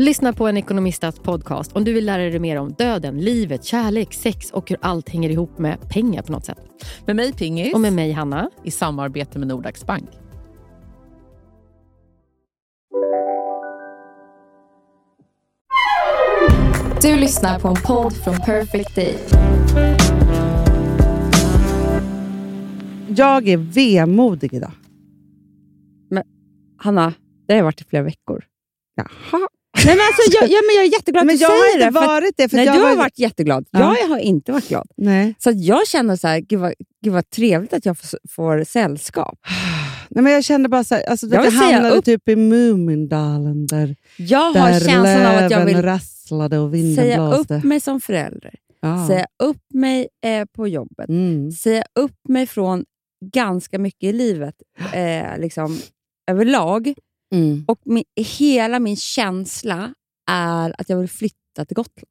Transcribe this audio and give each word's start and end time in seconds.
Lyssna 0.00 0.32
på 0.32 0.48
en 0.48 0.56
ekonomistats 0.56 1.18
podcast 1.18 1.72
om 1.72 1.84
du 1.84 1.92
vill 1.92 2.06
lära 2.06 2.22
dig 2.22 2.38
mer 2.38 2.56
om 2.56 2.72
döden, 2.72 3.18
livet, 3.18 3.64
kärlek, 3.64 4.14
sex 4.14 4.50
och 4.50 4.70
hur 4.70 4.78
allt 4.80 5.08
hänger 5.08 5.30
ihop 5.30 5.58
med 5.58 5.88
pengar 5.90 6.22
på 6.22 6.32
något 6.32 6.44
sätt. 6.44 6.58
Med 7.06 7.16
mig 7.16 7.32
Pingis. 7.32 7.74
Och 7.74 7.80
med 7.80 7.92
mig 7.92 8.12
Hanna. 8.12 8.50
I 8.64 8.70
samarbete 8.70 9.38
med 9.38 9.48
Nordax 9.48 9.86
Bank. 9.86 10.10
Du 17.02 17.16
lyssnar 17.16 17.60
på 17.60 17.68
en 17.68 17.76
podd 17.86 18.12
från 18.12 18.36
Perfect 18.36 18.94
Day. 18.94 19.18
Jag 23.08 23.48
är 23.48 23.56
vemodig 23.56 24.54
idag. 24.54 24.72
Hanna, 26.76 27.14
det 27.46 27.54
har 27.54 27.62
varit 27.62 27.80
i 27.80 27.84
flera 27.84 28.02
veckor. 28.02 28.44
Jaha. 28.94 29.48
Nej, 29.86 29.96
men 29.96 30.04
alltså, 30.06 30.22
jag, 30.40 30.50
ja, 30.50 30.58
men 30.66 30.76
jag 30.76 30.84
är 30.84 30.92
jätteglad 30.92 31.26
Men 31.26 31.34
att 31.34 31.38
du 31.38 31.44
jag 31.44 31.50
har 31.50 31.62
säger 31.62 31.74
inte 31.74 31.86
det. 31.86 31.92
för 31.92 32.00
att- 32.00 32.06
varit 32.06 32.34
det. 32.36 32.48
För 32.48 32.56
nej, 32.56 32.66
jag 32.66 32.74
du 32.76 32.80
har 32.80 32.88
var- 32.90 32.96
varit 32.96 33.18
jätteglad. 33.18 33.66
Ja. 33.70 33.96
Jag 34.00 34.08
har 34.08 34.18
inte 34.18 34.52
varit 34.52 34.68
glad. 34.68 34.88
Nej. 34.96 35.34
Så 35.38 35.50
jag 35.54 35.86
känner 35.88 36.16
så 36.16 36.28
här, 36.28 36.40
gud 36.40 36.60
vad, 36.60 36.72
gud 37.04 37.12
vad 37.12 37.30
trevligt 37.30 37.72
att 37.72 37.86
jag 37.86 37.98
får, 37.98 38.18
får 38.30 38.64
sällskap. 38.64 39.38
Nej, 40.10 40.22
men 40.24 40.32
jag 40.32 40.44
kände 40.44 40.68
bara 40.68 40.84
så 40.84 40.94
här, 40.94 41.02
alltså, 41.10 41.26
Jag 41.26 41.44
jag 41.46 41.52
säga 41.52 41.62
hamnade 41.74 41.94
upp- 41.96 42.04
typ 42.04 42.28
i 42.28 42.36
Mumindalen 42.36 43.66
där, 43.66 43.96
Jag 44.16 44.38
har 44.52 44.70
där 44.70 44.80
känslan 44.80 45.26
av 45.26 45.34
att 45.34 45.40
jag 45.42 45.50
löven 45.50 45.66
vill 45.66 45.82
rasslade 45.82 46.58
och 46.58 46.74
vinden 46.74 47.04
säga 47.04 47.28
blåste. 47.28 47.54
upp 47.54 47.64
mig 47.64 47.80
som 47.80 48.00
förälder. 48.00 48.54
Ja. 48.80 49.06
Säga 49.08 49.26
upp 49.42 49.62
mig 49.74 50.08
eh, 50.24 50.44
på 50.56 50.68
jobbet. 50.68 51.08
Mm. 51.08 51.50
Säga 51.52 51.84
upp 52.00 52.28
mig 52.28 52.46
från 52.46 52.84
ganska 53.34 53.78
mycket 53.78 54.02
i 54.08 54.12
livet 54.12 54.54
eh, 54.92 55.38
liksom, 55.40 55.78
överlag. 56.30 56.94
Mm. 57.34 57.64
Och 57.68 57.80
min, 57.84 58.04
hela 58.16 58.78
min 58.78 58.96
känsla 58.96 59.94
är 60.30 60.74
att 60.80 60.88
jag 60.88 60.98
vill 60.98 61.08
flytta 61.08 61.64
till 61.66 61.74
Gotland. 61.74 62.08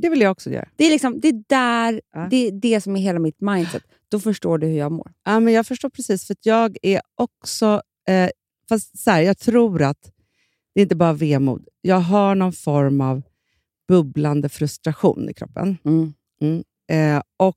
Det 0.00 0.08
vill 0.08 0.20
jag 0.20 0.30
också 0.30 0.50
göra. 0.50 0.68
Det 0.76 0.84
är, 0.84 0.90
liksom, 0.90 1.20
det 1.20 1.28
är 1.28 1.42
där, 1.48 2.00
Ja. 2.12 2.26
det 2.30 2.36
är 2.36 2.52
det 2.52 2.80
som 2.80 2.96
är 2.96 3.00
hela 3.00 3.18
mitt 3.18 3.40
mindset. 3.40 3.82
Då 4.08 4.20
förstår 4.20 4.58
du 4.58 4.66
hur 4.66 4.78
jag 4.78 4.92
mår. 4.92 5.12
Ja, 5.24 5.40
men 5.40 5.52
jag 5.54 5.66
förstår 5.66 5.88
precis, 5.90 6.26
för 6.26 6.36
jag 6.42 6.76
är 6.82 7.00
också... 7.14 7.82
Eh, 8.08 8.30
fast 8.68 8.98
så 8.98 9.10
här, 9.10 9.20
jag 9.20 9.38
tror 9.38 9.82
att 9.82 10.12
det 10.74 10.80
är 10.80 10.82
inte 10.82 10.96
bara 10.96 11.12
vemod. 11.12 11.68
Jag 11.80 12.00
har 12.00 12.34
någon 12.34 12.52
form 12.52 13.00
av 13.00 13.22
bubblande 13.88 14.48
frustration 14.48 15.28
i 15.30 15.34
kroppen. 15.34 15.78
Mm. 15.84 16.64
Eh, 16.90 17.22
och 17.36 17.56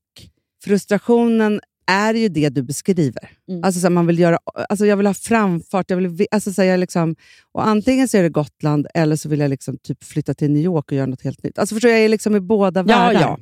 frustrationen 0.63 1.61
är 1.89 2.13
ju 2.13 2.29
det 2.29 2.49
du 2.49 2.63
beskriver. 2.63 3.29
Mm. 3.49 3.63
Alltså, 3.63 3.79
så 3.79 3.85
här, 3.85 3.89
man 3.91 4.07
vill 4.07 4.19
göra, 4.19 4.37
alltså, 4.69 4.85
jag 4.85 4.97
vill 4.97 5.07
ha 5.07 5.13
framfart. 5.13 5.89
Jag 5.89 5.97
vill, 5.97 6.07
vi- 6.07 6.27
alltså, 6.31 6.53
så 6.53 6.61
här, 6.61 6.69
jag 6.69 6.79
liksom, 6.79 7.15
och 7.51 7.67
antingen 7.67 8.07
så 8.07 8.17
är 8.17 8.23
det 8.23 8.29
Gotland 8.29 8.87
eller 8.93 9.15
så 9.15 9.29
vill 9.29 9.39
jag 9.39 9.49
liksom, 9.49 9.77
typ 9.77 10.03
flytta 10.03 10.33
till 10.33 10.51
New 10.51 10.63
York 10.63 10.85
och 10.91 10.97
göra 10.97 11.05
något 11.05 11.21
helt 11.23 11.43
nytt. 11.43 11.59
Alltså, 11.59 11.75
förstår, 11.75 11.91
jag 11.91 11.99
Jag 11.99 12.05
är 12.05 12.09
liksom 12.09 12.35
i 12.35 12.39
båda 12.39 12.79
Ja, 12.79 12.83
världar. 12.85 13.21
ja. 13.21 13.37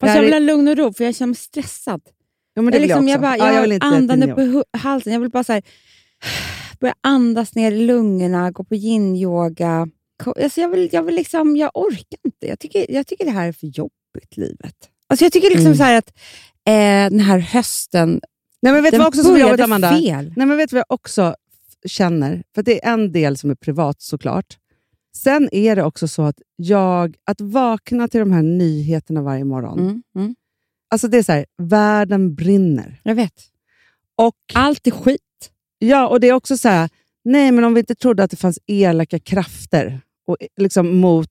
Fast 0.00 0.08
här 0.08 0.16
jag 0.16 0.22
vill 0.22 0.32
är- 0.32 0.40
ha 0.40 0.46
lugn 0.46 0.68
och 0.68 0.76
ro, 0.76 0.92
för 0.92 1.04
jag 1.04 1.14
känner 1.14 1.26
mig 1.28 1.36
stressad. 1.36 2.00
Ja, 2.54 2.62
men 2.62 2.72
det 2.72 2.78
jag, 2.78 2.82
jag 2.82 2.88
liksom, 2.88 3.08
jag, 3.08 3.20
bara, 3.20 3.36
Ja, 3.38 3.46
jag, 3.46 3.54
jag 3.56 3.62
vill 3.62 3.72
inte 3.72 4.32
upp 4.32 4.64
i 4.74 4.78
halsen. 4.78 5.12
Jag 5.12 5.20
vill 5.20 5.30
bara 5.30 5.44
så 5.44 5.52
här, 5.52 5.62
börja 6.80 6.94
andas 7.00 7.54
ner 7.54 7.72
i 7.72 7.86
lungorna, 7.86 8.50
gå 8.50 8.64
på 8.64 8.74
yin-yoga. 8.74 9.88
Alltså 10.42 10.60
jag, 10.60 10.68
vill, 10.68 10.88
jag, 10.92 11.02
vill 11.02 11.14
liksom, 11.14 11.56
jag 11.56 11.70
orkar 11.74 12.18
inte. 12.24 12.46
Jag 12.46 12.58
tycker, 12.58 12.86
jag 12.92 13.06
tycker 13.06 13.24
det 13.24 13.30
här 13.30 13.48
är 13.48 13.52
för 13.52 13.66
jobbigt, 13.66 14.36
livet. 14.36 14.74
Alltså 15.06 15.24
jag 15.24 15.32
tycker 15.32 15.48
liksom 15.50 15.66
Mm. 15.66 15.78
så 15.78 15.84
att 15.84 16.12
eh, 16.66 17.10
den 17.10 17.20
här 17.20 17.38
hösten, 17.38 18.20
Nej, 18.62 18.72
men 18.72 18.82
vet 18.82 18.90
den 18.90 19.00
vad 19.00 19.08
också 19.08 19.22
som 19.22 19.60
Amanda? 19.64 19.90
fel. 19.90 20.32
Nej, 20.36 20.46
men 20.46 20.56
vet 20.56 20.70
du 20.70 20.76
vad 20.76 20.84
jag 20.88 20.94
också 20.94 21.34
känner? 21.84 22.42
För 22.54 22.62
det 22.62 22.84
är 22.84 22.92
en 22.92 23.12
del 23.12 23.36
som 23.36 23.50
är 23.50 23.54
privat 23.54 24.02
såklart. 24.02 24.58
Sen 25.16 25.48
är 25.52 25.76
det 25.76 25.82
också 25.82 26.08
så 26.08 26.22
att 26.22 26.40
jag, 26.56 27.16
att 27.24 27.40
vakna 27.40 28.08
till 28.08 28.20
de 28.20 28.32
här 28.32 28.42
nyheterna 28.42 29.22
varje 29.22 29.44
morgon. 29.44 29.78
Mm, 29.78 30.02
mm. 30.16 30.34
Alltså 30.90 31.08
det 31.08 31.18
är 31.18 31.22
så 31.22 31.32
här, 31.32 31.46
världen 31.62 32.34
brinner. 32.34 33.00
Jag 33.02 33.14
vet. 33.14 33.42
Och, 34.16 34.36
Allt 34.54 34.86
är 34.86 34.90
skit. 34.90 35.20
ja, 35.78 36.08
och 36.08 36.20
det 36.20 36.28
är 36.28 36.32
också 36.32 36.56
så 36.56 36.68
här, 36.68 36.90
nej 37.24 37.52
men 37.52 37.64
om 37.64 37.74
vi 37.74 37.80
inte 37.80 37.94
trodde 37.94 38.22
att 38.22 38.30
det 38.30 38.36
fanns 38.36 38.58
elaka 38.66 39.18
krafter 39.18 40.00
och, 40.26 40.36
liksom, 40.56 40.96
mot, 40.96 41.28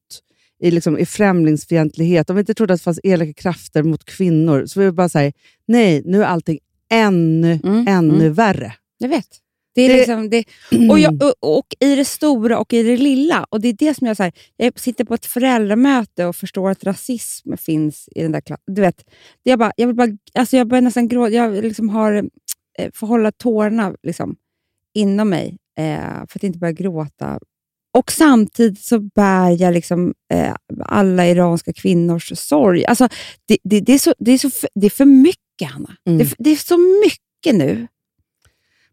i, 0.61 0.71
liksom, 0.71 0.97
i 0.97 1.05
främlingsfientlighet, 1.05 2.29
om 2.29 2.35
vi 2.35 2.39
inte 2.39 2.53
trodde 2.53 2.73
att 2.73 2.79
det 2.79 2.83
fanns 2.83 2.99
elaka 3.03 3.33
krafter 3.33 3.83
mot 3.83 4.05
kvinnor, 4.05 4.65
så 4.65 4.79
vi 4.79 4.91
bara 4.91 5.09
säga 5.09 5.31
nej, 5.67 6.01
nu 6.05 6.21
är 6.23 6.27
allting 6.27 6.59
ännu, 6.89 7.59
Mm, 7.63 7.87
ännu 7.87 8.15
mm. 8.15 8.33
värre. 8.33 8.73
Jag 8.97 9.09
vet. 9.09 9.27
Det 9.75 9.81
är 9.81 9.89
Det- 9.89 9.95
liksom, 9.97 10.29
det, 10.29 10.43
och, 10.89 10.99
jag, 10.99 11.23
och, 11.23 11.57
och 11.57 11.65
i 11.79 11.95
det 11.95 12.05
stora 12.05 12.59
och 12.59 12.73
i 12.73 12.83
det 12.83 12.97
lilla. 12.97 13.45
Och 13.49 13.61
det 13.61 13.67
är 13.67 13.73
det 13.73 13.93
som 13.93 14.07
jag, 14.07 14.17
så 14.17 14.23
här, 14.23 14.31
jag 14.57 14.79
sitter 14.79 15.03
på 15.05 15.13
ett 15.13 15.25
föräldramöte 15.25 16.25
och 16.25 16.35
förstår 16.35 16.69
att 16.69 16.83
rasism 16.83 17.57
finns 17.57 18.09
i 18.15 18.21
den 18.21 18.31
där 18.31 18.41
klassen. 18.41 18.63
Du 18.75 18.81
vet, 18.81 18.97
det 19.43 19.49
jag, 19.49 19.59
bara, 19.59 19.71
jag, 19.75 19.87
vill 19.87 19.95
bara, 19.95 20.17
alltså 20.33 20.57
jag 20.57 20.67
börjar 20.67 20.81
nästan 20.81 21.07
gråta. 21.07 21.29
Jag 21.33 21.63
liksom 21.63 21.89
har, 21.89 22.13
eh, 22.79 22.89
får 22.93 23.07
hålla 23.07 23.31
tårarna 23.31 23.95
liksom, 24.03 24.35
inom 24.93 25.29
mig 25.29 25.57
eh, 25.77 26.25
för 26.29 26.39
att 26.39 26.43
inte 26.43 26.59
börja 26.59 26.71
gråta. 26.73 27.39
Och 27.93 28.11
samtidigt 28.11 28.79
så 28.81 28.99
bär 28.99 29.61
jag 29.61 29.73
liksom, 29.73 30.13
eh, 30.33 30.55
alla 30.85 31.27
iranska 31.27 31.73
kvinnors 31.73 32.31
sorg. 32.39 32.85
Alltså, 32.85 33.07
det, 33.45 33.57
det, 33.63 33.79
det, 33.79 33.93
är 33.93 33.99
så, 33.99 34.13
det, 34.19 34.31
är 34.31 34.37
så, 34.37 34.67
det 34.75 34.85
är 34.85 34.89
för 34.89 35.05
mycket, 35.05 35.71
Hanna. 35.71 35.95
Mm. 36.05 36.17
Det, 36.17 36.35
det 36.37 36.49
är 36.49 36.55
så 36.55 36.77
mycket 36.77 37.55
nu. 37.67 37.87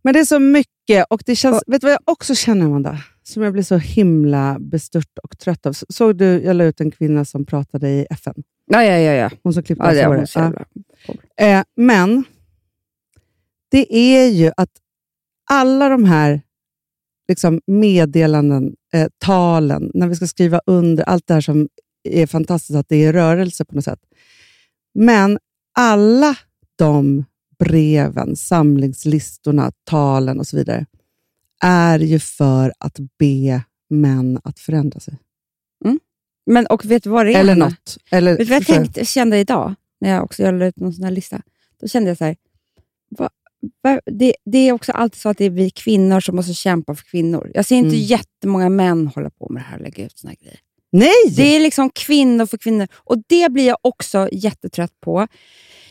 Men 0.02 0.14
det 0.14 0.20
är 0.20 0.24
så 0.24 0.38
mycket 0.38 1.06
och 1.10 1.22
det 1.26 1.36
känns... 1.36 1.62
vet 1.66 1.80
du 1.80 1.86
vad 1.86 1.92
jag 1.92 2.00
också 2.04 2.34
känner, 2.34 2.64
Amanda? 2.66 2.98
Som 3.22 3.42
jag 3.42 3.52
blir 3.52 3.62
så 3.62 3.76
himla 3.76 4.56
bestört 4.60 5.18
och 5.22 5.38
trött 5.38 5.66
av. 5.66 5.72
Så- 5.72 5.86
Såg 5.88 6.16
du, 6.16 6.24
jag 6.42 6.56
la 6.56 6.64
ut 6.64 6.80
en 6.80 6.90
kvinna 6.90 7.24
som 7.24 7.44
pratade 7.44 7.88
i 7.90 8.06
FN. 8.10 8.34
Ja, 8.66 8.84
ja, 8.84 8.96
ja. 8.98 9.12
ja. 9.12 9.30
Hon 9.42 9.54
som 9.54 9.62
klippte 9.62 9.84
Ja, 9.84 9.92
är 9.92 10.06
håret. 10.06 10.30
Ja. 10.34 10.52
Eh, 11.46 11.62
men 11.76 12.24
det 13.70 13.94
är 13.96 14.28
ju 14.28 14.52
att 14.56 14.70
alla 15.50 15.88
de 15.88 16.04
här 16.04 16.42
liksom, 17.28 17.60
meddelanden, 17.66 18.74
eh, 18.92 19.08
talen, 19.18 19.90
när 19.94 20.08
vi 20.08 20.16
ska 20.16 20.26
skriva 20.26 20.60
under, 20.66 21.04
allt 21.04 21.26
det 21.26 21.34
här 21.34 21.40
som 21.40 21.68
är 22.04 22.26
fantastiskt 22.26 22.76
att 22.76 22.88
det 22.88 23.04
är 23.04 23.12
rörelse 23.12 23.64
på 23.64 23.74
något 23.74 23.84
sätt. 23.84 24.00
Men 24.94 25.38
alla 25.74 26.36
de 26.76 27.24
breven, 27.58 28.36
samlingslistorna, 28.36 29.72
talen 29.84 30.38
och 30.38 30.46
så 30.46 30.56
vidare 30.56 30.86
är 31.62 31.98
ju 31.98 32.18
för 32.18 32.72
att 32.78 32.98
be 33.18 33.62
män 33.90 34.40
att 34.44 34.58
förändra 34.58 35.00
sig. 35.00 35.18
Men 36.50 36.66
och 36.66 36.84
vet 36.84 37.02
du 37.02 37.10
vad 37.10 37.26
det 37.26 37.34
är? 37.34 37.40
Eller 37.40 37.56
något. 37.56 37.98
Eller, 38.10 38.36
Vet 38.36 38.38
du 38.38 38.44
vad 38.44 38.60
jag 38.60 38.66
tänkte, 38.66 39.04
kände 39.04 39.38
idag, 39.38 39.74
när 40.00 40.10
jag 40.10 40.24
också 40.24 40.42
jag 40.42 40.54
la 40.54 40.66
ut 40.66 40.76
någon 40.76 40.92
sån 40.92 41.04
här 41.04 41.10
lista? 41.10 41.42
Då 41.80 41.88
kände 41.88 42.10
jag 42.10 42.18
så 42.18 42.24
här, 42.24 42.36
va, 43.10 43.24
va, 43.24 43.30
det, 44.10 44.34
det 44.44 44.58
är 44.58 44.72
också 44.72 44.92
alltid 44.92 45.20
så 45.20 45.28
att 45.28 45.38
det 45.38 45.44
är 45.44 45.50
vi 45.50 45.70
kvinnor 45.70 46.20
som 46.20 46.36
måste 46.36 46.54
kämpa 46.54 46.94
för 46.94 47.04
kvinnor. 47.04 47.50
Jag 47.54 47.64
ser 47.66 47.76
inte 47.76 47.88
Mm. 47.96 48.00
jättemånga 48.00 48.68
män 48.68 49.06
hålla 49.06 49.30
på 49.30 49.48
med 49.50 49.62
det 49.62 49.66
här 49.66 49.76
och 49.76 49.82
lägga 49.82 50.04
ut 50.04 50.18
såna 50.18 50.30
här 50.30 50.36
grejer. 50.44 50.58
Nej! 50.92 51.34
Det 51.36 51.56
är 51.56 51.60
liksom 51.60 51.90
kvinnor 51.90 52.46
för 52.46 52.58
kvinnor 52.58 52.88
och 52.94 53.16
det 53.26 53.52
blir 53.52 53.66
jag 53.66 53.78
också 53.82 54.28
jättetrött 54.32 55.00
på. 55.00 55.26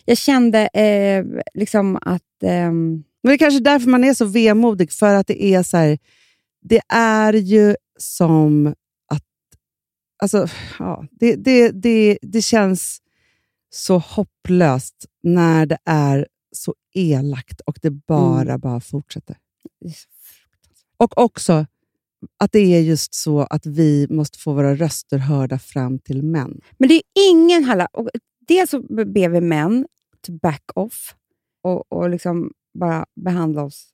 Jag 0.06 0.18
kände 0.18 0.68
eh, 0.68 1.26
liksom 1.54 1.96
att... 2.02 2.44
ehm, 2.44 3.04
Men 3.24 3.30
det 3.30 3.34
är 3.34 3.38
kanske 3.38 3.60
därför 3.60 3.90
man 3.90 4.04
är 4.04 4.14
så 4.14 4.26
vemodig, 4.26 4.92
för 4.92 5.14
att 5.16 5.28
det 5.28 5.44
är 5.44 5.64
så 5.64 5.78
här, 5.78 5.98
det 6.62 6.82
är 6.94 7.34
ju 7.34 7.76
som 8.00 8.68
att... 9.14 9.24
Alltså, 10.22 10.48
ja, 10.80 11.06
det, 11.12 11.36
det, 11.36 11.72
det, 11.72 12.18
det 12.22 12.42
känns 12.42 12.98
så 13.70 13.98
hopplöst 13.98 15.06
när 15.24 15.66
det 15.66 15.78
är 15.86 16.28
så 16.52 16.74
elakt 16.98 17.62
och 17.62 17.80
det 17.82 17.90
bara, 17.92 18.42
Mm. 18.42 18.60
bara 18.60 18.80
fortsätter. 18.80 19.38
Och 20.98 21.18
också 21.18 21.66
att 22.38 22.52
det 22.52 22.60
är 22.60 22.82
just 22.82 23.14
så 23.14 23.40
att 23.40 23.66
vi 23.66 24.08
måste 24.10 24.40
få 24.40 24.54
våra 24.54 24.76
röster 24.76 25.18
hörda 25.18 25.60
fram 25.60 26.00
till 26.00 26.24
män. 26.24 26.62
Men 26.78 26.90
det 26.90 26.96
är 26.96 27.02
ingen 27.30 27.64
Halla. 27.64 27.86
Och 27.86 28.10
dels 28.48 28.70
så 28.70 28.82
ber 28.82 29.30
vi 29.30 29.42
män 29.42 29.88
to 30.22 30.32
back 30.42 30.64
off 30.76 31.16
och, 31.64 31.92
och 31.92 32.10
liksom 32.10 32.52
bara 32.74 33.06
behandla 33.16 33.64
oss 33.64 33.90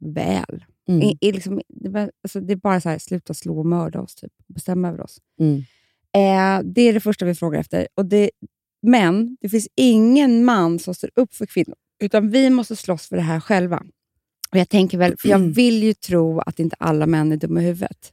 väl. 0.00 0.64
Mm. 0.88 1.02
I, 1.02 1.18
i 1.20 1.32
liksom, 1.32 1.60
det, 1.68 2.10
alltså, 2.22 2.40
det 2.40 2.52
är 2.52 2.56
bara 2.56 2.80
så 2.80 2.88
här, 2.88 2.98
sluta 2.98 3.34
slå 3.34 3.58
och 3.58 3.66
mörda 3.66 4.00
oss, 4.00 4.14
typ. 4.14 4.32
bestämma 4.46 4.88
över 4.88 5.00
oss. 5.00 5.18
Mm. 5.40 5.56
Eh, 6.12 6.72
det 6.72 6.80
är 6.82 6.92
det 6.92 7.00
första 7.00 7.24
vi 7.24 7.34
frågar 7.34 7.60
efter. 7.60 7.88
Och 7.94 8.06
det, 8.06 8.30
men 8.82 9.36
det 9.40 9.48
finns 9.48 9.68
ingen 9.76 10.44
man 10.44 10.78
som 10.78 10.94
står 10.94 11.10
upp 11.14 11.34
för 11.34 11.46
kvinnor, 11.46 11.76
utan 12.00 12.30
vi 12.30 12.50
måste 12.50 12.76
slåss 12.76 13.06
för 13.08 13.16
det 13.16 13.22
här 13.22 13.40
själva. 13.40 13.82
Och 14.50 14.58
jag 14.58 14.68
tänker 14.68 14.98
väl, 14.98 15.16
för 15.18 15.28
jag 15.28 15.38
vill 15.38 15.82
ju 15.82 15.94
tro 15.94 16.40
att 16.40 16.58
inte 16.60 16.76
alla 16.78 17.06
män 17.06 17.32
är 17.32 17.36
dumma 17.36 17.62
i 17.62 17.64
huvudet. 17.64 18.12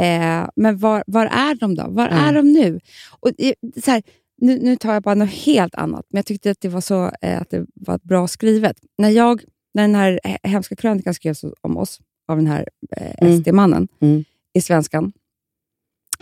Eh, 0.00 0.48
men 0.56 0.78
var, 0.78 1.04
var 1.06 1.26
är 1.26 1.54
de 1.54 1.74
då? 1.74 1.86
Var 1.88 2.08
Mm. 2.08 2.24
är 2.24 2.32
de 2.34 2.52
nu? 2.52 2.80
Och, 3.20 3.30
eh, 3.38 3.52
så 3.84 3.90
här, 3.90 4.02
nu? 4.40 4.58
Nu 4.62 4.76
tar 4.76 4.92
jag 4.94 5.02
bara 5.02 5.14
något 5.14 5.30
helt 5.30 5.74
annat, 5.74 6.06
men 6.10 6.18
jag 6.18 6.26
tyckte 6.26 6.50
att 6.50 6.60
det 6.60 6.68
var 6.68 6.80
så 6.80 7.10
eh, 7.22 7.40
att 7.40 7.50
det 7.50 7.66
var 7.74 8.00
bra 8.02 8.28
skrivet. 8.28 8.76
När, 8.98 9.08
jag, 9.10 9.42
när 9.74 9.82
den 9.82 9.94
här 9.94 10.20
he- 10.24 10.38
hemska 10.48 10.76
krönikan 10.76 11.14
skrevs 11.14 11.44
om 11.60 11.76
oss, 11.76 12.00
av 12.28 12.36
den 12.36 12.46
här 12.46 12.68
eh, 12.96 13.12
Mm. 13.26 13.40
SD-mannen 13.42 13.88
Mm. 14.00 14.24
i 14.52 14.60
Svenskan, 14.60 15.12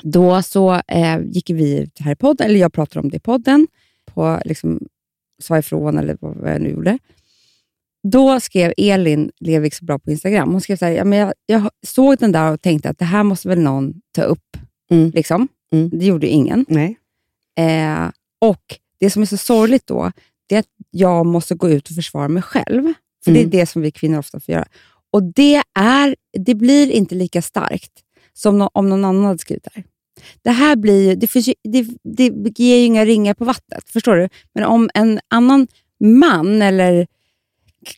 då 0.03 0.43
så 0.43 0.75
eh, 0.89 1.21
gick 1.25 1.51
vi 1.51 1.79
ut 1.79 1.99
här 2.01 2.13
i 2.13 2.17
podden, 2.17 2.47
eller 2.47 2.61
jag 2.61 2.73
pratade 2.73 3.01
om 3.01 3.11
det 3.11 3.17
i 3.17 3.21
podden, 3.21 3.67
på 4.05 4.41
liksom, 4.45 4.81
sa 5.43 5.59
ifrån 5.59 5.99
eller 5.99 6.17
vad 6.21 6.55
jag 6.55 6.61
nu 6.63 6.69
gjorde. 6.71 6.99
Då 8.13 8.41
skrev 8.41 8.73
Elin 8.77 9.31
Levik 9.41 9.75
så 9.75 9.85
bra 9.85 9.99
på 9.99 10.11
Instagram. 10.11 10.53
Hon 10.53 10.61
skrev 10.61 10.77
så 10.77 10.85
här, 10.85 10.93
ja, 10.93 11.05
men 11.05 11.19
jag, 11.19 11.33
jag 11.47 11.71
såg 11.87 12.19
den 12.19 12.33
där 12.33 12.53
och 12.53 12.61
tänkte 12.61 12.89
att 12.91 12.99
det 12.99 13.05
här 13.05 13.23
måste 13.23 13.49
väl 13.49 13.61
någon 13.61 13.95
ta 14.13 14.23
upp. 14.23 14.57
Mm. 14.91 15.11
Liksom. 15.11 15.49
Mm. 15.73 15.91
Det 15.93 16.07
gjorde 16.07 16.27
ingen. 16.29 16.65
Nej. 16.69 16.99
Eh, 17.59 18.11
och 18.41 18.63
Det 19.01 19.11
som 19.11 19.23
är 19.23 19.27
så 19.27 19.37
sorgligt 19.37 19.87
då, 19.87 20.13
det 20.49 20.55
är 20.55 20.59
att 20.59 20.69
jag 20.91 21.27
måste 21.27 21.55
gå 21.55 21.71
ut 21.71 21.89
och 21.89 21.95
försvara 21.95 22.29
mig 22.29 22.43
själv. 22.43 22.93
För 23.25 23.31
Mm. 23.31 23.51
Det 23.51 23.57
är 23.57 23.61
det 23.61 23.67
som 23.67 23.83
vi 23.83 23.91
kvinnor 23.91 24.19
ofta 24.19 24.41
får 24.41 24.53
göra. 24.55 24.67
Och 25.13 25.23
det, 25.23 25.63
är, 25.79 26.17
det 26.39 26.55
blir 26.55 26.91
inte 26.91 27.15
lika 27.15 27.43
starkt 27.43 27.93
som 28.33 28.59
nå- 28.59 28.71
om 28.73 28.89
någon 28.89 29.05
annan 29.05 29.25
hade 29.25 29.39
skrivit 29.39 29.65
det 29.65 29.71
här. 29.75 29.85
Det 30.43 30.51
här 30.51 30.77
blir, 30.77 31.09
ju- 31.09 31.15
det, 31.15 31.27
finns 31.27 31.49
ju, 31.49 31.55
det, 31.65 31.87
det 32.05 32.59
ger 32.59 32.77
ju 32.77 32.85
inga 32.85 33.05
ringar 33.05 33.35
på 33.35 33.45
vattnet, 33.45 33.91
förstår 33.91 34.17
du? 34.17 34.29
Men 34.55 34.65
om 34.65 34.91
en 34.95 35.21
annan 35.29 35.67
man, 36.05 36.63
eller 36.63 37.07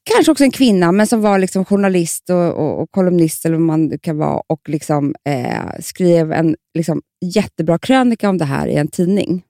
kanske 0.03 0.33
också 0.33 0.45
en 0.45 0.51
kvinna, 0.51 0.93
men 0.93 1.07
som 1.07 1.21
var 1.21 1.39
liksom 1.39 1.65
journalist 1.65 2.31
och, 2.31 2.55
och, 2.55 2.83
och 2.83 2.91
kolumnist, 2.91 3.45
eller 3.45 3.57
vad 3.57 3.67
man 3.67 3.87
nu 3.87 3.99
kan 3.99 4.19
vara, 4.19 4.43
och 4.47 4.69
liksom, 4.69 5.15
eh, 5.25 5.81
skrev 5.81 6.33
en 6.33 6.57
liksom, 6.75 7.03
jättebra 7.35 7.79
krönika 7.79 8.29
om 8.29 8.39
det 8.39 8.45
här 8.45 8.67
i 8.67 8.75
en 8.75 8.89
tidning. 8.89 9.43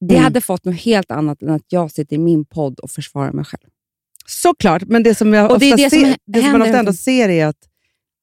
Det 0.00 0.14
Mm. 0.14 0.24
hade 0.24 0.40
fått 0.40 0.64
något 0.64 0.80
helt 0.80 1.10
annat 1.10 1.42
än 1.42 1.50
att 1.50 1.62
jag 1.68 1.90
sitter 1.90 2.16
i 2.16 2.18
min 2.18 2.44
podd 2.44 2.78
och 2.80 2.90
försvarar 2.90 3.32
mig 3.32 3.44
själv. 3.44 3.70
Såklart, 4.26 4.82
men 4.86 5.02
det 5.02 5.14
som, 5.14 5.32
jag 5.34 5.50
Och 5.50 5.58
det 5.58 5.66
ofta 5.72 5.76
det 5.76 5.90
som 5.90 5.98
ser, 6.00 6.06
hä- 6.06 6.16
det 6.26 6.42
som 6.42 6.52
man 6.52 6.62
ofta 6.62 6.78
ändå 6.78 6.88
runt 6.90 7.00
ser 7.00 7.28
är 7.28 7.46
att 7.46 7.56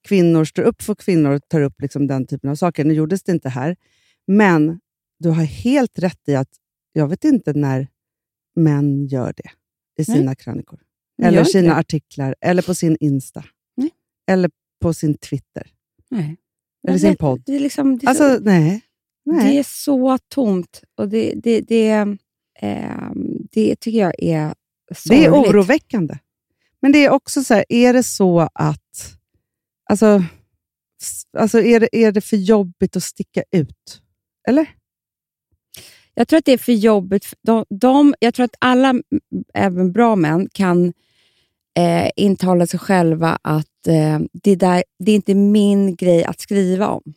kvinnor 0.07 0.45
står 0.45 0.63
upp 0.63 0.81
för 0.81 0.95
kvinnor 0.95 1.31
och 1.31 1.47
tar 1.47 1.61
upp 1.61 1.81
liksom 1.81 2.07
den 2.07 2.27
typen 2.27 2.49
av 2.49 2.55
saker. 2.55 2.85
Nu 2.85 2.93
gjordes 2.93 3.23
det 3.23 3.31
inte 3.31 3.49
här, 3.49 3.75
men 4.27 4.79
du 5.19 5.29
har 5.29 5.43
helt 5.43 5.99
rätt 5.99 6.19
i 6.27 6.35
att 6.35 6.49
jag 6.93 7.07
vet 7.07 7.23
inte 7.23 7.53
när 7.53 7.87
män 8.55 9.05
gör 9.07 9.33
det 9.37 9.49
i 10.03 10.05
Nej. 10.07 10.17
sina 10.17 10.35
krönikor. 10.35 10.79
De 11.17 11.23
gör 11.23 11.31
Eller 11.31 11.43
sina 11.43 11.73
det. 11.73 11.79
artiklar, 11.79 12.35
eller 12.41 12.61
på 12.61 12.73
sin 12.75 12.97
Insta. 12.99 13.43
Nej. 13.77 13.89
Eller 14.27 14.51
på 14.81 14.93
sin 14.93 15.17
Twitter. 15.17 15.67
Nej. 16.09 16.37
Eller 16.87 16.93
Jag 16.93 17.01
sin 17.01 17.15
podd. 17.15 17.43
Det 17.45 17.55
är, 17.55 17.59
liksom, 17.59 17.97
det 17.97 18.05
är, 18.05 18.09
Alltså, 18.09 18.37
så, 18.37 18.43
nej. 18.43 18.81
nej. 19.25 19.53
det 19.53 19.59
är 19.59 19.63
så 19.63 20.17
tomt 20.17 20.83
och 20.97 21.09
det, 21.09 21.33
det, 21.43 21.61
det, 21.61 21.89
eh, 22.59 23.11
det 23.51 23.75
tycker 23.75 23.99
jag 23.99 24.13
är 24.23 24.53
Det 24.87 24.91
är 24.91 24.95
sorgligt. 24.95 25.29
oroväckande. 25.49 26.17
Men 26.81 26.91
det 26.91 27.05
är 27.05 27.09
också 27.09 27.43
så 27.43 27.53
här, 27.53 27.65
är 27.69 27.93
det 27.93 28.03
så 28.03 28.49
att... 28.53 29.17
Alltså, 29.91 30.23
alltså 31.37 31.59
är, 31.61 31.79
det, 31.79 31.89
är 31.95 32.11
det 32.11 32.21
för 32.21 32.37
jobbigt 32.37 32.95
att 32.95 33.03
sticka 33.03 33.43
ut? 33.51 34.01
Eller? 34.47 34.65
Jag 36.13 36.27
tror 36.27 36.37
att 36.39 36.45
det 36.45 36.51
är 36.53 36.57
för 36.57 36.71
jobbigt. 36.71 37.33
De, 37.41 37.65
de, 37.69 38.13
jag 38.19 38.33
tror 38.33 38.43
att 38.43 38.55
alla, 38.59 38.93
även 39.53 39.91
bra 39.91 40.15
män, 40.15 40.49
kan 40.53 40.93
eh, 41.77 42.09
intala 42.15 42.67
sig 42.67 42.79
själva 42.79 43.39
att 43.41 43.87
eh, 43.87 44.19
det, 44.43 44.55
där, 44.55 44.83
det 44.99 45.11
är 45.11 45.15
inte 45.15 45.35
min 45.35 45.95
grej 45.95 46.23
att 46.23 46.39
skriva 46.41 46.87
om. 46.87 47.13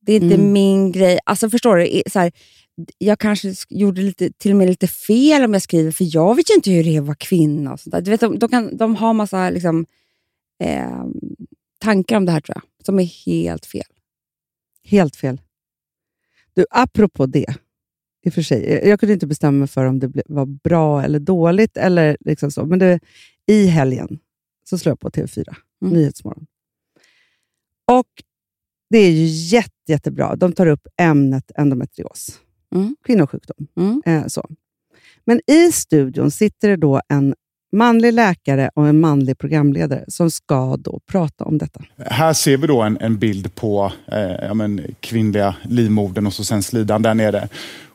Det 0.00 0.12
är 0.12 0.16
inte 0.20 0.34
Mm. 0.34 0.52
min 0.52 0.92
grej. 0.92 1.18
Alltså 1.26 1.50
Förstår 1.50 1.76
du? 1.76 2.02
Så 2.06 2.18
här, 2.18 2.32
jag 2.98 3.18
kanske 3.18 3.48
sk- 3.48 3.66
gjorde 3.70 4.02
lite, 4.02 4.30
till 4.32 4.50
och 4.50 4.56
med 4.56 4.68
lite 4.68 4.88
fel 4.88 5.44
om 5.44 5.52
jag 5.52 5.62
skriver, 5.62 5.90
för 5.92 6.06
jag 6.16 6.34
vet 6.34 6.50
ju 6.50 6.54
inte 6.54 6.70
hur 6.70 6.84
det 6.84 6.96
är 6.96 7.00
att 7.00 7.06
vara 7.06 7.16
kvinna. 7.16 7.72
Och 7.72 7.80
sånt 7.80 7.92
där. 7.92 8.00
Du 8.00 8.10
vet, 8.10 8.20
de, 8.20 8.38
de, 8.38 8.48
kan, 8.48 8.76
de 8.76 8.96
har 8.96 9.12
massa 9.12 9.50
liksom, 9.50 9.86
eh, 10.64 11.04
tankar 11.78 12.16
om 12.16 12.24
det 12.26 12.32
här, 12.32 12.40
tror 12.40 12.56
jag, 12.56 12.86
som 12.86 12.98
är 12.98 13.04
helt 13.26 13.66
fel. 13.66 13.86
Helt 14.84 15.16
fel. 15.16 15.40
Du, 16.54 16.66
apropå 16.70 17.26
det. 17.26 17.54
I 18.26 18.28
och 18.28 18.32
för 18.34 18.42
sig, 18.42 18.70
jag- 18.72 18.86
jag 18.86 19.00
kunde 19.00 19.12
inte 19.12 19.26
bestämma 19.26 19.58
mig 19.58 19.68
för 19.68 19.84
om 19.84 19.98
det 19.98 20.22
var 20.26 20.46
bra 20.46 21.02
eller 21.02 21.18
dåligt. 21.18 21.76
eller 21.76 22.16
liksom 22.20 22.50
så. 22.50 22.66
Men 22.66 22.78
det, 22.78 23.00
i 23.46 23.66
helgen 23.66 24.18
så 24.68 24.78
slår 24.78 24.90
jag 24.90 25.00
på 25.00 25.10
TV4, 25.10 25.56
Mm. 25.82 25.94
Nyhetsmorgon. 25.94 26.46
Och 27.92 28.08
det 28.90 28.98
är 28.98 29.10
ju 29.10 29.24
jätte, 29.26 29.72
jättebra. 29.92 30.36
De 30.36 30.52
tar 30.52 30.66
upp 30.66 30.86
ämnet 31.00 31.50
endometrios, 31.54 32.40
Mm. 32.74 32.96
kvinnosjukdom. 33.02 33.66
Mm. 33.76 34.02
Eh, 34.06 34.26
så. 34.26 34.48
Men 35.24 35.40
i 35.46 35.72
studion 35.72 36.30
sitter 36.30 36.68
det 36.68 36.76
då 36.76 37.00
en 37.08 37.34
manlig 37.76 38.12
läkare 38.12 38.70
och 38.74 38.88
en 38.88 39.00
manlig 39.00 39.38
programledare 39.38 40.04
som 40.08 40.30
ska 40.30 40.76
då 40.76 41.00
prata 41.12 41.44
om 41.44 41.58
detta. 41.58 41.80
Här 42.06 42.32
ser 42.32 42.56
vi 42.56 42.66
då 42.66 42.82
en, 42.82 42.98
en 43.00 43.18
bild 43.18 43.54
på 43.54 43.92
eh, 44.12 44.46
ja, 44.46 44.54
men, 44.54 44.80
kvinnliga 45.00 45.54
livmodern 45.62 46.26
och 46.26 46.32
så 46.32 46.44
sen 46.44 46.62
slidan 46.62 47.02
där 47.02 47.14
nere. 47.14 47.48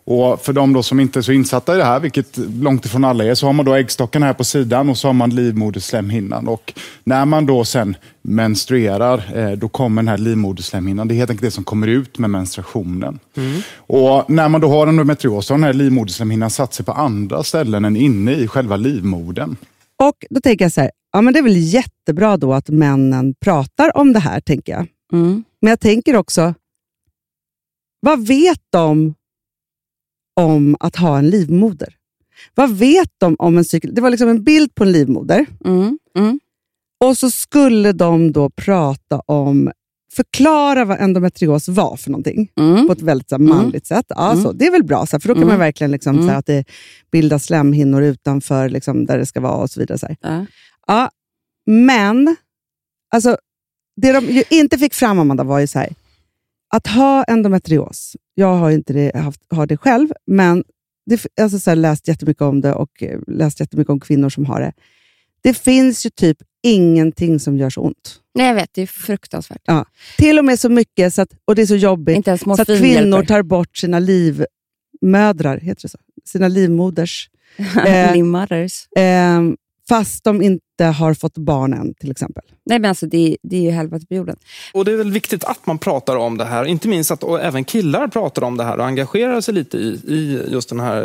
Och 0.04 0.42
för 0.42 0.54
de 0.54 0.74
då 0.74 0.84
som 0.84 1.00
inte 1.00 1.20
är 1.20 1.22
så 1.22 1.32
insatta 1.32 1.76
i 1.76 1.78
det 1.78 1.84
här, 1.84 2.00
vilket 2.00 2.38
långt 2.38 2.86
ifrån 2.86 3.06
alla 3.06 3.24
är, 3.24 3.36
så 3.36 3.46
har 3.46 3.54
man 3.54 3.66
då 3.66 3.74
äggstocken 3.74 4.24
här 4.24 4.34
på 4.34 4.44
sidan 4.44 4.90
och 4.90 4.98
så 4.98 5.08
har 5.08 5.14
man 5.14 5.30
livmoderslemhinnan. 5.30 6.48
Och 6.48 6.74
när 7.04 7.26
man 7.26 7.46
då 7.46 7.66
sen 7.66 7.96
menstruerar, 8.22 9.38
eh, 9.38 9.52
då 9.52 9.70
kommer 9.70 10.02
den 10.02 10.08
här 10.08 10.18
livmoderslemhinnan. 10.18 11.08
Det 11.08 11.14
är 11.14 11.16
helt 11.16 11.30
enkelt 11.30 11.48
det 11.48 11.52
som 11.52 11.64
kommer 11.64 11.88
ut 11.88 12.18
med 12.18 12.30
menstruationen. 12.30 13.20
Och 13.76 14.30
när 14.30 14.50
man 14.50 14.62
då 14.62 14.68
har 14.68 14.88
endometrios 14.88 15.46
så 15.46 15.54
har 15.54 15.58
den 15.58 15.66
här 15.66 15.74
livmoderslemhinnan 15.74 16.50
satt 16.50 16.74
sig 16.74 16.86
på 16.86 16.92
andra 16.92 17.44
ställen 17.44 17.86
än 17.86 17.96
inne 17.96 18.34
i 18.34 18.48
själva 18.48 18.76
livmodern. 18.76 19.56
Och 20.02 20.26
Då 20.30 20.42
tänker 20.42 20.66
jag 20.66 20.72
så 20.72 20.82
här, 20.82 20.92
ja, 21.12 21.22
men 21.22 21.34
det 21.34 21.40
är 21.40 21.44
väl 21.44 21.58
jättebra 21.58 22.38
då 22.38 22.54
att 22.54 22.70
männen 22.70 23.34
pratar 23.40 23.98
om 23.98 24.14
det 24.14 24.20
här, 24.20 24.42
tänker 24.42 24.72
jag. 24.74 24.88
Mm. 25.14 25.44
Men 25.62 25.70
jag 25.70 25.80
tänker 25.80 26.16
också, 26.16 26.54
vad 28.00 28.28
vet 28.28 28.62
de 28.70 29.14
om 30.36 30.76
att 30.80 30.96
ha 30.96 31.18
en 31.18 31.30
livmoder? 31.30 31.96
Vad 32.56 32.78
vet 32.78 33.10
de 33.18 33.36
om 33.40 33.58
en 33.58 33.66
cykel? 33.66 33.96
Det 33.96 34.02
var 34.02 34.10
liksom 34.10 34.30
en 34.30 34.44
bild 34.44 34.76
på 34.76 34.84
en 34.84 34.92
livmoder 34.92 35.46
Mm. 35.66 36.00
Mm. 36.18 36.40
och 37.04 37.18
så 37.18 37.32
skulle 37.32 37.92
de 37.92 38.32
då 38.32 38.50
prata 38.50 39.20
om, 39.20 39.72
förklara 40.16 40.86
vad 40.86 41.02
endometrios 41.02 41.68
var 41.68 41.98
för 41.98 42.12
någonting 42.12 42.52
Mm. 42.60 42.88
på 42.88 42.94
ett 42.94 43.02
väldigt 43.02 43.30
så 43.30 43.36
här, 43.36 43.44
manligt 43.44 43.86
sätt. 43.86 44.06
Ja, 44.10 44.32
Mm. 44.32 44.44
så, 44.44 44.52
det 44.52 44.66
är 44.68 44.72
väl 44.72 44.84
bra, 44.84 45.06
så 45.06 45.16
här, 45.16 45.20
för 45.20 45.28
då 45.28 45.34
kan 45.34 45.44
Mm. 45.44 45.50
man 45.54 45.60
verkligen 45.60 45.92
liksom, 45.92 46.16
Mm. 46.16 46.26
så 46.28 46.32
här, 46.32 46.40
att 46.40 46.46
det 46.46 46.64
bildas 47.12 47.46
slemhinnor 47.46 48.04
utanför 48.04 48.70
liksom, 48.70 49.06
där 49.06 49.18
det 49.18 49.26
ska 49.26 49.40
vara 49.40 49.56
och 49.56 49.70
så 49.70 49.80
vidare. 49.80 49.98
Så 49.98 50.08
här. 50.08 50.48
Ja. 50.88 51.10
Men 51.66 52.36
alltså, 53.14 53.38
det 54.02 54.12
de 54.12 54.44
inte 54.50 54.78
fick 54.78 54.94
fram, 54.94 55.20
Amanda, 55.20 55.44
var 55.44 55.60
ju 55.60 55.68
så 55.68 55.80
här, 55.80 55.90
att 56.74 56.88
ha 56.88 57.24
endometrios. 57.24 58.16
Jag 58.34 58.56
har 58.56 58.72
inte 58.72 58.94
det, 58.94 59.16
haft, 59.18 59.42
har 59.50 59.66
det 59.68 59.78
själv, 59.78 60.08
men 60.28 60.64
det, 61.06 61.16
f- 61.16 61.26
alltså 61.42 61.60
så 61.60 61.76
läst 61.76 62.08
jättemycket 62.08 62.42
om 62.42 62.62
det 62.62 62.74
och 62.74 63.04
eh, 63.04 63.20
läst 63.28 63.60
jättemycket 63.60 63.90
om 63.90 64.00
kvinnor 64.00 64.30
som 64.30 64.46
har 64.46 64.60
det. 64.62 64.74
Det 65.44 65.54
finns 65.54 66.06
ju 66.06 66.10
typ 66.10 66.38
ingenting 66.64 67.40
som 67.40 67.58
gör 67.58 67.70
så 67.70 67.82
ont. 67.82 68.20
Nej, 68.36 68.48
jag 68.48 68.56
vet. 68.56 68.70
Det 68.74 68.82
är 68.82 68.88
fruktansvärt. 68.88 69.62
Till 70.18 70.40
och 70.40 70.46
med 70.46 70.60
så 70.60 70.70
mycket, 70.70 71.14
så 71.14 71.22
att, 71.22 71.30
och 71.46 71.56
det 71.56 71.62
är 71.62 71.66
så 71.66 71.76
jobbigt, 71.76 72.16
Inte 72.16 72.30
ens 72.30 72.42
så 72.42 72.52
att 72.52 72.68
kvinnor 72.68 72.88
hjälper. 72.88 73.26
tar 73.26 73.44
bort 73.44 73.78
sina 73.78 74.00
livmödrar, 74.00 75.58
heter 75.58 75.82
det 75.82 75.90
så? 75.90 75.98
Sina 76.26 76.48
livmoders. 76.48 77.30
eh. 77.86 78.12
Eh, 78.98 79.42
fast 79.90 80.24
de 80.24 80.42
inte 80.42 80.66
har 80.86 81.14
fått 81.14 81.38
barn 81.38 81.74
än, 81.74 81.94
till 81.94 82.12
exempel. 82.12 82.44
Nej, 82.66 82.80
men 82.80 82.90
alltså, 82.90 83.06
det, 83.06 83.38
det 83.44 83.58
är 83.58 83.62
ju 83.62 83.72
helvete 83.72 84.06
på 84.06 84.16
jorden. 84.16 84.36
Och 84.74 84.86
det 84.86 84.92
är 84.92 84.96
väl 84.96 85.12
viktigt 85.12 85.44
att 85.44 85.66
man 85.66 85.78
pratar 85.78 86.16
om 86.16 86.38
det 86.38 86.46
här. 86.46 86.66
Inte 86.66 86.88
minst 86.88 87.12
att 87.12 87.24
även 87.24 87.64
killar 87.64 88.08
pratar 88.08 88.42
om 88.42 88.58
det 88.58 88.64
här 88.64 88.78
och 88.78 88.86
engagerar 88.86 89.42
sig 89.42 89.54
lite 89.54 89.78
i, 89.78 89.90
i 90.08 90.44
just 90.52 90.70
den 90.70 90.80
här 90.80 91.04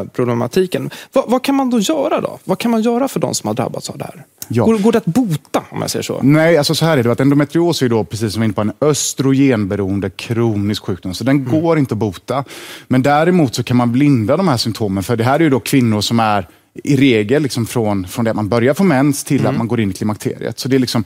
eh, 0.00 0.08
problematiken. 0.08 0.90
Va, 1.12 1.24
vad 1.28 1.42
kan 1.42 1.54
man 1.54 1.70
då 1.70 1.78
göra 1.78 2.20
då? 2.20 2.38
Vad 2.44 2.58
kan 2.58 2.70
man 2.70 2.82
göra 2.82 3.08
för 3.08 3.20
de 3.20 3.34
som 3.34 3.48
har 3.48 3.54
drabbats 3.54 3.90
av 3.90 3.98
det 3.98 4.04
här? 4.04 4.24
Ja. 4.48 4.64
Går, 4.64 4.78
går 4.78 4.92
det 4.92 4.98
att 4.98 5.04
bota 5.04 5.64
om 5.70 5.80
jag 5.80 5.90
säger 5.90 6.02
så? 6.02 6.20
Nej, 6.22 6.58
alltså 6.58 6.74
så 6.74 6.84
här 6.84 6.98
är 6.98 7.02
det. 7.02 7.12
Att 7.12 7.20
endometrios 7.20 7.82
är 7.82 7.88
då, 7.88 8.04
precis 8.04 8.32
som 8.32 8.40
vi 8.40 8.44
är 8.44 8.46
inne 8.46 8.54
på, 8.54 8.60
en 8.60 8.72
östrogenberoende 8.80 10.10
kronisk 10.10 10.82
sjukdom. 10.82 11.14
Så 11.14 11.24
den 11.24 11.44
går 11.44 11.78
inte 11.78 11.94
att 11.94 11.98
bota. 11.98 12.44
Men 12.88 13.02
däremot 13.02 13.54
så 13.54 13.62
kan 13.62 13.76
man 13.76 13.92
blinda 13.92 14.36
de 14.36 14.48
här 14.48 14.56
symptomen. 14.56 15.02
För 15.02 15.16
det 15.16 15.24
här 15.24 15.34
är 15.34 15.44
ju 15.44 15.50
då 15.50 15.60
kvinnor 15.60 16.00
som 16.00 16.20
är 16.20 16.48
i 16.74 16.96
regel 16.96 17.42
liksom 17.42 17.66
från, 17.66 18.06
från 18.06 18.24
det 18.24 18.30
att 18.30 18.36
man 18.36 18.48
börjar 18.48 18.74
få 18.74 18.84
mens 18.84 19.24
till 19.24 19.46
att 19.46 19.56
man 19.56 19.68
går 19.68 19.80
in 19.80 19.90
i 19.90 19.92
klimakteriet. 19.92 20.58
Så 20.58 20.68
det 20.68 20.76
är 20.76 20.80
liksom 20.80 21.04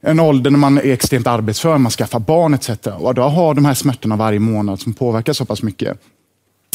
en 0.00 0.20
ålder 0.20 0.50
när 0.50 0.58
man 0.58 0.78
är 0.78 0.92
extremt 0.92 1.26
arbetsför, 1.26 1.78
man 1.78 1.92
skaffar 1.92 2.18
barn 2.18 2.54
etc. 2.54 2.70
Och 2.98 3.14
då 3.14 3.22
har 3.22 3.54
de 3.54 3.64
här 3.64 3.74
smärtorna 3.74 4.16
varje 4.16 4.38
månad 4.38 4.80
som 4.80 4.92
påverkar 4.92 5.32
så 5.32 5.44
pass 5.44 5.62
mycket. 5.62 5.98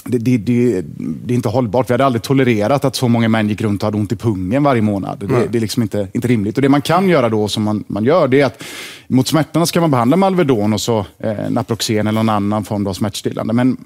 Det, 0.05 0.17
det, 0.17 0.37
det, 0.37 0.81
det 0.97 1.33
är 1.33 1.35
inte 1.35 1.49
hållbart. 1.49 1.89
Vi 1.89 1.93
hade 1.93 2.05
aldrig 2.05 2.21
tolererat 2.21 2.85
att 2.85 2.95
så 2.95 3.07
många 3.07 3.29
män 3.29 3.49
gick 3.49 3.61
runt 3.61 3.83
och 3.83 3.87
hade 3.87 3.97
ont 3.97 4.11
i 4.11 4.15
pungen 4.15 4.63
varje 4.63 4.81
månad. 4.81 5.19
Det, 5.19 5.47
det 5.51 5.57
är 5.57 5.61
liksom 5.61 5.83
inte, 5.83 6.07
inte 6.13 6.27
rimligt. 6.27 6.57
Och 6.57 6.61
Det 6.61 6.69
man 6.69 6.81
kan 6.81 7.09
göra 7.09 7.29
då, 7.29 7.47
som 7.47 7.63
man, 7.63 7.83
man 7.87 8.03
gör, 8.03 8.27
det 8.27 8.41
är 8.41 8.45
att 8.45 8.63
mot 9.07 9.27
smärtorna 9.27 9.65
ska 9.65 9.81
man 9.81 9.91
behandla 9.91 10.17
med 10.17 10.27
Alvedon 10.27 10.73
och 10.73 10.81
så 10.81 11.05
eh, 11.17 11.49
Naproxen 11.49 12.07
eller 12.07 12.11
någon 12.11 12.29
annan 12.29 12.65
form 12.65 12.87
av 12.87 12.93
smärtstillande. 12.93 13.53
Men 13.53 13.77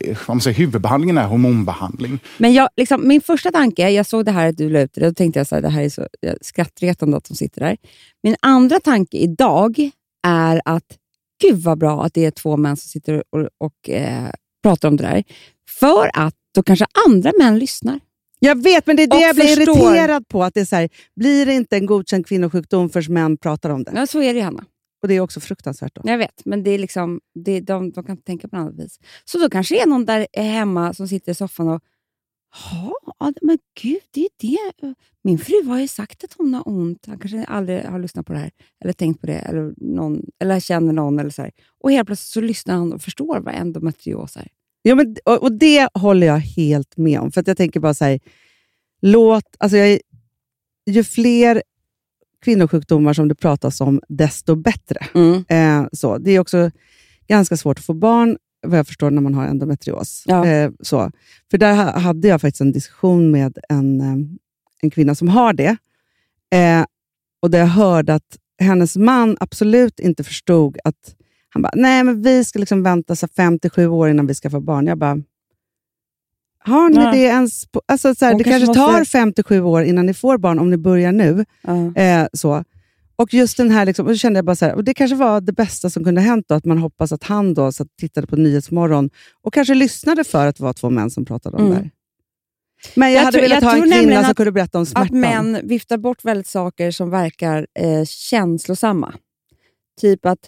eh, 0.00 0.10
om 0.10 0.16
man 0.26 0.40
säger, 0.40 0.58
huvudbehandlingen 0.58 1.18
är 1.18 1.26
hormonbehandling. 1.26 2.18
Men 2.38 2.52
jag, 2.52 2.68
liksom, 2.76 3.08
min 3.08 3.20
första 3.20 3.50
tanke, 3.50 3.90
jag 3.90 4.06
såg 4.06 4.24
det 4.24 4.32
här 4.32 4.48
att 4.48 4.56
du 4.56 4.70
la 4.70 4.80
ut 4.80 4.92
det, 4.94 5.00
då 5.00 5.14
tänkte 5.14 5.40
jag 5.40 5.46
så 5.46 5.54
här, 5.54 5.62
det 5.62 5.68
här 5.68 5.82
är 5.82 5.88
så 5.88 6.06
skrattretande 6.40 7.16
att 7.16 7.24
de 7.24 7.34
sitter 7.34 7.60
där. 7.60 7.76
Min 8.22 8.36
andra 8.40 8.80
tanke 8.80 9.16
idag 9.16 9.90
är 10.26 10.62
att 10.64 10.98
gud 11.42 11.62
vad 11.62 11.78
bra 11.78 12.04
att 12.04 12.14
det 12.14 12.24
är 12.24 12.30
två 12.30 12.56
män 12.56 12.76
som 12.76 12.88
sitter 12.88 13.22
och, 13.30 13.48
och 13.58 13.90
eh, 13.90 14.30
pratar 14.62 14.88
om 14.88 14.96
det 14.96 15.02
där. 15.02 15.24
För 15.68 16.10
att 16.14 16.34
då 16.54 16.62
kanske 16.62 16.86
andra 17.06 17.32
män 17.38 17.58
lyssnar. 17.58 18.00
Jag 18.38 18.62
vet, 18.62 18.86
men 18.86 18.96
det 18.96 19.02
är 19.02 19.06
det 19.06 19.20
jag 19.20 19.34
blir 19.34 19.56
förstår. 19.56 19.76
irriterad 19.76 20.28
på. 20.28 20.44
Att 20.44 20.54
det 20.54 20.60
är 20.60 20.64
så 20.64 20.76
här, 20.76 20.88
blir 21.16 21.46
det 21.46 21.54
inte 21.54 21.76
en 21.76 21.86
godkänd 21.86 22.26
kvinnosjukdom 22.26 22.90
förrän 22.90 23.14
män 23.14 23.36
pratar 23.36 23.70
om 23.70 23.84
det? 23.84 23.92
Ja, 23.94 24.06
så 24.06 24.22
är 24.22 24.34
det 24.34 24.40
Hanna. 24.40 24.64
Och 25.02 25.08
det 25.08 25.14
är 25.14 25.20
också 25.20 25.40
fruktansvärt. 25.40 25.94
Då. 25.94 26.02
Jag 26.04 26.18
vet, 26.18 26.44
men 26.44 26.62
det 26.62 26.70
är 26.70 26.78
liksom, 26.78 27.20
det, 27.44 27.60
de, 27.60 27.90
de 27.90 28.04
kan 28.04 28.12
inte 28.12 28.24
tänka 28.24 28.48
på 28.48 28.56
något 28.56 28.62
annat 28.62 28.84
vis. 28.84 29.00
Så 29.24 29.38
då 29.38 29.50
kanske 29.50 29.74
det 29.74 29.80
är 29.80 29.86
någon 29.86 30.04
där 30.04 30.26
hemma 30.32 30.94
som 30.94 31.08
sitter 31.08 31.32
i 31.32 31.34
soffan 31.34 31.68
och 31.68 31.82
Ja, 33.18 33.32
men 33.42 33.58
gud, 33.82 34.00
det 34.10 34.20
är 34.20 34.80
det. 34.80 34.94
Min 35.24 35.38
fru 35.38 35.64
har 35.66 35.80
ju 35.80 35.88
sagt 35.88 36.24
att 36.24 36.32
hon 36.38 36.54
har 36.54 36.68
ont. 36.68 37.06
Han 37.06 37.18
kanske 37.18 37.44
aldrig 37.44 37.84
har 37.84 37.98
lyssnat 37.98 38.26
på 38.26 38.32
det 38.32 38.38
här, 38.38 38.50
eller 38.80 38.92
tänkt 38.92 39.20
på 39.20 39.26
det, 39.26 39.38
eller, 39.38 39.74
någon, 39.76 40.22
eller 40.38 40.60
känner 40.60 40.92
någon. 40.92 41.18
Eller 41.18 41.30
så 41.30 41.42
här. 41.42 41.50
Och 41.80 41.92
helt 41.92 42.06
plötsligt 42.06 42.32
så 42.32 42.40
lyssnar 42.40 42.74
han 42.74 42.92
och 42.92 43.02
förstår 43.02 43.40
vad 43.40 43.54
endometrios 43.54 44.36
är. 44.36 44.48
Ja, 44.82 44.94
men, 44.94 45.16
och, 45.24 45.42
och 45.42 45.52
det 45.52 45.88
håller 45.94 46.26
jag 46.26 46.38
helt 46.38 46.96
med 46.96 47.20
om. 47.20 47.32
För 47.32 47.40
att 47.40 47.46
jag 47.46 47.56
tänker 47.56 47.80
bara 47.80 47.94
så 47.94 48.04
här, 48.04 48.20
låt, 49.02 49.44
alltså 49.58 49.76
jag, 49.76 49.98
ju 50.86 51.04
fler 51.04 51.62
kvinnosjukdomar 52.44 53.12
som 53.12 53.28
det 53.28 53.34
pratas 53.34 53.80
om, 53.80 54.00
desto 54.08 54.54
bättre. 54.54 55.06
Eh, 55.48 55.84
så. 55.92 56.18
Det 56.18 56.30
är 56.30 56.38
också 56.40 56.70
ganska 57.28 57.56
svårt 57.56 57.78
att 57.78 57.84
få 57.84 57.94
barn, 57.94 58.36
vad 58.66 58.78
jag 58.78 58.86
förstår, 58.86 59.10
när 59.10 59.22
man 59.22 59.34
har 59.34 59.46
endometrios. 59.46 60.24
Ja. 60.26 60.46
Eh, 60.46 60.70
så. 60.80 61.10
För 61.50 61.58
där 61.58 61.74
ha- 61.74 61.98
hade 61.98 62.28
jag 62.28 62.40
faktiskt 62.40 62.60
en 62.60 62.72
diskussion 62.72 63.30
med 63.30 63.58
en, 63.68 64.00
eh, 64.00 64.16
en 64.82 64.90
kvinna 64.90 65.14
som 65.14 65.28
har 65.28 65.52
det. 65.52 65.76
Eh, 66.54 66.84
och 67.42 67.50
där 67.50 67.58
jag 67.58 67.66
hörde 67.66 68.14
att 68.14 68.38
hennes 68.58 68.96
man 68.96 69.36
absolut 69.40 70.00
inte 70.00 70.24
förstod 70.24 70.78
att 70.84 71.14
han 71.52 71.62
bara, 71.62 71.72
nej 71.74 72.04
men 72.04 72.22
vi 72.22 72.44
ska 72.44 72.58
liksom 72.58 72.82
vänta 72.82 73.16
så 73.16 73.28
57 73.28 73.86
år 73.86 74.08
innan 74.08 74.26
vi 74.26 74.34
ska 74.34 74.50
få 74.50 74.60
barn. 74.60 74.86
Jag 74.86 74.98
bara, 74.98 75.18
har 76.64 76.88
ni 76.88 76.96
Nej. 76.96 77.18
det 77.18 77.24
ens? 77.26 77.66
På, 77.66 77.82
alltså 77.86 78.14
så 78.14 78.24
här, 78.24 78.34
det 78.38 78.44
kanske 78.44 78.66
kanske 78.66 78.74
tar 78.82 78.98
måste- 78.98 79.10
57 79.18 79.60
år 79.60 79.82
innan 79.82 80.06
ni 80.06 80.14
får 80.14 80.38
barn 80.38 80.58
om 80.58 80.70
ni 80.70 80.76
börjar 80.76 81.12
nu. 81.12 81.44
Ja. 81.62 81.96
Eh, 82.02 82.26
så. 82.32 82.64
Och 83.16 83.34
just 83.34 83.56
den 83.56 83.70
här, 83.70 83.86
liksom, 83.86 84.06
och 84.06 84.18
kände 84.18 84.38
jag 84.38 84.44
bara 84.44 84.56
så 84.56 84.64
här, 84.64 84.74
och 84.74 84.84
det 84.84 84.94
kanske 84.94 85.14
var 85.16 85.40
det 85.40 85.52
bästa 85.52 85.90
som 85.90 86.04
kunde 86.04 86.20
hänt 86.20 86.44
då, 86.48 86.54
att 86.54 86.64
man 86.64 86.78
hoppas 86.78 87.12
att 87.12 87.24
han 87.24 87.54
då 87.54 87.72
så 87.72 87.82
att 87.82 87.88
tittade 88.00 88.26
på 88.26 88.36
Nyhetsmorgon 88.36 89.10
och 89.42 89.52
kanske 89.54 89.74
lyssnade 89.74 90.24
för 90.24 90.46
att 90.46 90.56
det 90.56 90.62
var 90.64 90.72
två 90.72 90.90
män 90.90 91.10
som 91.10 91.24
pratade 91.24 91.56
om 91.56 91.62
Mm. 91.62 91.74
det 91.74 91.82
här. 91.82 91.90
Men 92.94 93.10
jag, 93.12 93.18
Jag 93.20 93.24
hade 93.24 93.32
tror- 93.38 93.42
velat 93.48 93.62
jag 93.62 93.70
ha 93.70 93.76
en 93.76 93.82
kvinna 93.82 93.96
nämligen 93.96 94.22
som 94.22 94.30
att- 94.30 94.36
kunde 94.36 94.52
berätta 94.52 94.78
om 94.78 94.82
Att 94.82 94.88
smärtan. 94.88 95.20
män 95.20 95.60
viftar 95.64 95.96
bort 95.98 96.24
väldigt 96.24 96.46
saker 96.46 96.90
som 96.90 97.10
verkar 97.10 97.66
eh, 97.74 98.04
känslosamma. 98.04 99.14
Typ 100.00 100.26
att 100.26 100.38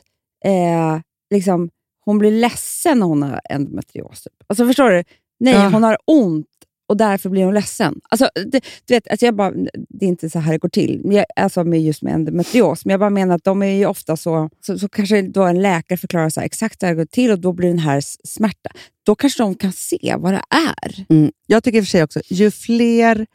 eh, 0.44 1.00
liksom, 1.30 1.70
hon 2.04 2.18
blir 2.18 2.30
ledsen 2.30 2.98
när 2.98 3.06
hon 3.06 3.22
har 3.22 3.40
endometrios. 3.50 4.22
Typ. 4.22 4.32
Alltså, 4.46 4.66
förstår 4.66 4.90
du? 4.90 5.04
Nej, 5.40 5.54
Ja. 5.54 5.68
hon 5.68 5.82
har 5.82 5.98
ont 6.06 6.46
och 6.86 6.96
därför 6.96 7.30
blir 7.30 7.44
hon 7.44 7.54
ledsen. 7.54 8.00
Alltså, 8.08 8.28
det, 8.34 8.64
du 8.84 8.94
vet, 8.94 9.08
alltså 9.08 9.26
jag 9.26 9.34
bara, 9.36 9.50
det 9.88 10.04
är 10.04 10.08
inte 10.08 10.30
så 10.30 10.38
här 10.38 10.52
det 10.52 10.58
går 10.58 10.68
till, 10.68 11.00
Men 11.04 11.16
jag, 11.16 11.24
alltså 11.36 11.64
med 11.64 11.82
just 11.82 12.02
med 12.02 12.14
endometrios. 12.14 12.84
Men 12.84 12.90
jag 12.90 13.00
bara 13.00 13.10
menar 13.10 13.34
att 13.34 13.44
de 13.44 13.62
är 13.62 13.66
ju 13.66 13.86
ofta 13.86 14.16
så, 14.16 14.50
så, 14.66 14.78
så 14.78 14.88
kanske 14.88 15.22
då 15.22 15.42
en 15.42 15.62
läkare 15.62 15.98
förklarar 15.98 16.28
så 16.28 16.40
här, 16.40 16.46
exakt 16.46 16.82
hur 16.82 16.88
det 16.88 16.94
går 16.94 17.04
till 17.04 17.30
och 17.30 17.38
då 17.38 17.52
blir 17.52 17.68
den 17.68 17.78
här 17.78 18.00
smärta. 18.24 18.70
Då 19.06 19.14
kanske 19.14 19.42
de 19.42 19.54
kan 19.54 19.72
se 19.72 20.14
vad 20.18 20.32
det 20.32 20.42
är. 20.50 21.06
Mm. 21.08 21.32
Jag 21.46 21.64
tycker 21.64 21.78
i 21.78 21.80
och 21.80 21.84
för 21.84 21.90
sig 21.90 22.02
också, 22.02 22.20
ju 22.28 22.50
fler 22.50 23.26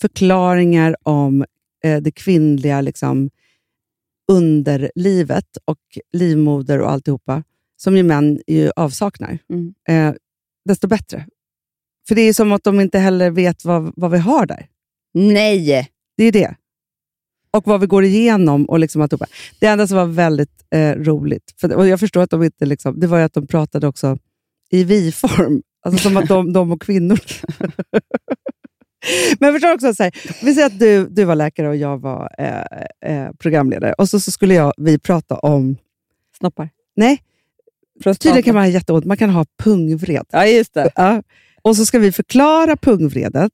förklaringar 0.00 0.96
om 1.02 1.44
eh, 1.84 2.00
det 2.02 2.10
kvinnliga 2.10 2.80
liksom, 2.80 3.30
underlivet 4.32 5.56
och 5.64 5.78
livmoder 6.12 6.80
och 6.80 6.90
alltihopa, 6.90 7.42
som 7.76 7.96
ju 7.96 8.02
män 8.02 8.40
ju 8.46 8.70
avsaknar, 8.76 9.38
Mm. 9.50 9.74
eh, 9.88 10.14
desto 10.64 10.86
bättre. 10.86 11.26
För 12.08 12.14
det 12.14 12.20
är 12.22 12.32
som 12.32 12.52
att 12.52 12.64
de 12.64 12.80
inte 12.80 12.98
heller 12.98 13.30
vet 13.30 13.64
vad, 13.64 13.92
vad 13.96 14.10
vi 14.10 14.18
har 14.18 14.46
där. 14.46 14.66
Nej! 15.14 15.88
Det 16.16 16.24
är 16.24 16.32
det. 16.32 16.56
Och 17.50 17.66
vad 17.66 17.80
vi 17.80 17.86
går 17.86 18.04
igenom. 18.04 18.64
och 18.64 18.78
liksom 18.78 19.02
alltihopa. 19.02 19.26
Det 19.60 19.66
enda 19.66 19.86
som 19.86 19.96
var 19.96 20.06
väldigt 20.06 20.64
eh, 20.70 20.90
roligt, 20.92 21.54
för, 21.60 21.74
och 21.74 21.88
jag 21.88 22.00
förstår 22.00 22.22
att 22.22 22.30
de 22.30 22.42
inte... 22.42 22.66
Liksom, 22.66 23.00
det 23.00 23.06
var 23.06 23.18
ju 23.18 23.24
att 23.24 23.32
de 23.32 23.46
pratade 23.46 23.86
också 23.86 24.18
i 24.70 24.84
vi-form. 24.84 25.62
Alltså 25.86 26.08
som 26.08 26.16
att 26.16 26.28
de, 26.28 26.52
de 26.52 26.72
och 26.72 26.82
kvinnor... 26.82 27.18
Men 29.40 29.46
jag 29.46 29.54
förstår 29.54 29.74
också, 29.74 29.94
så 29.94 30.02
här, 30.02 30.12
vi 30.44 30.54
säger 30.54 30.66
att 30.66 30.78
du, 30.78 31.08
du 31.08 31.24
var 31.24 31.34
läkare 31.34 31.68
och 31.68 31.76
jag 31.76 31.98
var 32.00 32.30
eh, 32.38 33.16
eh, 33.16 33.30
programledare. 33.38 33.92
Och 33.92 34.08
så, 34.08 34.20
så 34.20 34.30
skulle 34.30 34.54
jag, 34.54 34.72
vi 34.76 34.98
prata 34.98 35.38
om... 35.38 35.76
Snoppar. 36.38 36.68
Nej, 36.96 37.22
Prostata. 38.02 38.22
tydligen 38.22 38.42
kan 38.42 38.54
man 38.54 38.64
ha 38.64 38.68
jätteont. 38.70 39.04
Man 39.04 39.16
kan 39.16 39.30
ha 39.30 39.44
pungvred. 39.62 40.26
Ja, 40.30 40.46
just 40.46 40.74
det. 40.74 40.90
Ja. 40.94 41.22
Och 41.62 41.76
så 41.76 41.86
ska 41.86 41.98
vi 41.98 42.12
förklara 42.12 42.76
pungvredet. 42.76 43.52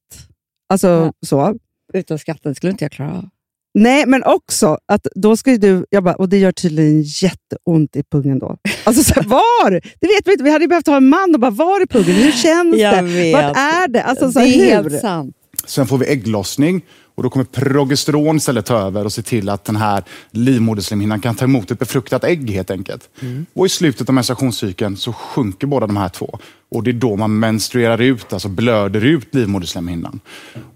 Alltså 0.68 0.86
Ja. 0.88 1.12
så. 1.26 1.54
Utan 1.92 2.18
det 2.42 2.54
skulle 2.54 2.70
inte 2.70 2.84
jag 2.84 2.92
klara 2.92 3.12
av. 3.12 3.28
Nej, 3.74 4.06
men 4.06 4.24
också 4.24 4.78
att 4.86 5.06
då 5.14 5.36
ska 5.36 5.56
du... 5.56 5.86
Jag 5.90 6.04
bara, 6.04 6.14
och 6.14 6.28
det 6.28 6.38
gör 6.38 6.52
tydligen 6.52 7.02
jätteont 7.02 7.96
i 7.96 8.02
pungen 8.02 8.38
då. 8.38 8.56
Alltså 8.84 9.04
så 9.04 9.14
här, 9.14 9.22
var? 9.28 9.70
Det 9.70 10.06
vet 10.06 10.26
vi 10.26 10.32
inte. 10.32 10.44
Vi 10.44 10.50
hade 10.50 10.68
behövt 10.68 10.86
ha 10.86 10.96
en 10.96 11.08
man 11.08 11.34
och 11.34 11.40
bara, 11.40 11.50
var 11.50 11.82
i 11.82 11.86
pungen? 11.86 12.14
Hur 12.16 12.32
känns 12.32 12.76
Jag 12.76 12.94
det? 12.94 13.02
vet. 13.02 13.32
Vart 13.34 13.56
är 13.56 13.88
det? 13.88 14.02
Alltså, 14.02 14.32
så 14.32 14.38
det 14.38 14.44
här, 14.44 14.52
är 14.52 14.58
hur? 14.82 14.90
helt 14.90 15.00
sant. 15.00 15.36
Sen 15.66 15.86
får 15.86 15.98
vi 15.98 16.06
ägglossning 16.06 16.82
och 17.14 17.22
då 17.22 17.30
kommer 17.30 17.44
progesteron 17.44 18.36
istället 18.36 18.66
ta 18.66 18.78
över 18.78 19.04
och 19.04 19.12
se 19.12 19.22
till 19.22 19.48
att 19.48 19.64
den 19.64 19.76
här 19.76 20.04
livmoderslemhinnan 20.30 21.20
kan 21.20 21.34
ta 21.34 21.44
emot 21.44 21.70
ett 21.70 21.78
befruktat 21.78 22.24
ägg 22.24 22.50
helt 22.50 22.70
enkelt. 22.70 23.08
Och 23.54 23.66
i 23.66 23.68
slutet 23.68 24.08
av 24.08 24.14
menstruationscykeln 24.14 24.96
så 24.96 25.12
sjunker 25.12 25.66
båda 25.66 25.86
de 25.86 25.96
här 25.96 26.08
två. 26.08 26.38
Och 26.70 26.82
det 26.82 26.90
är 26.90 26.92
då 26.92 27.16
man 27.16 27.38
menstruerar 27.38 28.00
ut, 28.00 28.32
alltså 28.32 28.48
blöder 28.48 29.04
ut 29.04 29.34
livmoderslemhinnan. 29.34 30.20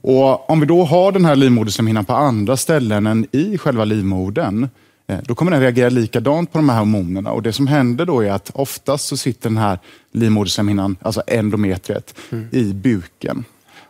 Och 0.00 0.50
om 0.50 0.60
vi 0.60 0.66
då 0.66 0.84
har 0.84 1.12
den 1.12 1.24
här 1.24 1.36
livmoderslemhinnan 1.36 2.04
på 2.04 2.12
andra 2.12 2.56
ställen 2.56 3.06
än 3.06 3.26
i 3.32 3.58
själva 3.58 3.84
livmodern, 3.84 4.68
eh, 5.06 5.18
då 5.24 5.34
kommer 5.34 5.52
den 5.52 5.60
reagera 5.60 5.88
likadant 5.88 6.52
på 6.52 6.58
de 6.58 6.68
här 6.68 6.78
hormonerna. 6.78 7.30
Och 7.30 7.42
det 7.42 7.52
som 7.52 7.66
händer 7.66 8.06
då 8.06 8.20
är 8.20 8.30
att 8.30 8.50
oftast 8.54 9.06
så 9.06 9.16
sitter 9.16 9.48
den 9.48 9.58
här 9.58 9.78
livmoderslemhinnan, 10.12 10.96
alltså 11.02 11.22
endometriet, 11.26 12.14
i 12.50 12.72
buken. 12.72 13.44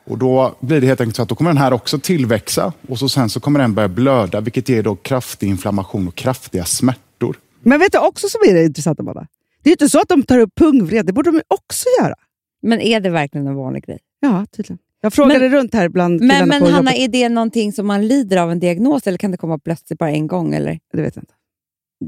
Och 0.04 0.18
Då 0.18 0.54
blir 0.60 0.80
det 0.80 0.86
helt 0.86 1.00
enkelt 1.00 1.16
så 1.16 1.22
att 1.22 1.28
då 1.28 1.34
kommer 1.34 1.50
den 1.50 1.58
här 1.58 1.72
också 1.72 1.98
tillväxa 1.98 2.72
och 2.88 2.98
så 2.98 3.08
sen 3.08 3.28
så 3.28 3.40
kommer 3.40 3.60
den 3.60 3.74
börja 3.74 3.88
blöda 3.88 4.40
vilket 4.40 4.68
ger 4.68 4.82
då 4.82 4.96
kraftig 4.96 5.48
inflammation 5.48 6.08
och 6.08 6.14
kraftiga 6.14 6.64
smärtor. 6.64 7.36
Men 7.62 7.78
vet 7.80 7.92
du 7.92 7.98
också 7.98 8.28
som 8.28 8.40
är 8.48 8.54
det 8.54 8.64
intressanta, 8.64 9.02
Amanda? 9.02 9.26
Det 9.62 9.68
är 9.68 9.70
ju 9.70 9.72
inte 9.74 9.88
så 9.88 10.00
att 10.00 10.08
de 10.08 10.22
tar 10.22 10.38
upp 10.38 10.54
pungvred. 10.54 11.06
Det 11.06 11.12
borde 11.12 11.30
de 11.30 11.42
också 11.48 11.84
göra. 12.00 12.14
Men 12.62 12.80
är 12.80 13.00
det 13.00 13.10
verkligen 13.10 13.46
en 13.46 13.54
vanlig 13.54 13.84
grej? 13.84 13.98
Ja, 14.20 14.46
tydligen. 14.56 14.78
Jag 15.00 15.12
frågade 15.12 15.48
runt 15.48 15.74
här 15.74 15.88
bland 15.88 16.20
Men, 16.20 16.48
men 16.48 16.60
på 16.60 16.66
Hanna, 16.68 16.90
jobbet. 16.92 16.94
är 17.00 17.08
det 17.08 17.28
någonting 17.28 17.72
som 17.72 17.86
man 17.86 18.08
lider 18.08 18.36
av 18.36 18.50
en 18.52 18.60
diagnos 18.60 19.06
eller 19.06 19.18
kan 19.18 19.30
det 19.30 19.36
komma 19.36 19.58
plötsligt 19.58 19.98
bara 19.98 20.10
en 20.10 20.26
gång? 20.26 20.54
Eller? 20.54 20.78
Det 20.92 21.02
vet 21.02 21.16
jag 21.16 21.22
inte. 21.22 21.34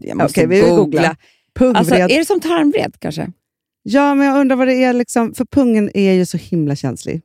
Jag 0.06 0.16
måste 0.16 0.40
Okej, 0.40 0.46
vi 0.46 0.60
googla. 0.60 0.76
googlar. 0.76 1.16
Pungvred. 1.54 1.76
Alltså, 1.76 1.94
är 1.94 2.18
det 2.18 2.24
som 2.24 2.40
tarmvred 2.40 2.94
kanske? 2.98 3.32
Ja, 3.82 4.14
men 4.14 4.26
jag 4.26 4.40
undrar 4.40 4.56
vad 4.56 4.68
det 4.68 4.84
är. 4.84 4.92
Liksom, 4.92 5.34
för 5.34 5.44
pungen 5.44 5.90
är 5.94 6.12
ju 6.12 6.26
så 6.26 6.36
himla 6.36 6.76
känslig. 6.76 7.22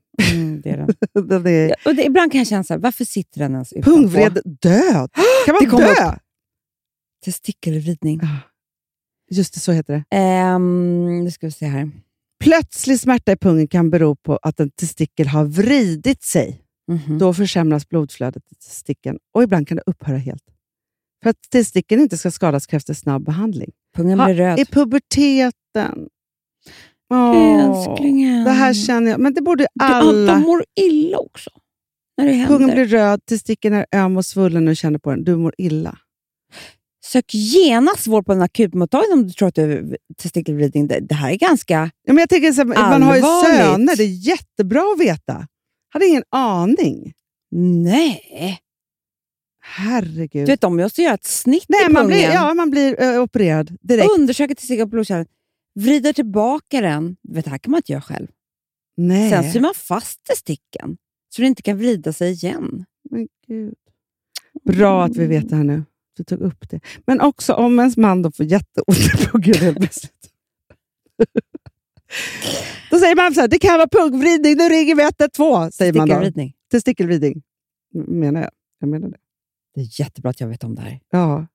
Mm, 0.70 0.88
det 1.14 1.14
är 1.14 1.24
den. 1.24 1.28
Den 1.28 1.48
är, 1.48 1.70
Ja, 1.70 1.76
och 1.86 1.96
det, 1.96 2.04
ibland 2.06 2.32
kan 2.32 2.40
jag 2.40 2.48
känna 2.48 2.64
så 2.64 2.74
här, 2.74 2.80
varför 2.82 3.06
sitter 3.06 3.40
den 3.40 3.52
ens 3.54 3.74
utanpå? 3.74 3.92
pungvred 3.92 4.34
död. 4.62 5.10
Kan 5.46 5.56
Det 5.60 5.68
man 5.68 5.70
kommer 5.70 5.96
dö? 5.96 6.18
Testikelvridning. 7.26 8.20
Just 9.32 9.54
det, 9.54 9.60
så 9.60 9.72
heter 9.72 10.04
det. 10.10 10.18
Um, 10.56 11.24
nu 11.24 11.32
ska 11.32 11.48
vi 11.48 11.52
se 11.52 11.66
här. 11.66 11.92
Plötslig 12.44 13.00
smärta 13.00 13.32
i 13.32 13.38
pungen 13.38 13.68
kan 13.68 13.90
bero 13.90 14.16
på 14.16 14.40
att 14.42 14.60
en 14.60 14.70
testikel 14.70 15.28
har 15.28 15.46
vridit 15.46 16.24
sig. 16.24 16.62
Mhm. 16.92 17.18
Då 17.18 17.34
försämras 17.34 17.90
blodflödet 17.90 18.44
i 18.52 18.56
testikeln 18.56 19.18
och 19.34 19.44
ibland 19.44 19.68
kan 19.68 19.78
det 19.78 19.84
upphöra 19.86 20.18
helt. 20.18 20.44
För 21.24 21.30
att 21.30 21.38
testikeln 21.52 22.02
inte 22.02 22.18
ska 22.18 22.32
skadas 22.32 22.68
krävs 22.68 22.86
det 22.86 22.96
snabb 22.96 23.26
behandling. 23.26 23.72
Pungen 23.96 24.20
Ha, 24.20 24.26
blir 24.26 24.36
röd. 24.36 24.60
I 24.60 24.66
puberteten. 24.66 26.08
Åh, 27.12 27.66
Älsklingen. 27.66 28.44
det 28.44 28.52
här 28.52 28.74
känner 28.74 29.12
jag. 29.12 29.20
Men 29.20 29.34
det 29.34 29.42
borde 29.42 29.68
alla... 29.80 30.34
De 30.34 30.42
mår 30.42 30.64
illa 30.80 31.18
också. 31.18 31.50
När 32.18 32.26
det 32.26 32.32
händer. 32.32 32.58
Pungen 32.58 32.76
blir 32.76 32.86
röd, 32.86 33.26
testikeln 33.26 33.76
är 33.76 33.86
öm 33.92 34.18
och 34.18 34.26
svullen 34.26 34.68
och 34.68 34.76
känner 34.78 35.00
på 35.00 35.10
den. 35.10 35.24
Du 35.24 35.36
mår 35.36 35.54
illa. 35.58 35.98
Sök 37.06 37.34
genast 37.34 38.08
vård 38.08 38.26
på 38.26 38.32
en 38.34 38.42
akutmottagning 38.42 39.14
om 39.14 39.28
du 39.28 39.34
tror 39.34 39.48
att 39.48 39.56
du 39.56 39.62
har 39.62 39.98
testikelvridning. 40.18 40.88
Det, 40.88 41.00
det 41.00 41.16
här 41.16 41.32
är 41.32 41.36
ganska... 41.36 41.92
Ja, 42.04 42.14
men 42.14 42.18
jag 42.18 42.30
tänker, 42.30 42.52
så, 42.52 42.62
här, 42.62 42.90
man 42.90 43.04
har 43.04 43.16
ju 43.16 43.22
söner, 43.22 43.96
det 43.96 44.04
är 44.04 44.28
jättebra 44.28 44.94
att 44.94 45.00
veta. 45.00 45.48
Hade 45.94 46.06
ingen 46.06 46.24
aning. 46.30 47.14
Nej! 47.84 48.60
Herregud. 49.64 50.46
Du 50.46 50.52
vet, 50.52 50.62
de 50.62 50.78
måste 50.78 51.02
göra 51.02 51.14
ett 51.14 51.26
snitt 51.26 51.66
Nej, 51.68 51.86
i 51.86 51.90
man 51.90 52.04
pungen. 52.04 52.08
blir, 52.08 52.34
ja, 52.34 52.54
man 52.54 52.70
blir 52.70 53.02
eh, 53.02 53.22
opererad 53.24 53.78
direkt. 53.82 54.10
Undersöka 54.18 54.56
testikel 54.56 54.82
och 54.82 54.90
blodkärlen. 54.90 55.26
Vrider 55.80 56.14
tillbaka 56.14 56.82
den. 56.82 57.16
Vet, 57.22 57.46
det 57.46 57.52
här 57.52 57.58
kan 57.58 57.72
man 57.72 57.78
inte 57.78 57.92
göra 57.92 58.02
själv. 58.02 58.28
Nej. 58.98 59.30
Sen 59.30 59.52
syr 59.52 59.60
man 59.60 59.74
fast 59.76 60.24
testikeln 60.24 60.98
så 61.30 61.42
den 61.42 61.50
inte 61.50 61.62
kan 61.62 61.78
vrida 61.78 62.14
sig 62.14 62.32
igen. 62.32 62.86
Men 63.10 63.28
gud. 63.48 63.74
Bra 64.64 65.04
att 65.04 65.18
vi 65.18 65.26
vet 65.26 65.50
det 65.50 65.56
här 65.56 65.64
nu. 65.64 65.84
Du 66.18 66.24
tog 66.24 66.40
upp 66.42 66.70
det. 66.70 66.80
Men 67.06 67.22
också 67.22 67.54
om 67.54 67.80
ens 67.80 67.98
man 67.98 68.22
då 68.22 68.32
får 68.32 68.46
jätteont 68.46 68.98
helt 69.46 69.78
plötsligt. 69.78 70.30
Då 72.92 73.00
säger 73.00 73.16
man 73.16 73.34
så 73.34 73.42
här, 73.42 73.48
det 73.48 73.60
kan 73.60 73.78
vara 73.78 73.88
pungvridning, 73.88 74.58
nu 74.58 74.70
ringer 74.70 74.96
vi 74.96 75.04
112. 75.04 75.72
Säger 75.72 75.94
man 75.94 76.10
då. 76.10 76.32
Testikelvridning. 76.72 77.42
Menar 77.94 78.42
jag. 78.42 78.52
Jag 78.80 78.90
menar 78.90 79.10
det. 79.10 79.18
Det 79.76 79.82
är 79.82 80.00
jättebra 80.00 80.30
att 80.30 80.40
jag 80.40 80.48
vet 80.48 80.64
om 80.64 80.76
det 80.76 80.82
här. 80.82 81.00
Ja. 81.10 81.48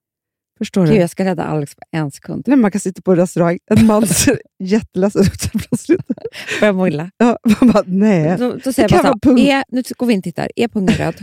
Förstår 0.57 0.85
Gud, 0.85 0.95
du? 0.95 0.99
jag 0.99 1.09
ska 1.09 1.25
rädda 1.25 1.43
Alex 1.43 1.75
på 1.75 1.81
en 1.91 2.11
sekund. 2.11 2.43
Nej, 2.47 2.57
man 2.57 2.71
kan 2.71 2.81
sitta 2.81 3.01
på 3.01 3.11
en 3.11 3.17
restaurang, 3.17 3.59
en 3.71 3.85
man 3.85 4.07
ser 4.07 4.41
jätteledsen 4.59 5.21
ut 5.21 5.51
plötsligt. 5.67 6.01
Börjar 6.59 6.73
må 6.73 6.87
illa. 6.87 7.11
Ja, 7.17 7.37
man 7.61 7.71
bara, 7.71 7.83
nej. 7.87 8.37
Då, 8.37 8.55
då 8.63 8.73
säger 8.73 8.93
jag 8.93 9.03
bara 9.03 9.19
så 9.23 9.37
är, 9.37 9.63
nu 9.69 9.83
går 9.97 10.07
vi 10.07 10.13
in 10.13 10.19
och 10.19 10.23
tittar. 10.23 10.51
Är 10.55 10.67
pungen 10.67 10.95
röd? 10.95 11.15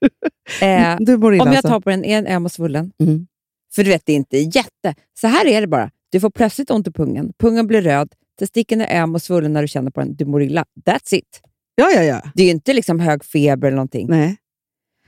eh, 0.62 0.96
Du 1.00 1.16
mår 1.16 1.34
illa 1.34 1.42
om 1.44 1.48
jag 1.48 1.56
alltså. 1.56 1.68
tar 1.68 1.80
på 1.80 1.90
den, 1.90 2.04
är 2.04 2.44
och 2.44 2.52
svullen? 2.52 2.92
Mm. 3.00 3.26
För 3.74 3.84
du 3.84 3.90
vet, 3.90 4.02
det 4.06 4.12
är 4.12 4.16
inte 4.16 4.38
jätte... 4.38 4.94
Så 5.20 5.26
här 5.26 5.46
är 5.46 5.60
det 5.60 5.66
bara. 5.66 5.90
Du 6.10 6.20
får 6.20 6.30
plötsligt 6.30 6.70
ont 6.70 6.88
i 6.88 6.92
pungen. 6.92 7.32
Pungen 7.38 7.66
blir 7.66 7.82
röd. 7.82 8.12
Testikeln 8.38 8.80
är 8.80 9.02
öm 9.02 9.14
och 9.14 9.22
svullen 9.22 9.52
när 9.52 9.62
du 9.62 9.68
känner 9.68 9.90
på 9.90 10.00
den. 10.00 10.14
Du 10.16 10.24
mår 10.24 10.42
illa. 10.42 10.64
That's 10.86 11.14
it. 11.14 11.40
Ja, 11.74 11.90
ja, 11.90 12.02
ja. 12.02 12.22
Det 12.34 12.42
är 12.42 12.46
ju 12.46 12.52
inte 12.52 12.72
liksom 12.72 13.00
hög 13.00 13.24
feber 13.24 13.68
eller 13.68 13.76
någonting. 13.76 14.06
Nej. 14.10 14.36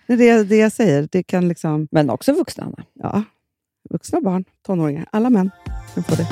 Det 0.06 0.28
är 0.28 0.44
det 0.44 0.56
jag 0.56 0.72
säger. 0.72 1.08
Det 1.12 1.22
kan 1.22 1.48
liksom... 1.48 1.88
Men 1.90 2.10
också 2.10 2.32
vuxna, 2.32 2.64
Anna. 2.64 2.84
Ja, 2.94 3.22
vuxna 3.90 4.20
barn, 4.20 4.44
tonåringar, 4.66 5.08
alla 5.12 5.30
män 5.30 5.50
kan 5.94 6.04
få 6.04 6.14
det. 6.14 6.26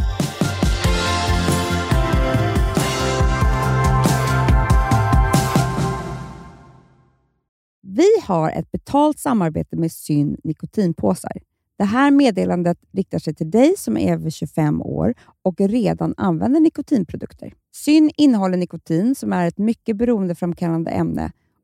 Vi 7.83 8.09
har 8.23 8.51
ett 8.51 8.71
betalt 8.73 9.19
samarbete 9.19 9.77
med 9.77 9.93
Syn 9.93 10.37
nikotinpåsar. 10.45 11.33
Det 11.79 11.85
här 11.85 12.11
meddelandet 12.11 12.79
riktar 12.93 13.19
sig 13.19 13.35
till 13.35 13.51
dig 13.51 13.75
som 13.79 13.97
är 13.97 14.13
över 14.13 14.31
25 14.31 14.83
år 14.83 15.15
och 15.43 15.61
redan 15.61 16.15
använder 16.17 16.61
nikotinprodukter. 16.61 17.55
Syn 17.75 18.11
innehåller 18.17 18.57
nikotin 18.57 19.15
som 19.15 19.33
är 19.33 19.49
ett 19.49 19.59
mycket 19.59 19.97
beroendeframkallande 19.97 20.91
ämne 20.91 21.33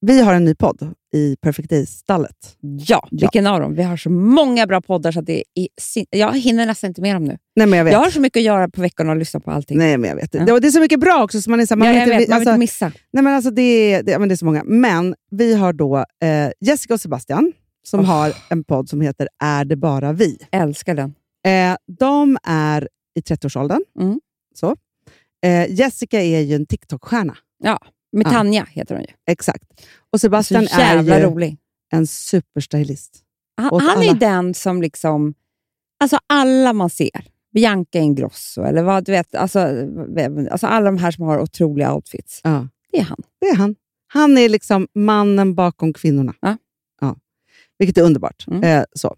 Vi 0.00 0.20
har 0.20 0.34
en 0.34 0.44
ny 0.44 0.54
podd 0.54 0.94
i 1.14 1.36
Perfect 1.42 1.70
Days-stallet. 1.70 2.56
Ja, 2.86 3.08
vilken 3.10 3.46
av 3.46 3.60
dem? 3.60 3.74
Vi 3.74 3.82
har 3.82 3.96
så 3.96 4.10
många 4.10 4.66
bra 4.66 4.80
poddar 4.80 5.12
så 5.12 5.18
att 5.20 5.26
det 5.26 5.44
är 5.54 5.68
sin- 5.80 6.06
jag 6.10 6.38
hinner 6.38 6.66
nästan 6.66 6.88
inte 6.88 7.00
med 7.00 7.16
dem 7.16 7.24
nu. 7.24 7.38
Nej, 7.56 7.66
men 7.66 7.76
jag 7.76 7.84
vet. 7.84 7.92
Jag 7.92 8.00
har 8.00 8.10
så 8.10 8.20
mycket 8.20 8.40
att 8.40 8.44
göra 8.44 8.68
på 8.68 8.80
veckorna 8.80 9.10
och 9.12 9.16
lyssna 9.18 9.40
på 9.40 9.50
allting. 9.50 9.78
Nej, 9.78 9.98
men 9.98 10.10
jag 10.10 10.16
vet. 10.16 10.34
Ja. 10.34 10.60
Det, 10.60 10.66
är 10.66 10.70
så 10.70 10.80
mycket 10.80 11.00
bra 11.00 11.22
också. 11.24 11.42
Så 11.42 11.50
man 11.50 11.60
är 11.60 11.66
så 11.66 11.76
man 11.76 11.88
ja, 11.88 11.92
vill 11.92 12.00
jag 12.00 12.06
inte, 12.08 12.18
vet, 12.18 12.28
man 12.28 12.38
vill 12.38 12.48
alltså, 12.48 12.50
inte 12.50 12.58
missa. 12.58 12.92
Nej, 13.12 13.24
men 13.24 13.34
alltså 13.34 13.50
det, 13.50 13.62
är- 13.62 14.02
det, 14.02 14.12
ja, 14.12 14.18
men 14.18 14.28
det 14.28 14.34
är 14.34 14.36
så 14.36 14.44
många. 14.44 14.62
Men 14.64 15.14
vi 15.30 15.54
har 15.54 15.72
då 15.72 15.96
eh, 15.96 16.50
Jessica 16.60 16.94
och 16.94 17.00
Sebastian 17.00 17.52
som 17.86 18.00
Oh. 18.00 18.06
har 18.06 18.32
en 18.50 18.64
podd 18.64 18.88
som 18.88 19.00
heter 19.00 19.28
Är 19.44 19.64
det 19.64 19.76
bara 19.76 20.12
vi? 20.12 20.38
Älskar 20.52 20.94
den. 20.94 21.14
Eh, 21.46 21.76
de 21.98 22.38
är 22.42 22.88
i 23.18 23.20
30-årsåldern. 23.20 23.80
Mm. 24.00 24.20
Så. 24.54 24.76
Eh, 25.44 25.70
Jessica 25.72 26.20
är 26.22 26.40
ju 26.40 26.54
en 26.54 26.66
TikTok-stjärna. 26.66 27.36
Med 28.12 28.26
Ja. 28.26 28.30
Tanja 28.30 28.66
heter 28.70 28.94
hon 28.94 29.04
ju. 29.04 29.10
Exakt. 29.26 29.64
Och 30.10 30.20
Så 30.20 30.24
Sebastian 30.24 30.64
jävla 30.64 31.14
är 31.14 31.20
ju 31.20 31.26
rolig. 31.26 31.56
en 31.92 32.06
superstylist. 32.06 33.22
Han, 33.56 33.80
han 33.80 34.02
är 34.02 34.14
den 34.14 34.54
som 34.54 34.82
liksom... 34.82 35.34
Alltså 36.00 36.18
alla 36.26 36.72
man 36.72 36.90
ser. 36.90 37.24
Bianca 37.54 37.98
Ingrosso 37.98 38.62
eller 38.62 38.82
vad 38.82 39.04
du 39.04 39.12
vet. 39.12 39.34
Alltså, 39.34 39.58
alltså 40.50 40.66
alla 40.66 40.86
de 40.86 40.98
här 40.98 41.10
som 41.10 41.24
har 41.24 41.38
otroliga 41.40 41.94
outfits. 41.94 42.40
Ja. 42.44 42.68
Det 42.92 42.98
är 42.98 43.02
han. 43.04 43.18
Det 43.40 43.46
är 43.46 43.56
han. 43.56 43.74
Han 44.06 44.38
är 44.38 44.48
liksom 44.48 44.88
mannen 44.94 45.54
bakom 45.54 45.92
kvinnorna. 45.92 46.34
Ja. 46.40 46.56
Ja. 47.00 47.16
Vilket 47.78 47.98
är 47.98 48.02
underbart. 48.02 48.44
Mm. 48.46 48.62
Eh, 48.62 48.84
så. 48.92 49.16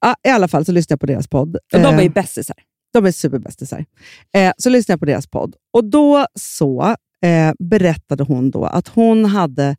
Ja, 0.00 0.14
I 0.24 0.28
alla 0.28 0.48
fall 0.48 0.64
så 0.64 0.72
lyssnar 0.72 0.94
jag 0.94 1.00
på 1.00 1.06
deras 1.06 1.28
podd. 1.28 1.56
Och 1.56 1.60
de 1.80 1.84
är 1.84 1.92
Eh, 1.98 2.02
ju 2.02 2.08
bästisar. 2.08 2.56
De 2.92 3.06
är 3.06 3.12
superbästisar. 3.12 3.84
Eh, 4.34 4.52
så 4.58 4.70
lyssnade 4.70 4.92
jag 4.92 5.00
på 5.00 5.06
deras 5.06 5.26
podd. 5.26 5.56
Och 5.72 5.84
då 5.84 6.26
så 6.34 6.96
eh, 7.24 7.52
berättade 7.58 8.24
hon 8.24 8.50
då 8.50 8.64
att 8.64 8.88
hon 8.88 9.24
hade 9.24 9.76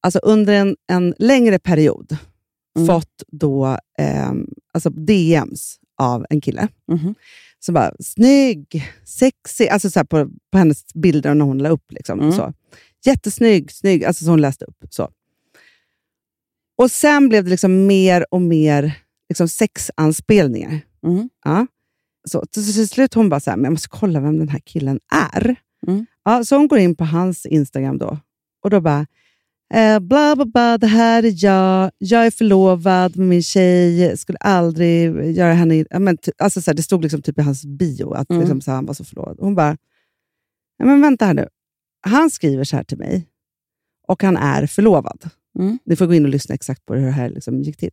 alltså 0.00 0.18
under 0.18 0.52
en, 0.52 0.76
en 0.88 1.14
längre 1.18 1.58
period 1.58 2.16
Mm. 2.76 2.86
fått 2.86 3.22
då, 3.28 3.66
eh, 3.98 4.32
alltså 4.74 4.90
DMs 4.90 5.78
av 5.98 6.26
en 6.30 6.40
kille. 6.40 6.68
Mhm. 6.92 7.14
som 7.58 7.74
bara, 7.74 7.92
snygg, 8.00 8.84
sexig, 9.04 9.68
alltså 9.68 9.90
så 9.90 10.04
på, 10.04 10.28
på 10.52 10.58
hennes 10.58 10.94
bilder 10.94 11.34
när 11.34 11.44
hon 11.44 11.58
la 11.58 11.68
upp. 11.68 11.92
Liksom, 11.92 12.20
Mm. 12.20 12.32
så. 12.32 12.52
Jättesnygg, 13.06 13.72
snygg, 13.72 14.04
alltså 14.04 14.24
så 14.24 14.30
hon 14.30 14.40
läste 14.40 14.64
upp. 14.64 14.84
Så. 14.90 15.10
Och 16.78 16.90
sen 16.90 17.28
blev 17.28 17.44
det 17.44 17.50
liksom 17.50 17.86
mer 17.86 18.26
och 18.30 18.42
mer 18.42 18.92
liksom 19.28 19.48
sexanspelningar. 19.48 20.80
Mm. 21.06 21.28
Ja. 21.44 21.66
Så 22.30 22.46
till 22.46 22.88
slut 22.88 23.14
hon 23.14 23.28
bara 23.28 23.40
så 23.40 23.50
här, 23.50 23.56
men 23.56 23.64
jag 23.64 23.72
måste 23.72 23.88
kolla 23.88 24.20
vem 24.20 24.38
den 24.38 24.48
här 24.48 24.60
killen 24.64 25.00
är. 25.32 25.56
Mm. 25.86 26.06
Ja, 26.24 26.44
så 26.44 26.56
hon 26.56 26.68
går 26.68 26.78
in 26.78 26.94
på 26.96 27.04
hans 27.04 27.46
Instagram 27.46 27.98
då 27.98 28.18
och 28.62 28.70
då 28.70 28.80
bara, 28.80 29.06
eh, 29.74 29.98
bla 30.00 30.36
bla 30.36 30.44
bla, 30.44 30.78
det 30.78 30.86
här 30.86 31.22
är 31.22 31.44
jag, 31.44 31.90
jag 31.98 32.26
är 32.26 32.30
förlovad 32.30 33.16
med 33.16 33.28
min 33.28 33.42
tjej, 33.42 34.16
skulle 34.16 34.38
aldrig 34.38 35.30
göra 35.36 35.52
henne... 35.52 35.84
Men, 35.98 36.18
alltså, 36.38 36.62
så 36.62 36.70
här, 36.70 36.76
det 36.76 36.82
stod 36.82 37.02
liksom 37.02 37.22
typ 37.22 37.38
i 37.38 37.42
hans 37.42 37.64
bio 37.64 38.12
att 38.12 38.30
Mm. 38.30 38.40
liksom, 38.40 38.60
så 38.60 38.70
här, 38.70 38.76
han 38.76 38.86
var 38.86 38.94
så 38.94 39.04
förlovad. 39.04 39.36
Hon 39.40 39.54
bara, 39.54 39.76
ja, 40.78 40.84
men 40.84 41.00
vänta 41.00 41.24
här 41.26 41.34
nu. 41.34 41.48
Han 42.00 42.30
skriver 42.30 42.64
så 42.64 42.76
här 42.76 42.84
till 42.84 42.98
mig 42.98 43.28
och 44.08 44.22
han 44.22 44.36
är 44.36 44.66
förlovad. 44.66 45.30
Mm. 45.58 45.78
Ni 45.84 45.96
får 45.96 46.06
gå 46.06 46.14
in 46.14 46.24
och 46.24 46.30
lyssna 46.30 46.54
exakt 46.54 46.86
på 46.86 46.94
hur 46.94 47.06
det 47.06 47.10
här 47.12 47.28
liksom 47.30 47.62
gick 47.62 47.76
till. 47.76 47.92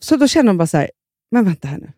Så 0.00 0.16
då 0.16 0.28
känner 0.28 0.48
hon 0.48 0.58
bara 0.58 0.66
så 0.66 0.76
här, 0.76 0.90
men 1.30 1.44
vänta 1.44 1.68
här 1.68 1.78
nu. 1.78 1.92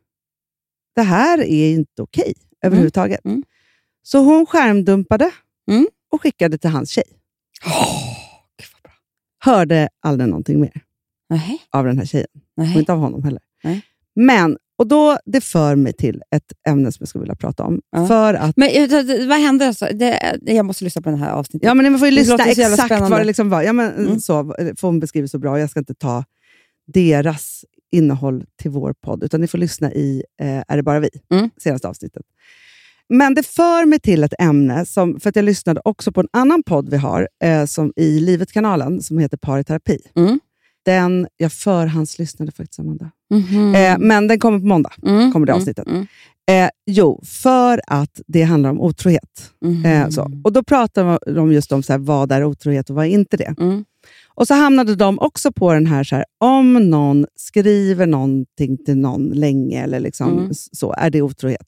Det 0.95 1.03
här 1.03 1.39
är 1.41 1.73
inte 1.73 2.03
okej 2.03 2.35
överhuvudtaget. 2.63 3.25
Mm. 3.25 3.43
Så 4.03 4.19
hon 4.19 4.47
skärmdumpade 4.47 5.31
Mm. 5.71 5.89
och 6.13 6.23
skickade 6.23 6.59
till 6.59 6.71
hans 6.71 6.91
tjej. 6.91 7.05
Vad 7.65 8.83
bra. 8.83 8.93
Hörde 9.39 9.89
aldrig 10.01 10.29
någonting 10.29 10.61
mer 10.61 10.81
Nej. 11.31 11.59
av 11.71 11.85
den 11.85 11.99
här 11.99 12.05
tjejen. 12.07 12.27
Och 12.35 12.63
Nej. 12.65 12.79
inte 12.79 12.93
av 12.93 12.99
honom 12.99 13.25
heller. 13.25 13.41
Nej. 13.65 13.83
Men, 14.15 14.59
och 14.79 14.87
då, 14.87 15.19
det 15.27 15.41
för 15.41 15.77
mig 15.77 15.93
till 15.93 16.23
ett 16.37 16.53
ämne 16.69 16.93
som 16.93 16.97
jag 17.03 17.09
skulle 17.09 17.23
vilja 17.23 17.35
prata 17.35 17.63
om. 17.65 17.81
Ja. 17.91 18.07
För 18.07 18.35
att, 18.35 18.57
Men 18.57 18.69
eh, 18.69 18.89
det- 18.89 19.03
det- 19.03 19.27
vad 19.27 19.39
hände? 19.39 19.67
Alltså? 19.67 19.89
Det, 19.95 20.39
jag 20.43 20.67
måste 20.67 20.85
lyssna 20.85 21.03
på 21.03 21.11
den 21.11 21.19
här 21.19 21.33
avsnittet. 21.33 21.67
ja, 21.67 21.75
men 21.75 21.93
ni 21.93 21.99
får 21.99 22.09
ju 22.09 22.15
Det 22.15 22.21
lyssna 22.21 22.45
exakt 22.47 23.01
vad 23.01 23.21
det 23.21 23.25
liksom 23.25 23.51
var. 23.51 23.63
Ja, 23.63 23.73
men, 23.73 23.93
Mm. 23.93 24.21
så, 24.21 24.55
för 24.59 24.87
hon 24.87 25.01
beskriver 25.01 25.29
så 25.29 25.39
bra. 25.39 25.61
Jag 25.61 25.71
ska 25.71 25.79
inte 25.81 25.95
ta 25.95 26.25
deras 26.87 27.65
innehåll 27.93 28.45
till 28.63 28.71
vår 28.71 28.93
podd, 28.93 29.23
utan 29.25 29.41
ni 29.41 29.47
får 29.47 29.59
lyssna 29.59 29.93
i 29.93 30.23
eh, 30.41 30.63
Är 30.69 30.77
det 30.77 30.83
bara 30.83 31.01
vi? 31.01 31.09
Mm. 31.35 31.51
Senaste 31.57 31.89
avsnittet. 31.89 32.23
Men 33.11 33.35
det 33.35 33.47
för 33.47 33.87
mig 33.87 34.01
till 34.01 34.25
ett 34.25 34.35
ämne, 34.39 34.87
som, 34.87 35.21
för 35.21 35.29
att 35.31 35.37
jag 35.37 35.45
lyssnade 35.45 35.81
också 35.85 36.13
på 36.13 36.21
en 36.21 36.29
annan 36.33 36.63
podd 36.63 36.89
vi 36.91 36.97
har 36.97 37.29
eh, 37.45 37.65
som 37.65 37.93
i 37.97 38.21
Livet-kanalen, 38.21 39.03
som 39.03 39.19
heter 39.19 39.37
Par 39.37 39.59
i 39.59 39.65
terapi. 39.65 39.99
Mm. 40.17 40.41
Den, 40.85 41.27
jag 41.37 41.53
förhandslyssnade 41.53 42.53
faktiskt, 42.53 42.81
Amanda. 42.81 43.11
Mhm. 43.31 43.75
Eh, 43.75 43.99
men 43.99 44.29
den 44.29 44.39
kommer 44.39 44.59
på 44.59 44.67
måndag. 44.67 44.93
Mm, 45.07 45.33
kommer 45.33 45.47
det 45.47 45.53
mm, 45.53 45.61
avsnittet. 45.61 45.87
mm, 45.87 46.07
Eh, 46.51 46.69
jo, 46.87 47.21
för 47.25 47.81
att 47.87 48.21
det 48.27 48.43
handlar 48.43 48.71
om 48.71 48.81
otrohet. 48.81 49.51
mhm. 49.65 49.85
Eh, 49.85 50.09
så. 50.09 50.31
Och 50.45 50.53
Då 50.53 50.63
pratar 50.63 51.33
de 51.35 51.53
just 51.53 51.73
om 51.73 51.83
så 51.83 51.93
här, 51.93 51.99
vad 52.01 52.33
är 52.33 52.45
otrohet 52.45 52.91
och 52.91 52.97
vad 52.97 53.05
är 53.07 53.11
inte 53.11 53.37
det. 53.37 53.55
Mm. 53.61 53.85
Och 54.35 54.47
så 54.47 54.55
hamnade 54.55 54.95
de 54.95 55.19
också 55.19 55.53
på 55.53 55.73
den 55.73 55.87
här, 55.87 56.05
så 56.05 56.17
här 56.17 56.25
om 56.39 56.91
någon 56.91 57.27
skriver 57.37 58.07
någonting 58.07 58.77
till 58.85 58.97
någon 58.99 59.29
länge, 59.29 59.83
eller 59.83 60.01
liksom, 60.01 60.39
Mm. 60.39 60.51
så, 60.55 60.93
är 60.93 61.11
det 61.11 61.23
otrohet? 61.23 61.67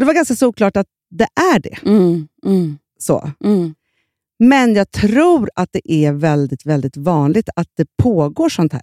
Och 0.00 0.02
Det 0.02 0.06
var 0.06 0.14
ganska 0.14 0.36
såklart 0.36 0.76
att 0.76 0.86
det 1.10 1.28
är 1.54 1.58
det. 1.58 1.76
Mm, 1.86 2.28
mm, 2.46 2.78
Så. 2.98 3.30
mm. 3.44 3.74
Men 4.38 4.74
jag 4.74 4.90
tror 4.90 5.50
att 5.54 5.68
det 5.72 5.92
är 5.92 6.12
väldigt, 6.12 6.66
väldigt 6.66 6.96
vanligt 6.96 7.48
att 7.56 7.68
det 7.76 7.86
pågår 8.02 8.48
sånt 8.48 8.72
här. 8.72 8.82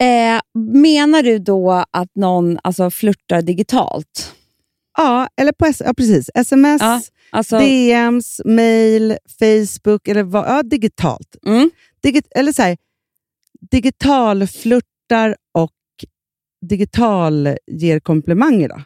Eh, 0.00 0.40
menar 0.72 1.22
du 1.22 1.38
då 1.38 1.84
att 1.90 2.14
någon 2.14 2.58
alltså, 2.62 2.90
flörtar 2.90 3.42
digitalt? 3.42 4.34
Ja, 4.96 5.28
eller 5.36 5.52
på 5.52 5.72
ja, 5.84 5.94
precis. 5.94 6.30
sms, 6.34 6.82
Ja, 6.82 7.00
Alltså, 7.30 7.58
DMs, 7.58 8.40
mail, 8.44 9.16
Facebook, 9.38 10.08
eller 10.08 10.22
vad, 10.22 10.44
ja, 10.48 10.62
digitalt. 10.62 11.36
mm, 11.46 11.70
Digit, 12.02 12.26
eller 12.30 12.52
så 12.52 12.62
här, 12.62 12.76
digitalflörtar 13.70 15.36
och 15.54 15.72
digital 16.66 17.56
ger 17.66 18.00
komplimanger. 18.00 18.68
Då. 18.68 18.80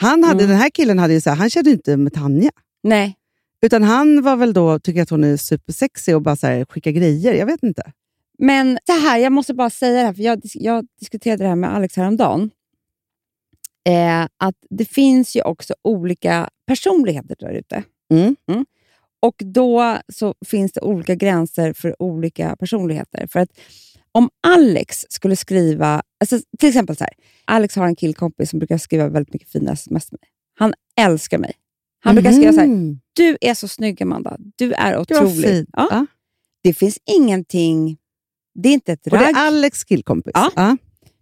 Han 0.00 0.24
hade, 0.24 0.44
Mm. 0.44 0.50
Den 0.50 0.58
här 0.58 0.70
killen 0.70 0.98
hade 0.98 1.14
ju 1.14 1.20
så 1.20 1.30
här, 1.30 1.36
han 1.36 1.50
kände 1.50 1.70
inte 1.70 1.96
med 1.96 2.14
Tanja. 2.14 2.50
nej. 2.82 3.16
Utan 3.62 3.82
han 3.82 4.22
var 4.22 4.36
väl 4.36 4.52
då, 4.52 4.78
tycker 4.78 5.02
att 5.02 5.10
hon 5.10 5.24
är 5.24 5.36
supersexig 5.36 6.14
och 6.16 6.22
bara 6.22 6.36
så 6.36 6.46
här, 6.46 6.64
skickar 6.64 6.90
grejer. 6.90 7.34
Jag 7.34 7.46
vet 7.46 7.62
inte. 7.62 7.92
Men 8.38 8.78
så 8.86 8.92
här, 8.92 9.18
jag 9.18 9.32
måste 9.32 9.54
bara 9.54 9.70
säga 9.70 10.00
det 10.00 10.06
här, 10.06 10.14
för 10.14 10.22
jag, 10.22 10.40
jag 10.54 10.86
diskuterade 11.00 11.44
det 11.44 11.48
här 11.48 11.56
med 11.56 11.74
Alex 11.74 11.96
häromdagen. 11.96 12.50
Eh, 13.88 14.22
att 14.22 14.54
det 14.70 14.84
finns 14.84 15.36
ju 15.36 15.42
också 15.42 15.74
olika 15.84 16.48
personligheter 16.66 17.36
där 17.38 17.50
ute. 17.52 17.82
Mm. 18.12 18.36
Och 19.22 19.34
då 19.38 19.98
så 20.12 20.34
finns 20.46 20.72
det 20.72 20.80
olika 20.80 21.14
gränser 21.14 21.72
för 21.72 22.02
olika 22.02 22.56
personligheter. 22.56 23.26
För 23.26 23.40
att 23.40 23.50
om 24.12 24.30
Alex 24.46 25.06
skulle 25.08 25.36
skriva 25.36 26.02
Alltså, 26.20 26.38
till 26.58 26.68
exempel 26.68 26.96
så 26.96 27.04
här. 27.04 27.12
Alex 27.44 27.76
har 27.76 27.86
en 27.86 27.96
killkompis 27.96 28.50
som 28.50 28.58
brukar 28.58 28.78
skriva 28.78 29.08
väldigt 29.08 29.32
mycket 29.34 29.48
fina 29.48 29.72
sms 29.72 30.12
med 30.12 30.20
mig. 30.20 30.30
Han 30.58 30.74
älskar 31.00 31.38
mig. 31.38 31.54
Han 32.04 32.14
brukar 32.14 32.32
skriva 32.32 32.52
så 32.52 32.60
här, 32.60 32.66
Mhm. 32.66 33.00
du 33.12 33.36
är 33.40 33.54
så 33.54 33.68
snygg 33.68 34.02
Amanda. 34.02 34.36
Du 34.56 34.72
är 34.72 34.98
otrolig. 34.98 35.66
Ja. 35.72 35.88
Ja. 35.90 36.06
Det 36.62 36.74
finns 36.74 36.98
ingenting, 37.04 37.96
det 38.54 38.68
är 38.68 38.72
inte 38.72 38.92
ett 38.92 39.06
Och 39.06 39.10
det 39.18 39.24
ragg, 39.24 39.36
är 39.36 39.46
Alex 39.46 39.84
killkompis. 39.84 40.32
Ja. 40.34 40.50
Ja. 40.56 40.76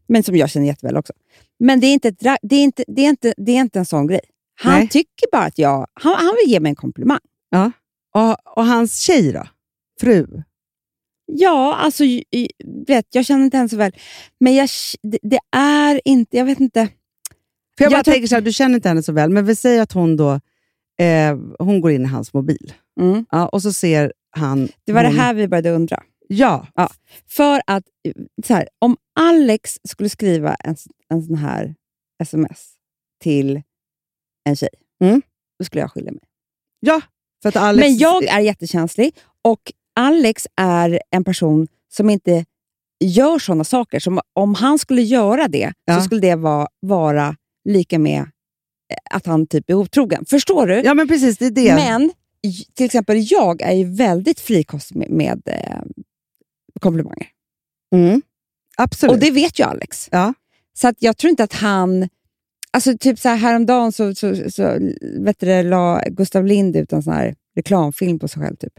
men 0.06 0.22
som 0.22 0.36
jag 0.36 0.50
känner 0.50 0.66
jätteväl 0.66 0.96
också. 0.96 1.12
Men 1.58 1.80
det 1.80 1.86
är 1.86 1.92
inte, 1.92 2.08
ett 2.08 2.22
ragg, 2.22 2.38
det 2.42 2.56
är 2.56 2.62
inte, 2.62 2.84
det 2.88 3.02
är 3.02 3.08
inte, 3.08 3.34
det 3.36 3.52
är 3.52 3.60
inte 3.60 3.78
en 3.78 3.86
sån 3.86 4.06
grej. 4.06 4.20
Han 4.54 4.78
Nej. 4.78 4.88
tycker 4.88 5.26
bara 5.32 5.42
att 5.42 5.58
jag, 5.58 5.86
han, 5.94 6.14
han 6.16 6.36
vill 6.42 6.52
ge 6.52 6.60
mig 6.60 6.70
en 6.70 6.76
komplimang. 6.76 7.20
Och, 8.14 8.56
och 8.58 8.64
hans 8.66 8.98
tjej 8.98 9.32
då? 9.32 9.42
Fru? 10.00 10.42
Ja, 11.26 11.74
alltså, 11.76 12.04
vet, 12.86 13.06
jag 13.10 13.24
känner 13.26 13.44
inte 13.44 13.56
henne 13.56 13.68
så 13.68 13.76
väl. 13.76 13.92
Men 14.40 14.54
jag, 14.54 14.68
det, 15.02 15.18
det 15.22 15.38
är 15.56 16.00
inte, 16.04 16.36
jag 16.36 16.44
vet 16.44 16.60
inte. 16.60 16.88
För 17.78 17.84
jag 17.84 17.92
bara 17.92 17.96
Jag 17.98 18.04
tänker 18.04 18.26
så 18.26 18.34
här, 18.34 18.42
du 18.42 18.52
känner 18.52 18.74
inte 18.74 18.88
henne 18.88 19.02
så 19.02 19.12
väl, 19.12 19.30
men 19.30 19.46
vi 19.46 19.56
säger 19.56 19.82
att 19.82 19.92
hon 19.92 20.16
då 20.16 20.40
eh, 21.00 21.36
hon 21.58 21.80
går 21.80 21.90
in 21.90 22.02
i 22.02 22.08
hans 22.08 22.32
mobil. 22.32 22.72
Mm. 23.00 23.26
Ja, 23.30 23.48
och 23.48 23.62
så 23.62 23.72
ser 23.72 24.12
han... 24.36 24.68
Det 24.84 24.92
var 24.92 25.04
hon, 25.04 25.14
det 25.14 25.20
här 25.20 25.34
vi 25.34 25.48
började 25.48 25.70
undra. 25.70 26.02
Ja, 26.28 26.66
För 27.26 27.60
att, 27.66 27.84
så 28.46 28.54
här, 28.54 28.68
om 28.78 28.96
Alex 29.20 29.78
skulle 29.88 30.08
skriva 30.08 30.54
en, 30.54 30.76
en 31.08 31.22
sån 31.22 31.36
här 31.36 31.74
sms 32.22 32.72
till 33.22 33.62
en 34.44 34.56
tjej, 34.56 34.68
Mm. 35.00 35.22
då 35.58 35.64
skulle 35.64 35.80
jag 35.80 35.90
skilja 35.92 36.12
mig. 36.12 36.22
ja. 36.80 37.00
För 37.42 37.48
att 37.48 37.56
Alex, 37.56 37.88
Men 37.88 37.96
jag 37.98 38.24
är 38.24 38.40
jättekänslig 38.40 39.16
och 39.42 39.72
Alex 39.96 40.46
är 40.56 41.00
en 41.10 41.24
person 41.24 41.68
som 41.92 42.10
inte 42.10 42.44
gör 43.04 43.38
såna 43.38 43.64
saker. 43.64 44.00
Som 44.00 44.20
om 44.32 44.54
han 44.54 44.78
skulle 44.78 45.02
göra 45.02 45.48
det, 45.48 45.72
Ja. 45.84 45.96
så 45.96 46.02
skulle 46.04 46.20
det 46.20 46.34
vara, 46.34 46.68
vara 46.80 47.36
lika 47.64 47.98
med 47.98 48.20
eh, 48.20 48.96
att 49.10 49.26
han 49.26 49.46
typ 49.46 49.70
är 49.70 49.74
otrogen. 49.74 50.24
Förstår 50.24 50.66
du? 50.66 50.74
Ja, 50.74 50.94
men 50.94 51.08
precis. 51.08 51.38
Det 51.38 51.46
är 51.46 51.50
det. 51.50 51.74
Men 51.74 52.12
till 52.74 52.86
exempel 52.86 53.16
jag 53.30 53.62
är 53.62 53.72
ju 53.72 53.84
väldigt 53.84 54.40
frikostig 54.40 54.96
med, 54.96 55.10
med 55.10 55.42
eh, 55.46 55.80
komplimanger. 56.80 57.26
Mm. 57.94 58.22
Absolut. 58.76 59.12
Och 59.12 59.18
det 59.18 59.30
vet 59.30 59.58
ju 59.60 59.64
Alex. 59.64 60.08
Ja. 60.12 60.34
Så 60.72 60.88
att 60.88 60.96
jag 60.98 61.16
tror 61.16 61.30
inte 61.30 61.44
att 61.44 61.52
han... 61.52 62.08
Alltså 62.70 62.98
typ 62.98 63.18
så 63.18 63.28
här, 63.28 63.36
häromdagen 63.36 63.92
så, 63.92 64.14
så, 64.14 64.50
så 64.50 64.62
vet 65.18 65.38
du, 65.40 65.46
det, 65.46 65.62
la 65.62 66.02
Gustav 66.08 66.46
Lind 66.46 66.76
ut 66.76 66.92
en 66.92 67.02
sån 67.02 67.12
här 67.12 67.34
reklamfilm 67.56 68.18
på 68.18 68.28
sig 68.28 68.42
själv. 68.42 68.56
Typ. 68.56 68.72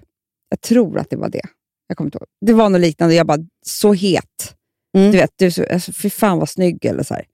Jag 0.56 0.62
tror 0.62 1.00
att 1.00 1.10
det 1.10 1.16
var 1.16 1.30
det. 1.30 1.42
Jag 1.88 1.98
kommer 1.98 2.08
inte 2.08 2.18
ihåg. 2.18 2.28
Det 2.46 2.54
var 2.54 2.70
något 2.70 2.82
liknande. 2.82 3.16
Jag 3.16 3.28
bara, 3.28 3.38
så 3.66 3.94
het. 3.94 4.56
Mm. 4.98 5.12
Du 5.12 5.18
vet, 5.18 5.32
du, 5.36 5.46
alltså, 5.46 5.94
fy 5.94 6.10
fan 6.10 6.40
vad 6.40 6.50
snygg. 6.50 6.86
Eller 6.86 7.04
så 7.04 7.14
här. 7.14 7.26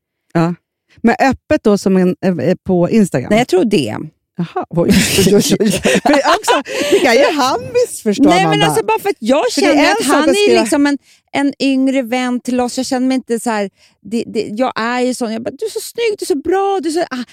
Men 0.97 1.15
öppet 1.19 1.63
då 1.63 1.77
som 1.77 1.97
en, 1.97 2.15
eh, 2.25 2.55
på 2.63 2.89
Instagram? 2.89 3.27
Nej, 3.29 3.39
jag 3.39 3.47
tror 3.47 3.65
det. 3.65 3.97
Jaha, 4.38 4.65
oj, 4.69 4.89
oj, 5.17 5.36
oj, 5.36 5.57
oj. 5.60 5.71
För 5.81 6.13
också, 6.13 6.62
det 6.91 6.99
kan 6.99 7.15
ju 7.15 7.23
han 7.23 7.62
missförstå, 7.73 8.23
Nej, 8.23 8.38
men 8.38 8.45
Amanda. 8.45 8.65
alltså 8.65 8.86
bara 8.86 8.99
för 8.99 9.10
att 9.10 9.15
jag 9.19 9.51
För 9.51 9.62
känner 9.62 9.91
att 9.91 10.05
han 10.05 10.29
är 10.29 10.60
liksom 10.62 10.88
en, 10.88 10.97
en 11.31 11.53
yngre 11.60 12.01
vän 12.01 12.39
till 12.39 12.60
oss. 12.60 12.77
Jag 12.77 12.86
känner 12.86 13.07
mig 13.07 13.15
inte 13.15 13.39
så 13.39 13.49
här... 13.49 13.69
Det, 14.01 14.23
det, 14.27 14.47
jag 14.51 14.73
är 14.75 15.01
ju 15.01 15.13
sån. 15.13 15.34
Jag 15.34 15.43
bara, 15.43 15.51
du 15.51 15.65
är 15.65 15.69
så 15.69 15.79
snygg, 15.79 16.15
du 16.19 16.23
är 16.23 16.27
så 16.27 16.36
bra. 16.36 16.79
Du 16.84 16.89
är 16.89 16.93
så, 16.93 17.01
ah. 17.01 17.23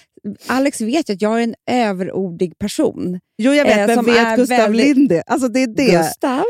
Alex 0.47 0.81
vet 0.81 1.11
ju 1.11 1.15
att 1.15 1.23
jag 1.23 1.39
är 1.39 1.43
en 1.45 1.55
överordig 1.71 2.59
person. 2.59 3.21
Jo, 3.39 3.53
jag 3.53 3.65
vet, 3.65 3.91
eh, 3.91 3.97
men 3.97 4.05
vet 4.05 4.37
Gustav 4.37 4.59
väldigt- 4.59 4.87
Lind 4.97 5.09
det? 5.09 5.23
Alltså, 5.27 5.49
det 5.49 5.63
är 5.63 5.67
det. 5.67 5.97
Gustav, 5.99 6.45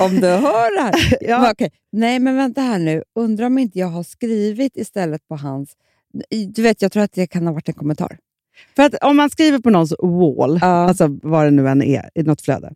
om 0.00 0.20
du 0.20 0.26
hör 0.26 0.76
det 0.76 0.82
här. 0.82 1.16
Ja. 1.30 1.40
Men 1.42 1.50
okej. 1.52 1.70
Nej, 1.92 2.18
men 2.18 2.36
vänta 2.36 2.60
här 2.60 2.78
nu. 2.78 3.02
Undrar 3.18 3.46
om 3.46 3.58
inte 3.58 3.78
jag 3.78 3.86
har 3.86 4.02
skrivit 4.02 4.76
istället 4.76 5.28
på 5.28 5.36
hans... 5.36 5.72
Du 6.54 6.62
vet, 6.62 6.82
jag 6.82 6.92
tror 6.92 7.02
att 7.02 7.12
det 7.12 7.26
kan 7.26 7.46
ha 7.46 7.52
varit 7.54 7.68
en 7.68 7.74
kommentar. 7.74 8.18
För 8.76 8.82
att 8.82 8.94
om 9.04 9.16
man 9.16 9.30
skriver 9.30 9.58
på 9.58 9.70
någons 9.70 9.94
wall, 10.02 10.58
Ja. 10.62 10.66
alltså 10.88 11.18
vad 11.22 11.46
det 11.46 11.50
nu 11.50 11.68
än 11.68 11.82
är, 11.82 12.10
i 12.14 12.22
något 12.22 12.40
flöde, 12.42 12.72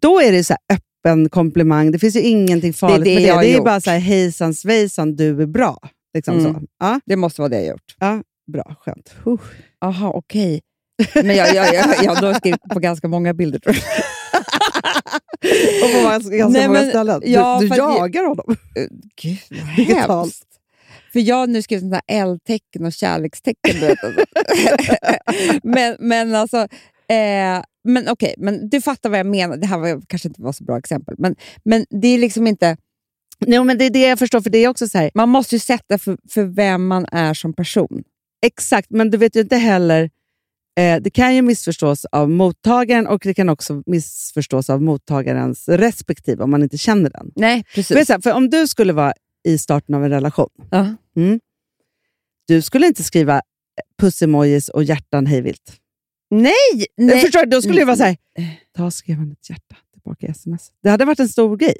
då 0.00 0.20
är 0.20 0.32
det 0.32 0.44
så 0.44 0.52
här 0.68 0.76
öppen 0.76 1.28
komplimang. 1.28 1.90
Det 1.90 1.98
finns 1.98 2.16
ju 2.16 2.20
ingenting 2.20 2.72
farligt 2.72 3.04
det 3.04 3.14
med 3.14 3.22
jag 3.24 3.38
det. 3.38 3.42
Det 3.46 3.52
är 3.52 3.56
gjort. 3.56 3.64
bara 3.64 3.80
så 3.80 3.90
här, 3.90 3.98
hejsan 3.98 4.54
svejsan, 4.54 5.16
du 5.16 5.42
är 5.42 5.46
bra. 5.46 5.78
Liksom 6.14 6.38
Mm. 6.38 6.54
så. 6.54 6.60
Ja, 6.78 7.00
Det 7.06 7.16
måste 7.16 7.40
vara 7.40 7.48
det 7.48 7.56
jag 7.56 7.66
gjort. 7.66 7.94
Bra, 8.52 8.76
skönt. 8.80 9.14
Jaha, 9.80 10.10
okej. 10.14 10.60
Men 11.14 11.36
jag, 11.36 11.54
jag, 11.54 11.74
jag, 11.74 12.04
jag 12.04 12.14
har 12.14 12.34
skrivit 12.34 12.60
på 12.72 12.78
ganska 12.78 13.08
många 13.08 13.34
bilder, 13.34 13.58
tror 13.58 13.76
jag. 13.76 13.84
Och 15.84 15.92
på 16.02 16.08
ganska 16.08 16.30
Nej, 16.30 16.42
många 16.68 16.80
men- 16.80 16.88
ställen. 16.90 17.20
Du, 17.20 17.28
ja, 17.30 17.58
du 17.60 17.70
att 17.70 17.76
jag- 17.76 17.98
jagar 17.98 18.24
honom. 18.24 18.56
Gud, 19.22 19.38
vad 19.50 19.60
hemskt. 20.20 20.44
För 21.12 21.20
jag 21.20 21.36
har 21.36 21.46
nu 21.46 21.62
skrivit 21.62 21.82
sådana 21.82 22.02
eldtecken 22.06 22.84
och 22.86 22.92
kärlekstecken. 22.92 23.80
Vet, 23.80 24.04
alltså. 24.04 24.24
men, 25.62 25.96
men 26.00 26.34
alltså, 26.34 26.56
eh, 27.08 27.62
men 27.84 28.08
okej, 28.08 28.34
men 28.38 28.68
du 28.68 28.80
fattar 28.80 29.10
vad 29.10 29.18
jag 29.18 29.26
menar. 29.26 29.56
Det 29.56 29.66
här 29.66 29.78
var, 29.78 30.02
kanske 30.06 30.28
inte 30.28 30.42
var 30.42 30.52
så 30.52 30.64
bra 30.64 30.78
exempel, 30.78 31.14
men, 31.18 31.36
men 31.64 31.86
det 31.90 32.08
är 32.08 32.18
liksom 32.18 32.46
inte... 32.46 32.76
Nej, 33.46 33.64
men 33.64 33.78
det 33.78 33.84
är 33.84 33.90
det 33.90 34.08
jag 34.08 34.18
förstår, 34.18 34.40
för 34.40 34.50
det 34.50 34.58
är 34.58 34.68
också 34.68 34.88
så 34.88 34.98
här, 34.98 35.10
Man 35.14 35.28
måste 35.28 35.54
ju 35.54 35.58
sätta 35.58 35.98
för, 35.98 36.18
för 36.30 36.42
vem 36.44 36.86
man 36.86 37.06
är 37.12 37.34
som 37.34 37.52
person. 37.54 38.02
Exakt, 38.46 38.90
men 38.90 39.10
du 39.10 39.18
vet 39.18 39.36
ju 39.36 39.40
inte 39.40 39.56
heller, 39.56 40.10
eh, 40.78 41.00
det 41.02 41.10
kan 41.10 41.34
ju 41.34 41.42
missförstås 41.42 42.04
av 42.04 42.30
mottagaren 42.30 43.06
och 43.06 43.20
det 43.24 43.34
kan 43.34 43.48
också 43.48 43.82
missförstås 43.86 44.70
av 44.70 44.82
mottagarens 44.82 45.68
respektive 45.68 46.44
om 46.44 46.50
man 46.50 46.62
inte 46.62 46.78
känner 46.78 47.10
den. 47.10 47.32
Nej, 47.36 47.64
precis. 47.74 48.08
här, 48.08 48.20
för 48.20 48.32
om 48.32 48.50
du 48.50 48.66
skulle 48.66 48.92
vara 48.92 49.12
i 49.44 49.58
starten 49.58 49.94
av 49.94 50.04
en 50.04 50.10
relation, 50.10 50.48
Ja. 50.70 50.86
du 52.48 52.62
skulle 52.62 52.86
inte 52.86 53.02
skriva 53.02 53.42
pussemojis 54.00 54.68
och 54.68 54.84
hjärtan 54.84 55.26
hejvilt. 55.26 55.76
Nej, 56.30 56.52
nej. 56.74 56.86
Mm. 57.10 57.20
förstår, 57.20 57.46
då 57.46 57.62
skulle 57.62 57.80
det 57.80 57.84
vara 57.84 57.96
så 57.96 58.02
här, 58.04 58.16
ta 58.76 58.84
och 58.84 58.94
skriva 58.94 59.22
ett 59.22 59.50
hjärta 59.50 59.76
tillbaka 59.92 60.26
i 60.26 60.30
sms. 60.30 60.72
Det 60.82 60.90
hade 60.90 61.04
varit 61.04 61.20
en 61.20 61.28
stor 61.28 61.56
grej. 61.56 61.76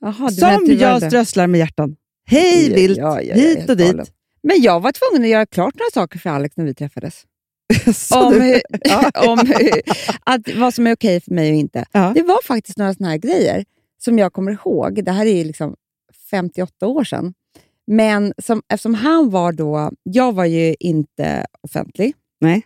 Menar 0.00 0.30
Som 0.30 0.78
jag 0.78 1.02
strösslar 1.02 1.46
med 1.46 1.58
hjärtan. 1.58 1.96
Hej 2.26 2.74
vilt, 2.74 2.98
Ja, 2.98 3.22
ja, 3.22 3.22
ja, 3.22 3.34
hit 3.34 3.70
och 3.70 3.76
dit. 3.76 3.86
galen. 3.86 4.06
Men 4.42 4.62
jag 4.62 4.80
var 4.80 4.92
tvungen 4.92 5.22
att 5.22 5.28
göra 5.30 5.46
klart 5.46 5.74
några 5.74 5.90
saker 5.94 6.18
för 6.18 6.30
Alex 6.30 6.56
när 6.56 6.64
vi 6.64 6.74
träffades. 6.74 7.24
Om, 8.14 8.32
hur, 8.32 8.60
om 9.28 9.38
hur, 9.38 9.80
att, 10.24 10.40
vad 10.56 10.74
som 10.74 10.86
är 10.86 10.94
okej 10.94 11.20
för 11.20 11.30
mig 11.34 11.50
och 11.50 11.56
inte. 11.56 11.84
Ja. 11.92 12.12
Det 12.14 12.22
var 12.22 12.42
faktiskt 12.44 12.78
några 12.78 12.94
såna 12.94 13.08
här 13.08 13.16
grejer 13.18 13.64
som 14.04 14.18
jag 14.18 14.32
kommer 14.32 14.52
ihåg. 14.52 15.04
Det 15.04 15.12
här 15.12 15.26
är 15.26 15.34
ju 15.36 15.44
liksom 15.44 15.76
58 16.30 16.86
år 16.86 17.04
sedan. 17.04 17.34
Men 17.86 18.32
som, 18.42 18.62
eftersom 18.68 18.94
han 18.94 19.30
var 19.30 19.52
då... 19.52 19.90
Jag 20.02 20.32
var 20.34 20.44
ju 20.44 20.74
inte 20.80 21.46
offentlig. 21.60 22.14
Nej. 22.40 22.62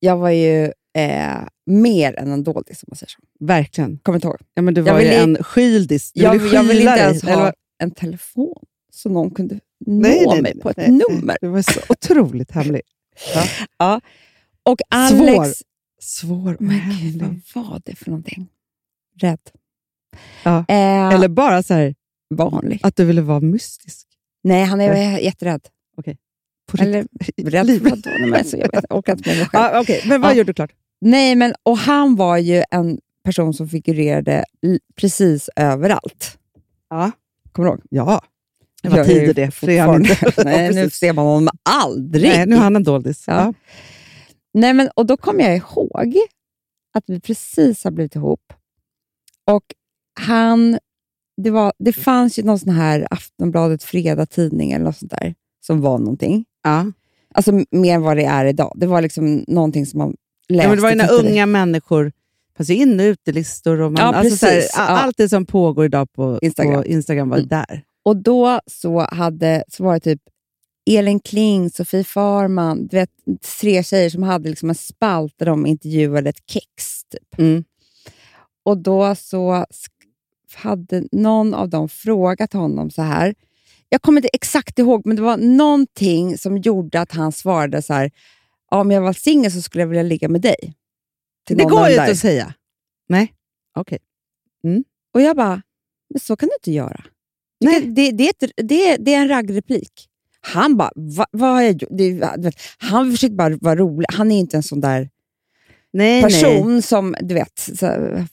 Jag 0.00 0.16
var 0.16 0.30
ju 0.30 0.64
eh, 0.98 1.38
mer 1.66 2.18
än 2.18 2.32
en 2.32 2.44
doldis, 2.44 2.82
om 2.82 2.86
man 2.90 2.96
säger 2.96 3.10
så. 3.10 3.18
Verkligen. 3.44 3.98
Kommer 4.02 4.16
inte 4.16 4.26
ihåg. 4.28 4.36
Ja, 4.54 4.62
men 4.62 4.74
du 4.74 4.80
Jag 4.80 4.92
var 4.92 5.00
ju 5.00 5.06
vill 5.08 5.16
i- 5.16 5.20
en 5.22 5.42
skyldis. 5.42 6.12
Du 6.12 6.22
Jag, 6.22 6.32
ville 6.32 6.54
jag 6.54 6.66
skyla 6.68 6.80
inte 6.80 6.94
dig, 6.94 7.00
ens 7.04 7.22
eller 7.24 7.34
ha 7.36 7.52
en 7.82 7.90
telefon 7.90 8.64
så 8.98 9.08
någon 9.08 9.30
kunde 9.30 9.54
nå 9.54 9.60
Nej, 10.00 10.24
nej, 10.26 10.42
mig 10.42 10.60
på 10.60 10.70
ett 10.70 10.76
nej, 10.76 10.90
nummer. 11.08 11.36
Du 11.40 11.48
var 11.48 11.62
så 11.62 11.80
otroligt 11.88 12.50
hemlig. 12.50 12.82
Och 14.62 14.80
Alex... 14.90 15.62
Svår 16.00 16.54
och 16.54 16.62
Men 16.62 16.80
gud, 17.00 17.40
vad 17.54 17.66
var 17.66 17.80
det 17.84 17.94
för 17.96 18.10
någonting? 18.10 18.48
Rädd. 19.20 19.38
Ja. 20.44 20.58
Eh, 20.68 21.14
Eller 21.14 21.28
bara 21.28 21.62
så 21.62 21.74
här, 21.74 21.94
vanlig. 22.34 22.80
att 22.82 22.96
du 22.96 23.04
ville 23.04 23.22
vara 23.22 23.40
mystisk. 23.40 24.06
Nej, 24.44 24.64
han 24.64 24.80
är 24.80 25.18
jätterädd. 25.18 25.60
På 26.70 26.82
Eller 26.82 27.06
riktigt. 27.20 27.48
rädd 27.48 27.66
för 27.66 27.72
Livet. 27.72 27.90
vadå? 27.90 28.00
Nej, 28.18 28.30
men 28.30 28.34
alltså, 28.38 28.56
jag, 28.56 28.72
vet, 28.72 28.84
orkar 28.90 29.12
inte 29.12 29.28
med 29.30 29.38
mig 29.38 29.46
själv. 29.46 29.64
Ja, 29.74 29.80
Okej, 29.80 30.02
men 30.06 30.20
vad 30.20 30.30
Ja. 30.30 30.34
gjorde 30.36 30.48
du 30.50 30.54
klart? 30.54 30.72
Nej, 31.00 31.34
men 31.34 31.54
och 31.62 31.78
han 31.78 32.16
var 32.16 32.36
ju 32.38 32.62
en 32.70 32.98
person 33.24 33.54
som 33.54 33.68
figurerade 33.68 34.44
precis 34.96 35.50
överallt. 35.56 36.38
Ja. 36.90 37.10
Kommer 37.52 37.68
du 37.68 37.74
ihåg? 37.74 37.82
Ja. 37.90 38.22
Det 38.82 38.88
var 38.88 39.04
tider 39.04 39.34
det. 39.34 39.50
fortfarande- 39.50 40.08
inte. 40.10 40.32
Nej, 40.44 40.74
nu 40.74 40.90
ser 40.90 41.12
man 41.12 41.24
honom 41.26 41.48
aldrig. 41.70 42.28
Nej, 42.30 42.46
nu 42.46 42.56
är 42.56 42.60
han 42.60 42.76
en 42.76 42.82
doldis. 42.84 43.24
Ja. 43.26 43.34
Ja. 43.44 43.54
Nej, 44.54 44.72
men, 44.74 44.88
och 44.96 45.06
då 45.06 45.16
kom 45.16 45.40
jag 45.40 45.56
ihåg 45.56 46.16
att 46.94 47.04
vi 47.06 47.20
precis 47.20 47.84
har 47.84 47.90
blivit 47.90 48.14
ihop. 48.16 48.52
Och 49.46 49.62
han, 50.20 50.78
det, 51.42 51.50
var, 51.50 51.72
det 51.78 51.92
fanns 51.92 52.38
ju 52.38 52.42
någon 52.42 52.58
sån 52.58 52.72
här 52.72 53.06
Aftonbladet 53.10 53.82
Fredag-tidning 53.82 54.72
eller 54.72 54.84
något 54.84 54.96
sånt 54.96 55.10
där 55.10 55.34
som 55.66 55.80
var 55.80 55.98
någonting. 55.98 56.44
Ja. 56.64 56.86
Alltså 57.34 57.52
mer 57.70 57.94
än 57.94 58.02
vad 58.02 58.16
det 58.16 58.24
är 58.24 58.44
idag. 58.44 58.72
Det 58.76 58.86
var 58.86 59.02
liksom 59.02 59.44
någonting 59.48 59.86
som 59.86 59.98
man 59.98 60.14
läste. 60.48 60.64
Ja, 60.64 60.68
men 60.68 60.76
det 60.78 60.82
var 60.82 60.90
ju 60.90 60.96
när 60.96 61.12
unga 61.12 61.46
människor, 61.46 62.12
fanns 62.56 62.70
in 62.70 63.00
och 63.00 63.04
utelistor 63.04 63.80
och 63.80 63.92
man, 63.92 64.00
Ja, 64.00 64.14
alltså 64.14 64.36
så 64.36 64.46
här, 64.46 64.64
allt 64.96 65.16
det 65.16 65.28
som 65.28 65.46
pågår 65.46 65.84
idag 65.84 66.12
på 66.12 66.38
Instagram. 66.42 66.72
Instagram, 66.72 66.82
på 66.82 66.88
Instagram 66.88 67.28
var 67.28 67.36
Mm. 67.36 67.48
där. 67.48 67.82
Och 68.08 68.16
då 68.16 68.60
så, 68.66 69.00
hade, 69.00 69.64
så 69.68 69.84
var 69.84 69.94
det 69.94 70.00
typ 70.00 70.22
Elin 70.90 71.20
Kling, 71.20 71.70
Sofie 71.70 72.04
Farman, 72.04 72.86
du 72.86 72.96
vet, 72.96 73.10
tre 73.60 73.82
tjejer 73.82 74.10
som 74.10 74.22
hade 74.22 74.48
liksom 74.48 74.68
en 74.68 74.74
spalt 74.74 75.34
där 75.36 75.46
de 75.46 75.66
intervjuade 75.66 76.30
ett 76.30 76.50
kex. 76.50 77.04
Typ. 77.04 77.38
Mm. 77.38 77.64
Och 78.64 78.78
då 78.78 79.14
så 79.14 79.66
hade 80.54 81.04
någon 81.12 81.54
av 81.54 81.68
dem 81.68 81.88
frågat 81.88 82.52
honom 82.52 82.90
så 82.90 83.02
här. 83.02 83.34
jag 83.88 84.02
kommer 84.02 84.18
inte 84.18 84.30
exakt 84.32 84.78
ihåg, 84.78 85.06
men 85.06 85.16
det 85.16 85.22
var 85.22 85.36
någonting 85.36 86.38
som 86.38 86.58
gjorde 86.58 87.00
att 87.00 87.12
han 87.12 87.32
svarade 87.32 87.82
så 87.82 87.94
här, 87.94 88.10
om 88.70 88.90
jag 88.90 89.00
var 89.00 89.12
singel 89.12 89.52
så 89.52 89.62
skulle 89.62 89.82
jag 89.82 89.88
vilja 89.88 90.02
ligga 90.02 90.28
med 90.28 90.40
dig. 90.40 90.74
Till 91.46 91.56
Det 91.56 91.64
går 91.64 91.86
ju 91.86 91.92
inte 91.92 92.10
att 92.10 92.18
säga. 92.18 92.54
Nej, 93.08 93.34
okej. 93.74 93.98
Och 95.14 95.20
jag 95.20 95.36
bara, 95.36 95.62
men 96.10 96.20
så 96.20 96.36
kan 96.36 96.48
du 96.48 96.54
inte 96.54 96.72
göra. 96.72 97.04
Nej. 97.60 97.80
Det, 97.80 98.10
det, 98.10 98.32
det, 98.56 98.96
det, 98.96 99.14
är- 99.14 99.20
en 99.22 99.28
raggreplik. 99.28 99.92
Han 100.40 100.76
bara, 100.76 100.90
Va, 100.96 101.26
vad 101.30 101.50
har 101.50 101.62
jag 101.62 101.72
gjort? 101.82 102.54
Han 102.78 103.10
försöker 103.10 103.34
bara 103.34 103.56
vara 103.60 103.76
rolig. 103.76 104.06
Han 104.12 104.32
är 104.32 104.38
inte 104.38 104.56
en 104.56 104.62
sån 104.62 104.80
där 104.80 105.08
Nej, 105.92 106.22
person 106.22 106.72
nej. 106.72 106.82
som, 106.82 107.14
du 107.20 107.34
vet, 107.34 107.60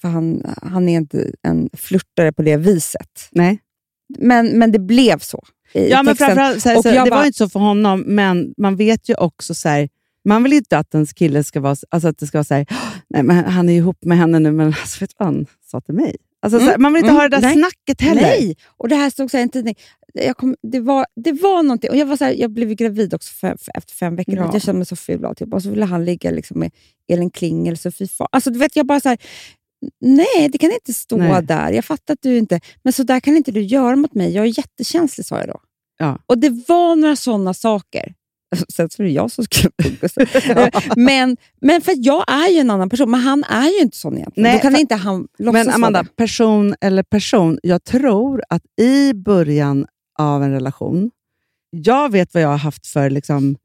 för 0.02 0.08
han, 0.08 0.44
han 0.62 0.90
är 0.90 0.98
inte 0.98 1.32
en 1.42 1.70
flörtare 1.74 2.32
på 2.34 2.42
det 2.42 2.58
viset. 2.58 3.10
nej. 3.32 3.60
Men, 4.20 4.48
men 4.48 4.72
det 4.72 4.80
blev 4.80 5.20
så. 5.20 5.44
Ja, 5.74 6.04
men 6.04 6.16
framförallt, 6.16 6.62
så 6.62 6.70
här, 6.70 6.76
så, 6.82 6.90
det 6.90 6.96
bara- 6.96 7.10
var 7.10 7.26
inte 7.26 7.38
så 7.38 7.50
för 7.50 7.60
honom, 7.60 8.00
men 8.08 8.54
man 8.58 8.76
vet 8.76 9.10
ju 9.10 9.16
också 9.16 9.54
så 9.54 9.70
här, 9.70 9.90
man 10.26 10.44
vill 10.44 10.54
inte 10.54 10.78
att 10.78 10.94
ens 10.94 11.14
kille 11.14 11.44
ska 11.44 11.60
vara, 11.60 11.76
alltså 11.90 12.08
att 12.08 12.18
det 12.18 12.28
ska 12.28 12.38
vara 12.38 12.44
så 12.44 12.54
här, 12.54 12.66
nej 13.10 13.24
men 13.24 13.46
han 13.46 13.70
är 13.70 13.74
ihop 13.74 14.04
med 14.04 14.18
henne 14.18 14.40
nu, 14.40 14.52
men 14.52 14.68
alltså, 14.68 15.00
vet 15.00 15.10
du 15.10 15.16
vad 15.20 15.28
han 15.28 15.46
sa 15.72 15.82
till 15.82 15.94
mig? 15.96 16.16
Alltså, 16.42 16.60
Mm, 16.60 16.82
man 16.82 16.94
vill 16.94 17.00
inte 17.00 17.10
mm, 17.10 17.22
ha 17.22 17.30
det 17.30 17.38
där 17.38 17.42
nej. 17.42 17.54
snacket 17.54 18.02
heller. 18.02 18.22
Nej, 18.22 18.56
och 18.78 18.90
det 18.90 18.96
här 18.96 19.10
stod 19.10 19.32
så 19.32 19.38
här 19.38 19.42
i 19.42 19.44
en 19.44 19.50
tidning. 19.50 19.76
Jag 20.14 20.38
kom, 20.38 20.56
det, 20.62 20.80
var, 20.80 21.06
det 21.16 21.32
var 21.32 21.64
någonting, 21.64 21.90
och 21.90 21.96
jag, 21.96 22.06
var 22.06 22.18
så 22.18 22.34
jag 22.38 22.52
blev 22.52 22.74
gravid 22.74 23.14
också 23.14 23.34
för, 23.34 23.48
för, 23.48 23.78
efter 23.78 23.94
fem 23.94 24.16
veckor. 24.16 24.36
Ja. 24.36 24.50
Jag 24.54 24.62
kände 24.62 24.80
mig 24.80 24.86
så 24.86 24.96
ful 24.96 25.24
och, 25.24 25.30
alltihop. 25.30 25.54
och 25.54 25.64
så 25.64 25.70
ville 25.70 25.86
han 25.86 26.06
ligga 26.06 26.32
liksom 26.32 26.60
med 26.60 26.72
Elin 27.08 27.30
Kling 27.30 27.68
eller 27.68 27.78
Sofie 27.78 28.08
Far. 28.08 28.28
Alltså, 28.32 28.50
du 28.50 28.60
vet, 28.60 28.76
jag 28.76 28.86
bara 28.86 29.00
så 29.00 29.16
nej 30.02 30.50
det 30.52 30.58
kan 30.58 30.72
inte 30.72 30.94
stå 30.94 31.18
Nej. 31.18 31.44
där. 31.44 31.72
Jag 31.72 31.86
fattar 31.86 32.14
att 32.14 32.22
du 32.22 32.38
inte, 32.38 32.60
men 32.84 32.94
så 32.94 33.04
där 33.04 33.20
kan 33.20 33.38
inte 33.38 33.52
du 33.52 33.62
göra 33.62 33.96
mot 33.96 34.14
mig. 34.14 34.32
Jag 34.34 34.46
är 34.46 34.58
jättekänslig, 34.58 35.26
sa 35.26 35.40
jag 35.40 35.48
då. 35.48 35.60
Ja. 35.98 36.20
Och 36.26 36.38
det 36.38 36.50
var 36.68 36.96
några 36.96 37.16
sådana 37.16 37.54
saker. 37.54 38.14
Sen 38.74 38.90
så 38.90 39.02
är 39.04 39.06
det 39.08 39.12
jag 39.14 39.32
som 39.32 39.44
skulle 39.44 39.70
umgås. 39.86 40.14
men, 40.96 41.38
men 41.62 41.82
för 41.82 41.94
jag 41.98 42.24
är 42.32 42.48
ju 42.54 42.58
en 42.60 42.70
annan 42.72 42.90
person, 42.90 43.12
men 43.12 43.20
han 43.20 43.44
är 43.44 43.70
ju 43.70 43.80
inte 43.82 43.98
sån 43.98 44.18
egentligen. 44.18 44.44
Nej, 44.44 44.56
Då 44.58 44.62
kan 44.62 44.72
för- 44.72 44.80
inte 44.80 44.96
han 44.96 45.28
låtsas 45.40 45.66
Men 45.66 45.76
Amanda, 45.76 46.04
det. 46.04 46.10
person 46.16 46.76
eller 46.82 47.04
person, 47.04 47.60
jag 47.64 47.84
tror 47.84 48.44
att 48.50 48.64
i 48.82 49.14
början 49.14 49.86
av 50.20 50.44
en 50.44 50.52
relation, 50.52 51.12
jag 51.72 52.12
vet 52.12 52.34
vad 52.34 52.44
jag 52.44 52.48
har 52.50 52.58
haft 52.58 52.88
för 52.88 53.10
liksom, 53.10 53.56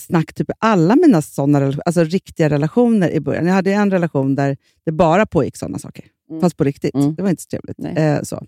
snack, 0.00 0.34
typ 0.34 0.50
alla 0.58 0.96
mina 0.96 1.22
såna 1.22 1.72
alltså 1.86 2.04
riktiga 2.04 2.50
relationer 2.50 3.10
i 3.10 3.20
början. 3.20 3.46
Jag 3.46 3.54
hade 3.54 3.72
en 3.72 3.90
relation 3.90 4.34
där 4.34 4.56
det 4.84 4.92
bara 4.92 5.26
pågick 5.26 5.56
sådana 5.56 5.78
saker, 5.78 6.04
Mm. 6.30 6.40
fast 6.40 6.56
på 6.56 6.64
riktigt. 6.64 6.94
Mm. 6.94 7.14
Det 7.14 7.22
var 7.22 7.30
inte 7.30 7.42
så 7.42 7.48
trevligt. 7.48 7.98
Eh, 7.98 8.22
så. 8.22 8.46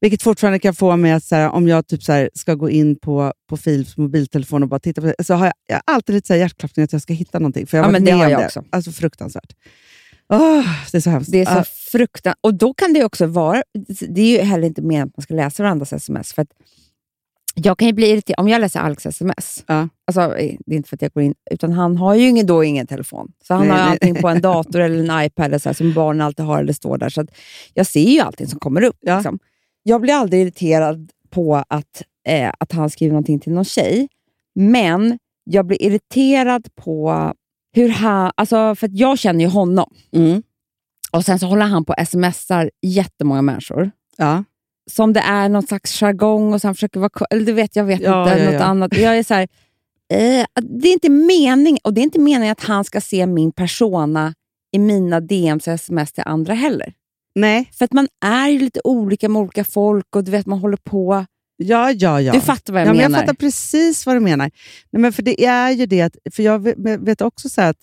Vilket 0.00 0.22
fortfarande 0.22 0.58
kan 0.58 0.74
få 0.74 0.96
mig 0.96 1.12
att, 1.12 1.24
så 1.24 1.34
här, 1.36 1.48
om 1.50 1.68
jag 1.68 1.86
typ 1.86 2.02
så 2.02 2.12
här, 2.12 2.30
ska 2.34 2.54
gå 2.54 2.70
in 2.70 2.96
på, 2.96 3.32
på 3.48 3.56
Philips 3.56 3.96
mobiltelefon 3.96 4.62
och 4.62 4.68
bara 4.68 4.80
titta 4.80 5.00
på 5.00 5.06
det, 5.18 5.24
så 5.24 5.34
har 5.34 5.46
jag, 5.46 5.54
jag 5.66 5.74
har 5.76 5.94
alltid 5.94 6.14
lite 6.14 6.26
så 6.26 6.32
här 6.32 6.40
hjärtklappning 6.40 6.84
att 6.84 6.92
jag 6.92 7.02
ska 7.02 7.12
hitta 7.12 7.38
någonting. 7.38 7.66
För 7.66 7.76
jag 7.76 7.82
Ja, 7.82 7.86
har 7.86 7.92
men 7.92 8.02
varit 8.02 8.12
det 8.12 8.18
har 8.24 8.30
jag 8.30 8.40
det. 8.40 8.46
också. 8.46 8.64
Alltså 8.70 8.92
fruktansvärt. 8.92 9.52
Åh, 10.32 10.64
det 10.92 10.98
är 10.98 11.00
så 11.00 11.10
hemskt. 11.10 11.32
Det 11.32 11.40
är 11.40 11.44
så 11.44 11.58
Ah, 11.58 11.64
fruktansvärt. 11.92 12.38
Och 12.40 12.54
då 12.54 12.74
kan 12.74 12.92
det 12.92 13.04
också 13.04 13.26
vara... 13.26 13.62
Det 14.08 14.20
är 14.20 14.38
ju 14.38 14.38
heller 14.38 14.66
inte 14.66 14.82
meningen 14.82 15.08
att 15.08 15.16
man 15.16 15.22
ska 15.22 15.34
läsa 15.34 15.62
varandras 15.62 15.92
sms. 15.92 16.32
För 16.32 16.46
jag 17.54 17.78
kan 17.78 17.86
ju 17.88 17.92
bli 17.94 18.06
irriterad 18.10 18.40
om 18.40 18.48
jag 18.48 18.60
läser 18.60 18.80
Alex 18.80 19.06
sms. 19.06 19.64
Ja. 19.66 19.88
Alltså, 20.06 20.20
eh, 20.20 20.56
det 20.66 20.72
är 20.74 20.76
inte 20.76 20.88
för 20.88 20.96
att 20.96 21.02
jag 21.02 21.12
går 21.12 21.22
in, 21.22 21.34
utan 21.50 21.72
han 21.72 21.96
har 21.96 22.14
ju 22.14 22.28
ingen, 22.28 22.46
då 22.46 22.64
ingen 22.64 22.86
telefon. 22.86 23.32
Så 23.46 23.54
han 23.54 23.62
Nej, 23.68 23.70
har 23.70 23.84
nej. 23.84 23.88
allting 23.92 24.14
på 24.14 24.28
en 24.28 24.40
dator 24.50 24.80
eller 24.80 24.98
en 25.14 25.24
iPad 25.26 25.44
eller 25.46 25.58
så 25.58 25.68
här, 25.68 25.74
som 25.74 25.92
barn 25.94 26.20
alltid 26.20 26.44
har 26.44 26.60
eller 26.60 26.72
står 26.72 26.98
där. 26.98 27.08
Så 27.08 27.20
att 27.20 27.28
jag 27.74 27.86
ser 27.86 28.00
ju 28.10 28.20
allting 28.20 28.46
som 28.46 28.58
kommer 28.58 28.82
upp. 28.82 28.96
Ja. 29.00 29.16
Liksom. 29.16 29.38
Jag 29.88 30.00
blir 30.00 30.14
aldrig 30.14 30.42
irriterad 30.42 31.10
på 31.30 31.64
att, 31.68 32.02
eh, 32.28 32.52
att 32.58 32.72
han 32.72 32.90
skriver 32.90 33.12
någonting 33.12 33.40
till 33.40 33.52
någon 33.52 33.64
tjej, 33.64 34.08
men 34.54 35.18
jag 35.44 35.66
blir 35.66 35.82
irriterad 35.82 36.68
på 36.74 37.32
hur 37.72 37.88
han... 37.88 38.32
Alltså, 38.34 38.74
för 38.74 38.90
jag 38.92 39.18
känner 39.18 39.40
ju 39.44 39.50
honom. 39.50 39.94
mm. 40.12 40.42
Och 41.12 41.24
Sen 41.24 41.38
så 41.38 41.46
håller 41.46 41.66
han 41.66 41.84
på 41.84 41.94
och 42.00 42.08
smsar 42.08 42.70
jättemånga 42.82 43.42
människor. 43.42 43.90
Ja. 44.16 44.44
Som 44.90 45.12
det 45.12 45.20
är 45.20 45.48
någon 45.48 45.62
slags 45.66 46.00
jargong 46.00 46.52
och 46.54 46.60
så 46.60 46.68
han 46.68 46.74
försöker 46.74 47.00
vara... 47.00 47.10
Eller 47.30 47.46
du 47.46 47.52
vet, 47.52 47.76
jag 47.76 47.84
vet 47.84 48.00
Ja, 48.00 48.22
inte. 48.32 48.38
ja, 48.38 48.44
något 48.50 48.60
ja. 48.60 48.64
annat. 48.66 48.96
Jag 48.96 49.18
är 49.18 49.22
så 49.22 49.34
här, 49.34 49.48
eh, 50.12 50.46
det 50.62 50.88
är 50.88 50.92
inte 50.92 51.08
mening 51.10 51.78
och 51.84 51.94
det 51.94 52.00
är 52.00 52.02
inte 52.02 52.20
meningen 52.20 52.52
att 52.52 52.64
han 52.64 52.84
ska 52.84 53.00
se 53.00 53.26
min 53.26 53.52
persona 53.52 54.34
i 54.72 54.78
mina 54.78 55.20
DMs 55.20 55.66
och 55.66 55.72
sms 55.72 56.12
till 56.12 56.22
andra 56.26 56.54
heller. 56.54 56.92
Nej, 57.40 57.70
För 57.72 57.84
att 57.84 57.92
man 57.92 58.08
är 58.24 58.48
ju 58.48 58.58
lite 58.58 58.80
olika 58.84 59.28
med 59.28 59.42
olika 59.42 59.64
folk 59.64 60.16
och 60.16 60.24
du 60.24 60.30
vet, 60.30 60.46
man 60.46 60.58
håller 60.58 60.76
på. 60.76 61.26
ja, 61.56 61.92
ja, 61.92 62.20
ja. 62.20 62.32
Du 62.32 62.40
fattar 62.40 62.72
vad 62.72 62.82
jag 62.82 62.88
ja, 62.88 62.92
men 62.92 62.96
menar. 62.96 63.18
Jag 63.18 63.20
fattar 63.20 63.34
precis 63.34 64.06
vad 64.06 64.16
du 64.16 64.20
menar. 64.20 64.50
Nej, 64.90 65.00
men 65.02 65.12
för 65.12 65.22
det 65.22 65.44
är 65.44 65.70
ju 65.70 65.86
det, 65.86 66.00
att, 66.02 66.16
för 66.32 66.42
jag 66.42 66.58
vet- 67.04 67.20
också 67.20 67.48
så 67.48 67.60
att, 67.62 67.76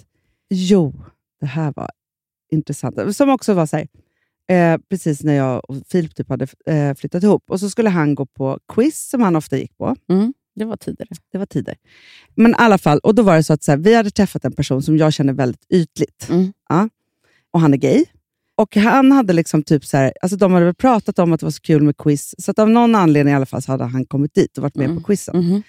jo, 0.49 0.93
det 1.39 1.45
här 1.45 1.73
var 1.75 1.89
intressant. 2.51 3.15
Som 3.15 3.29
också 3.29 3.53
var 3.53 3.65
så 3.65 3.77
här, 3.77 3.87
eh, 4.49 4.79
precis 4.89 5.23
när 5.23 5.33
jag 5.33 5.69
och 5.69 5.75
Filip 5.87 6.15
typ 6.15 6.29
hade 6.29 6.47
eh, 6.65 6.95
flyttat 6.95 7.23
ihop. 7.23 7.43
Och 7.49 7.59
så 7.59 7.69
skulle 7.69 7.89
han 7.89 8.15
gå 8.15 8.25
på 8.25 8.59
quiz, 8.73 9.09
som 9.09 9.21
han 9.21 9.35
ofta 9.35 9.57
gick 9.57 9.77
på. 9.77 9.95
Mm, 10.09 10.33
det 10.55 10.65
var 10.65 10.77
tidigare. 10.77 11.09
Det 11.31 11.37
var 11.37 11.45
tider. 11.45 11.75
Men 12.35 12.51
i 12.51 12.55
alla 12.57 12.77
fall, 12.77 12.99
och 12.99 13.15
då 13.15 13.23
var 13.23 13.35
det 13.35 13.43
så 13.43 13.53
att 13.53 13.63
så 13.63 13.71
här, 13.71 13.77
vi 13.77 13.95
hade 13.95 14.11
träffat 14.11 14.45
en 14.45 14.53
person 14.53 14.83
som 14.83 14.97
jag 14.97 15.13
känner 15.13 15.33
väldigt 15.33 15.65
ytligt. 15.69 16.29
Mm. 16.29 16.53
Ja. 16.69 16.89
Och 17.51 17.59
han 17.61 17.73
är 17.73 17.77
gay. 17.77 18.05
Och 18.57 18.75
han 18.75 19.11
hade 19.11 19.33
liksom 19.33 19.63
typ 19.63 19.85
så 19.85 19.97
här, 19.97 20.13
alltså 20.21 20.37
de 20.37 20.53
hade 20.53 20.65
väl 20.65 20.75
pratat 20.75 21.19
om 21.19 21.33
att 21.33 21.39
det 21.39 21.45
var 21.45 21.51
så 21.51 21.61
kul 21.61 21.83
med 21.83 21.97
quiz, 21.97 22.35
så 22.37 22.51
att 22.51 22.59
av 22.59 22.69
någon 22.69 22.95
anledning 22.95 23.31
i 23.33 23.35
alla 23.35 23.45
fall 23.45 23.61
så 23.61 23.71
hade 23.71 23.83
han 23.83 24.05
kommit 24.05 24.33
dit 24.33 24.57
och 24.57 24.61
varit 24.61 24.75
med 24.75 24.85
Mm. 24.85 24.97
på 24.97 25.03
quizen. 25.07 25.37
Mhm. 25.37 25.63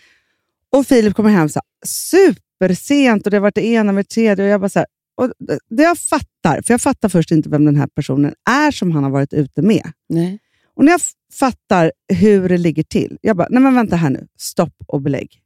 Och 0.73 0.87
Filip 0.87 1.15
kommer 1.15 1.31
hem 1.31 1.49
så 1.49 1.59
här, 1.59 1.89
supersent 1.89 3.25
och 3.27 3.31
det 3.31 3.37
har 3.37 3.43
varit 3.43 3.55
det 3.55 3.67
ena 3.67 3.93
med 3.93 4.05
det 4.05 4.09
tredje. 4.09 4.45
Och 4.45 4.51
jag 4.51 4.61
bara 4.61 4.69
så 4.69 4.79
här, 4.79 4.87
och 5.17 5.33
det- 5.71 5.83
jag 5.83 5.99
fattar, 5.99 6.63
för 6.63 6.75
jag 6.75 6.81
fattar 6.81 7.09
först 7.09 7.31
inte 7.31 7.49
vem 7.49 7.65
den 7.65 7.77
här 7.77 7.87
personen 7.87 8.35
är 8.51 8.71
som 8.71 8.91
han 8.93 9.05
har 9.05 9.11
varit 9.11 9.33
ute 9.33 9.63
med. 9.63 9.93
Nej. 10.09 10.39
Och 10.77 10.85
när 10.85 10.93
jag 10.93 11.01
fattar 11.33 11.93
hur 12.13 12.49
det 12.49 12.59
ligger 12.59 12.83
till, 12.83 13.19
jag 13.21 13.37
bara, 13.37 13.49
nej 13.51 13.63
men 13.63 13.75
vänta 13.75 13.97
här 13.97 14.11
nu, 14.11 14.27
stopp 14.39 14.75
och 14.87 15.03
belägg. 15.03 15.41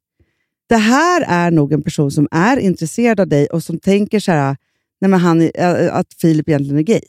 Det 0.68 0.76
här 0.76 1.24
är 1.28 1.50
nog 1.50 1.72
en 1.72 1.82
person 1.82 2.10
som 2.10 2.28
är 2.30 2.56
intresserad 2.56 3.20
av 3.20 3.28
dig 3.28 3.46
och 3.46 3.62
som 3.64 3.78
tänker 3.78 4.20
så 4.20 4.32
här, 4.32 4.56
nej 5.00 5.08
men 5.10 5.20
han, 5.20 5.50
att 5.90 6.14
Filip 6.20 6.48
egentligen 6.48 6.78
är 6.78 6.82
gay. 6.82 7.00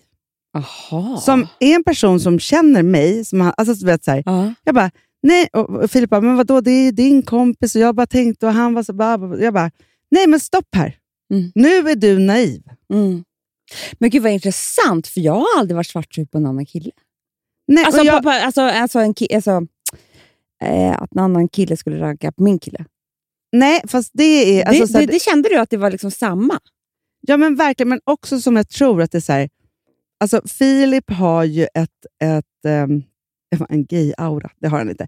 Aha. 0.53 1.17
Som 1.17 1.47
är 1.59 1.75
en 1.75 1.83
person 1.83 2.19
som 2.19 2.39
känner 2.39 2.83
mig, 2.83 3.25
som 3.25 3.41
han, 3.41 3.53
alltså, 3.57 3.85
vet, 3.85 4.03
så 4.03 4.11
här, 4.11 4.23
Ja. 4.25 4.53
jag 4.63 4.75
bara, 4.75 4.91
nej, 5.23 5.47
och 5.53 5.69
och 5.69 5.91
Filip 5.91 6.09
bara, 6.09 6.21
men 6.21 6.35
vadå, 6.37 6.61
det 6.61 6.71
är 6.71 6.91
din 6.91 7.21
kompis 7.21 7.75
och 7.75 7.81
jag 7.81 7.95
bara 7.95 8.07
tänkte 8.07 8.45
och 8.47 8.53
han 8.53 8.73
var 8.73 8.83
så 8.83 8.93
bara, 8.93 9.37
jag 9.37 9.53
bara, 9.53 9.71
nej 10.11 10.27
men 10.27 10.39
stopp 10.39 10.75
här. 10.75 10.97
Mm. 11.33 11.51
Nu 11.55 11.75
är 11.89 11.95
du 11.95 12.19
naiv. 12.19 12.63
Mm. 12.93 13.23
Men 13.99 14.09
gud 14.09 14.23
vad 14.23 14.31
intressant, 14.31 15.07
för 15.07 15.21
jag 15.21 15.33
har 15.33 15.45
aldrig 15.59 15.75
varit 15.75 15.87
svartsjuk 15.87 16.31
på 16.31 16.37
en 16.37 16.45
annan 16.45 16.65
kille. 16.65 16.91
Nej, 17.67 17.85
Alltså, 17.85 18.01
jag, 18.01 18.17
på, 18.17 18.23
på, 18.23 18.29
alltså, 18.29 18.61
alltså, 18.61 18.99
en 18.99 19.13
ki- 19.13 19.35
alltså 19.35 19.51
eh, 20.63 21.01
att 21.01 21.11
en 21.15 21.19
annan 21.19 21.47
kille 21.47 21.77
skulle 21.77 21.99
ragga 21.99 22.31
på 22.31 22.43
min 22.43 22.59
kille. 22.59 22.85
nej, 23.51 23.81
fast 23.87 24.09
det 24.13 24.23
är... 24.23 24.65
Alltså, 24.65 24.93
det, 24.93 24.99
det, 24.99 25.05
det 25.13 25.19
kände 25.21 25.49
du 25.49 25.57
att 25.57 25.69
det 25.69 25.77
var 25.77 25.91
liksom 25.91 26.11
samma? 26.11 26.59
Ja, 27.27 27.37
men 27.37 27.55
verkligen. 27.55 27.89
Men 27.89 27.99
också 28.03 28.39
som 28.41 28.55
jag 28.55 28.69
tror 28.69 29.01
att 29.01 29.11
det 29.11 29.17
är 29.17 29.19
så 29.21 29.33
här, 29.33 29.49
alltså 30.21 30.41
Filip 30.45 31.11
har 31.11 31.43
ju 31.43 31.67
ett, 31.73 32.05
ett, 32.23 32.65
ehm, 32.67 33.03
en 33.69 33.85
gay-aura. 33.85 34.49
Det 34.61 34.67
har 34.67 34.77
han 34.77 34.89
inte. 34.89 35.07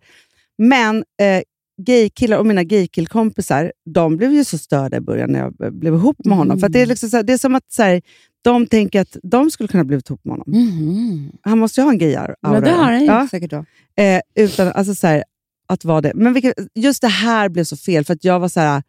Men 0.57 0.97
eh, 0.97 1.43
gaykillar 1.81 2.37
och 2.37 2.45
mina 2.45 2.63
gaykillkompisar, 2.63 3.73
de 3.85 4.17
blev 4.17 4.33
ju 4.33 4.43
så 4.43 4.57
störda 4.57 4.97
i 4.97 5.01
början 5.01 5.31
när 5.31 5.39
jag 5.39 5.73
blev 5.73 5.93
ihop 5.93 6.25
med 6.25 6.37
honom. 6.37 6.59
För 6.59 6.67
att 6.67 6.73
det, 6.73 6.81
är 6.81 6.85
liksom 6.85 7.09
så 7.09 7.17
här, 7.17 7.23
det 7.23 7.33
är 7.33 7.37
som 7.37 7.55
att 7.55 7.71
så 7.71 7.83
här, 7.83 8.01
de 8.41 8.67
tänker 8.67 9.01
att 9.01 9.17
de 9.23 9.51
skulle 9.51 9.67
kunna 9.67 9.83
bli 9.83 10.01
ihop 10.09 10.25
med 10.25 10.31
honom. 10.31 10.45
Mhm. 10.47 11.31
Han 11.41 11.57
måste 11.57 11.81
ju 11.81 11.85
ha 11.85 11.91
en 11.91 11.99
gay-aura. 11.99 12.35
Men 12.41 12.63
det 12.63 12.69
har 12.69 12.91
han 12.91 13.05
ja, 13.05 13.27
säkert 13.31 13.51
då. 13.51 13.65
eh, 14.03 14.21
utan, 14.35 14.67
alltså 14.67 14.95
så 14.95 15.07
här, 15.07 15.23
att 15.67 15.85
vara 15.85 16.01
det. 16.01 16.11
Men 16.15 16.33
vilket, 16.33 16.53
just 16.75 17.01
det 17.01 17.07
här 17.07 17.49
blev 17.49 17.63
så 17.63 17.77
fel, 17.77 18.05
för 18.05 18.13
att 18.13 18.23
jag 18.23 18.39
var 18.39 18.49
så 18.49 18.59
här, 18.59 18.83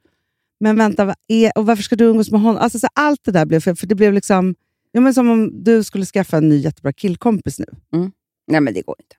men 0.60 0.76
vänta, 0.76 1.04
vad 1.04 1.16
är, 1.28 1.58
och 1.58 1.66
varför 1.66 1.82
ska 1.82 1.96
du 1.96 2.04
umgås 2.04 2.30
med 2.30 2.40
honom? 2.40 2.62
Alltså, 2.62 2.78
så 2.78 2.88
allt 2.92 3.20
det 3.24 3.32
där 3.32 3.46
blev 3.46 3.60
fel, 3.60 3.76
för 3.76 3.86
det 3.86 3.94
blev 3.94 4.12
liksom 4.12 4.54
ja, 4.94 5.00
men 5.00 5.14
som 5.14 5.28
om 5.30 5.64
du 5.64 5.82
skulle 5.84 6.04
skaffa 6.06 6.36
en 6.36 6.48
ny 6.48 6.56
jättebra 6.56 6.92
killkompis 6.92 7.58
nu. 7.58 7.66
Nej, 8.50 8.60
men 8.60 8.74
det 8.74 8.82
går 8.82 8.96
inte. 9.00 9.16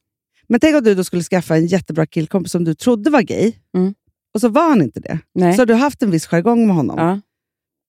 Men 0.48 0.60
tänk 0.60 0.76
om 0.76 0.84
du 0.84 0.96
då 0.96 1.04
skulle 1.04 1.24
skaffa 1.24 1.56
en 1.56 1.66
jättebra 1.68 2.06
killkompis 2.06 2.52
som 2.52 2.64
du 2.64 2.74
trodde 2.76 3.10
var 3.10 3.22
gay, 3.22 3.54
Mm. 3.78 3.94
och 4.34 4.42
så 4.42 4.50
var 4.50 4.70
han 4.70 4.82
inte 4.82 5.00
det. 5.00 5.20
Nej. 5.36 5.54
Så 5.54 5.62
har 5.62 5.66
du 5.66 5.74
haft 5.74 6.04
en 6.04 6.12
viss 6.12 6.26
jargong 6.28 6.68
med 6.68 6.76
honom. 6.76 6.98
ja. 7.00 7.22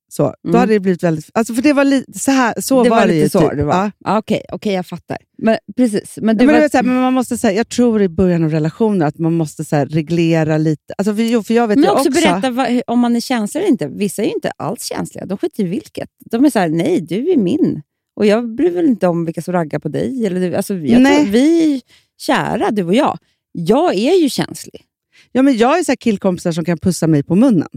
Så, 0.08 0.22
då 0.42 0.48
Mm. 0.48 0.60
hade 0.60 0.72
det 0.72 0.80
blivit 0.80 1.02
väldigt... 1.02 1.30
Alltså, 1.34 1.54
för 1.54 1.62
det 1.62 1.72
var 1.72 1.84
lite 1.84 2.18
så 2.18 2.30
här, 2.30 2.54
så 2.60 2.82
det 2.84 2.90
var, 2.90 2.96
var 3.00 3.06
det 3.06 3.14
ju. 3.14 3.28
så 3.28 3.40
typ. 3.40 3.56
det 3.56 3.64
var. 3.64 3.74
Ja. 3.74 3.90
Ja. 3.98 4.18
Okej, 4.18 4.42
okej, 4.52 4.72
jag 4.74 4.86
fattar. 4.86 5.18
Men, 5.38 5.56
precis. 5.76 6.18
Men 6.22 6.36
Men, 6.36 6.46
var, 6.46 6.54
vet, 6.54 6.72
så 6.72 6.78
här, 6.78 6.84
men 6.84 6.94
man 7.00 7.12
måste 7.12 7.38
säga, 7.38 7.52
jag 7.56 7.68
tror 7.68 8.02
i 8.02 8.08
början 8.08 8.44
av 8.44 8.50
relationer 8.50 9.06
att 9.06 9.18
man 9.18 9.32
måste 9.32 9.64
så 9.64 9.76
här, 9.76 9.86
reglera 9.86 10.58
lite. 10.58 10.94
Alltså, 10.98 11.14
för, 11.14 11.22
jo, 11.22 11.42
för 11.42 11.54
jag 11.54 11.68
vet 11.68 11.78
men 11.78 11.90
också, 11.90 12.08
också 12.08 12.20
berätta 12.20 12.50
vad, 12.50 12.82
om 12.86 12.98
man 13.00 13.16
är 13.16 13.20
känslig 13.20 13.60
eller 13.60 13.70
inte. 13.70 13.88
Vissa 13.88 14.22
är 14.22 14.26
ju 14.26 14.32
inte 14.32 14.50
alls 14.56 14.82
känsliga. 14.84 15.26
De 15.26 15.38
skiter 15.38 15.64
i 15.64 15.66
vilket. 15.66 16.08
De 16.30 16.44
är 16.44 16.50
så 16.50 16.58
här, 16.58 16.68
nej, 16.68 17.00
du 17.00 17.30
är 17.30 17.36
min. 17.36 17.82
Och 18.16 18.26
jag 18.26 18.54
bryr 18.54 18.70
väl 18.70 18.86
inte 18.86 19.06
om 19.08 19.24
vilka 19.24 19.42
som 19.42 19.52
raggar 19.54 19.78
på 19.78 19.88
dig. 19.88 20.26
Eller 20.26 20.40
du, 20.50 20.54
alltså, 20.56 20.74
jag 20.74 21.02
Nej. 21.02 21.22
tror, 21.22 21.32
vi 21.32 21.74
är 21.74 21.80
kära, 22.20 22.70
du 22.70 22.82
och 22.84 22.94
jag. 22.94 23.18
Jag 23.52 23.94
är 23.94 24.22
ju 24.22 24.28
känslig. 24.28 24.82
Ja, 25.32 25.42
men 25.42 25.56
jag 25.56 25.78
är 25.78 25.84
så 25.84 25.96
killkompisar 25.96 26.52
som 26.52 26.64
kan 26.64 26.78
pussa 26.78 27.06
mig 27.06 27.22
på 27.22 27.34
munnen. 27.34 27.68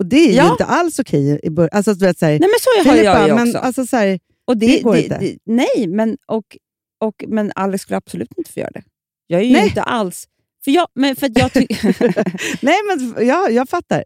Och 0.00 0.06
det 0.06 0.16
är 0.16 0.28
ju 0.28 0.34
Ja. 0.36 0.52
inte 0.52 0.64
alls 0.64 0.98
okej 0.98 1.40
i 1.42 1.50
början. 1.50 1.70
Alltså, 1.72 1.94
du 1.94 2.06
vet, 2.06 2.18
så 2.18 2.26
här, 2.26 2.32
Nej, 2.38 2.48
men 2.48 2.58
så 2.84 2.90
har 2.90 2.96
jag 2.96 3.28
ju 3.28 3.34
men, 3.34 3.48
också. 3.48 3.58
alltså, 3.58 3.86
så 3.86 3.96
här, 3.96 4.20
och 4.44 4.56
det 4.56 4.80
går 4.82 4.96
inte. 4.96 5.36
nej, 5.44 5.86
men, 5.88 6.18
och, 6.26 6.56
och, 7.00 7.24
men 7.28 7.52
Alex 7.54 7.82
skulle 7.82 7.96
absolut 7.96 8.28
inte 8.36 8.52
få 8.52 8.60
göra 8.60 8.70
det. 8.70 8.82
Jag 9.26 9.40
är 9.40 9.44
ju 9.44 9.52
Nej. 9.52 9.66
inte 9.68 9.82
alls... 9.82 10.28
För 10.64 10.70
jag, 10.70 10.88
men, 10.94 11.16
för 11.16 11.30
jag 11.34 11.50
nej, 12.62 12.76
men 12.88 13.26
ja, 13.26 13.48
jag 13.50 13.68
fattar. 13.68 14.04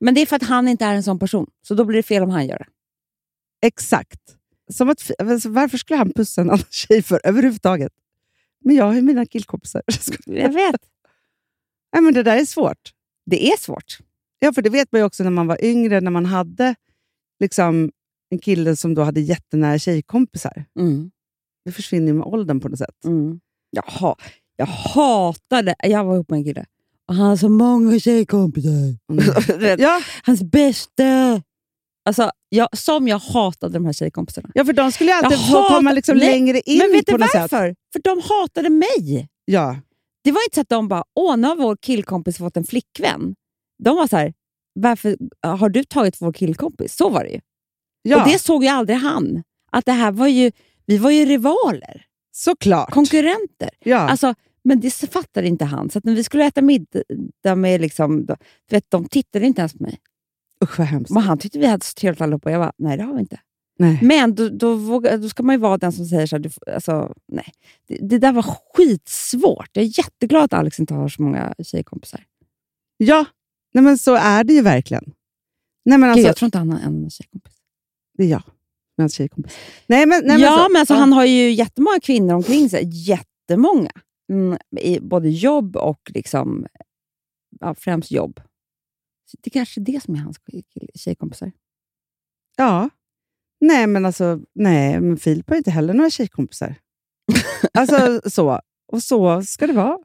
men 0.00 0.14
det 0.14 0.20
är 0.22 0.26
för 0.26 0.36
att 0.36 0.42
han 0.42 0.68
inte 0.68 0.84
är 0.84 0.94
en 0.94 1.02
sån 1.02 1.18
person. 1.18 1.46
Så 1.68 1.74
då 1.74 1.84
blir 1.84 1.96
det 1.96 2.02
fel 2.02 2.22
om 2.22 2.30
han 2.30 2.46
gör 2.46 2.58
det. 2.58 2.66
Exakt. 3.66 4.20
Som 4.72 4.88
att, 4.90 5.10
alltså, 5.18 5.48
varför 5.48 5.78
skulle 5.78 5.96
han 5.98 6.12
pussa 6.12 6.40
en 6.40 6.50
annan 6.50 6.64
tjej 6.70 7.02
för 7.02 7.20
överhuvudtaget? 7.24 7.92
Men 8.64 8.76
jag 8.76 8.84
har 8.84 8.94
ju 8.94 9.02
mina 9.02 9.26
killkompisar. 9.26 9.82
Jag 10.26 10.52
vet. 10.52 10.80
Nej, 11.92 12.02
men 12.02 12.14
det 12.14 12.22
där 12.22 12.36
är 12.36 12.44
svårt. 12.44 12.90
Det 13.26 13.46
är 13.52 13.56
svårt. 13.56 13.98
Ja, 14.44 14.52
för 14.52 14.62
det 14.62 14.70
vet 14.70 14.92
man 14.92 15.00
ju 15.00 15.04
också 15.04 15.22
när 15.24 15.30
man 15.30 15.46
var 15.46 15.64
yngre, 15.64 16.00
när 16.00 16.10
man 16.10 16.26
hade 16.26 16.74
liksom, 17.40 17.90
en 18.30 18.38
kille 18.38 18.76
som 18.76 18.94
då 18.94 19.02
hade 19.02 19.20
jättenära 19.20 19.78
tjejkompisar. 19.78 20.64
Mm. 20.78 21.10
Det 21.64 21.72
försvinner 21.72 22.06
ju 22.06 22.12
med 22.14 22.26
åldern 22.26 22.60
på 22.60 22.68
något 22.68 22.78
sätt. 22.78 23.04
Mm. 23.04 23.40
Jag, 23.70 23.82
ha, 23.82 24.16
jag 24.56 24.66
hatade... 24.66 25.74
Jag 25.82 26.04
var 26.04 26.14
ihop 26.14 26.30
med 26.30 26.36
en 26.38 26.44
kille 26.44 26.66
och 27.08 27.14
han 27.14 27.26
har 27.26 27.36
så 27.36 27.48
många 27.48 27.98
tjejkompisar. 28.00 28.96
Vet, 29.58 29.80
Ja, 29.80 30.00
Hans 30.22 30.42
bästa... 30.42 31.42
Alltså, 32.04 32.30
jag, 32.48 32.78
som 32.78 33.08
jag 33.08 33.18
hatade 33.18 33.72
de 33.72 33.84
här 33.84 33.92
tjejkompisarna. 33.92 34.50
ja, 34.54 34.64
för 34.64 34.72
de 34.72 34.92
skulle 34.92 35.10
ju 35.10 35.16
alltid 35.16 35.38
få 35.50 35.68
komma 35.68 35.92
liksom 35.92 36.16
Nej, 36.18 36.30
längre 36.30 36.60
in 36.60 36.78
Men 36.78 36.90
vet 36.92 37.06
på 37.06 37.12
du 37.16 37.18
något 37.18 37.30
sätt. 37.30 37.52
varför? 37.52 37.74
För 37.92 38.00
de 38.02 38.20
hatade 38.24 38.70
mig. 38.70 39.28
Ja. 39.44 39.76
Det 40.24 40.32
var 40.32 40.40
inte 40.46 40.54
så 40.54 40.60
att 40.60 40.68
de 40.68 40.88
bara, 40.88 41.04
åh, 41.14 41.36
nu 41.36 41.48
har 41.48 41.56
vår 41.56 41.76
killkompis 41.76 42.38
fått 42.38 42.56
en 42.56 42.64
flickvän. 42.64 43.34
De 43.84 43.96
var 43.96 44.06
så 44.06 44.16
här, 44.16 44.32
varför 44.74 45.16
har 45.46 45.68
du 45.68 45.84
tagit 45.84 46.16
vår 46.20 46.32
killkompis? 46.32 46.96
Så 46.96 47.08
var 47.08 47.24
det 47.24 47.30
ju. 47.30 47.40
Ja, 48.02 48.22
Och 48.22 48.28
det 48.30 48.38
såg 48.38 48.64
ju 48.64 48.68
aldrig 48.68 48.98
han. 48.98 49.42
Att 49.72 49.86
det 49.86 49.92
här 49.92 50.12
var 50.12 50.28
ju, 50.28 50.52
vi 50.86 50.98
var 50.98 51.10
ju 51.10 51.24
rivaler, 51.24 52.06
såklart. 52.32 52.90
konkurrenter. 52.90 53.70
ja. 53.84 53.96
Alltså, 53.98 54.34
men 54.64 54.80
det 54.80 54.90
fattade 55.12 55.46
inte 55.48 55.64
han. 55.64 55.90
Så 55.90 55.98
att 55.98 56.04
när 56.04 56.14
vi 56.14 56.24
skulle 56.24 56.44
äta 56.44 56.62
middag 56.62 57.56
med... 57.56 57.80
Liksom, 57.80 58.26
då, 58.26 58.36
vet, 58.70 58.90
de 58.90 59.04
tittade 59.08 59.46
inte 59.46 59.60
ens 59.60 59.72
på 59.72 59.82
mig. 59.82 59.98
Usch 60.64 60.78
vad 60.78 60.88
hemskt. 60.88 61.10
Men 61.10 61.22
han 61.22 61.38
tyckte 61.38 61.58
vi 61.58 61.66
hade 61.66 61.84
så 61.84 61.94
trevligt 61.94 62.20
allihopa. 62.20 62.50
Jag 62.50 62.60
bara, 62.60 62.72
nej 62.78 62.96
det 62.96 63.02
har 63.02 63.14
vi 63.14 63.20
inte. 63.20 63.40
Nej. 63.78 63.98
Men 64.02 64.34
då, 64.34 64.48
då, 64.48 64.74
vågar, 64.74 65.18
då 65.18 65.28
ska 65.28 65.42
man 65.42 65.54
ju 65.54 65.58
vara 65.58 65.78
den 65.78 65.92
som 65.92 66.06
säger 66.06 66.26
så 66.26 66.36
här, 66.36 66.40
du, 66.40 66.50
alltså, 66.74 67.14
nej. 67.28 67.52
Det, 67.88 67.98
det 68.00 68.18
där 68.18 68.32
var 68.32 68.42
skitsvårt. 68.42 69.68
Jag 69.72 69.84
är 69.84 69.98
jätteglad 69.98 70.42
att 70.44 70.52
Alex 70.52 70.80
inte 70.80 70.94
har 70.94 71.08
så 71.08 71.22
många 71.22 71.54
tjejkompisar. 71.64 72.24
Ja, 72.96 73.24
nej, 73.74 73.84
men 73.84 73.98
så 73.98 74.14
är 74.14 74.44
det 74.44 74.52
ju 74.54 74.62
verkligen. 74.62 75.04
Nej, 75.84 75.98
men 75.98 76.08
Gud, 76.08 76.10
alltså, 76.12 76.26
jag 76.26 76.36
tror 76.36 76.46
inte 76.46 76.58
han 76.58 76.70
har 76.70 76.80
en 76.80 77.10
tjejkompis. 77.10 77.54
det 78.18 78.24
är 78.24 78.28
jag. 78.28 78.42
Med 78.96 79.02
hans 79.02 79.14
tjejkompis. 79.14 79.56
Nej, 79.86 80.06
men, 80.06 80.22
nej, 80.24 80.40
ja, 80.40 80.56
så- 80.66 80.72
men 80.72 80.80
alltså, 80.80 80.94
ja. 80.94 80.98
han 81.00 81.12
har 81.12 81.24
ju 81.24 81.50
jättemånga 81.52 82.00
kvinnor 82.02 82.34
omkring 82.34 82.70
sig. 82.70 82.82
Jättemånga. 82.92 83.90
Mm, 84.32 84.58
I 84.80 85.00
både 85.00 85.28
jobb 85.30 85.76
och 85.76 86.10
liksom, 86.14 86.66
ja, 87.60 87.74
främst 87.74 88.10
jobb. 88.10 88.40
Så 89.30 89.36
det 89.40 89.50
kanske 89.50 89.80
är 89.80 89.82
det 89.82 90.02
som 90.02 90.14
är 90.14 90.18
hans 90.18 90.36
tjejkompisar. 90.94 91.52
Ja. 92.56 92.90
Nej, 93.60 93.86
men 93.86 94.06
alltså, 94.06 94.40
nej, 94.54 95.00
men 95.00 95.16
Filip 95.16 95.48
har 95.48 95.56
inte 95.56 95.70
heller 95.70 95.94
några 95.94 96.10
tjejkompisar. 96.10 96.74
alltså 97.74 98.20
så. 98.30 98.60
Och 98.92 99.02
så 99.02 99.42
ska 99.42 99.66
det 99.66 99.72
vara. 99.72 99.98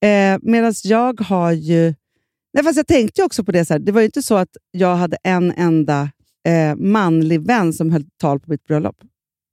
Eh, 0.00 0.38
Medan 0.42 0.74
jag 0.84 1.20
har 1.20 1.52
ju... 1.52 1.94
Nej, 2.52 2.64
fast 2.64 2.76
jag 2.76 2.86
tänkte 2.86 3.22
också 3.22 3.44
på 3.44 3.52
det, 3.52 3.64
så 3.64 3.74
här, 3.74 3.78
det 3.78 3.92
var 3.92 4.00
ju 4.00 4.04
inte 4.04 4.22
så 4.22 4.34
att 4.34 4.56
jag 4.70 4.96
hade 4.96 5.16
en 5.24 5.52
enda 5.52 6.10
eh, 6.48 6.76
manlig 6.76 7.46
vän 7.46 7.72
som 7.72 7.90
höll 7.90 8.04
tal 8.20 8.40
på 8.40 8.50
mitt 8.50 8.64
bröllop. 8.64 8.96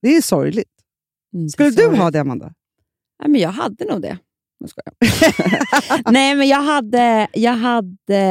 Det 0.01 0.07
är 0.07 0.13
ju 0.13 0.21
sorgligt. 0.21 0.69
Mm, 1.33 1.49
Skulle 1.49 1.69
är 1.69 1.91
du 1.91 1.97
ha 1.97 2.11
det, 2.11 2.21
Amanda? 2.21 2.53
Nej, 3.19 3.29
men 3.29 3.41
jag 3.41 3.49
hade 3.49 3.85
nog 3.85 4.01
det. 4.01 4.17
Nej, 6.11 6.35
men 6.35 6.47
jag 6.47 6.61
hade, 6.61 7.27
jag 7.33 7.53
hade 7.53 8.21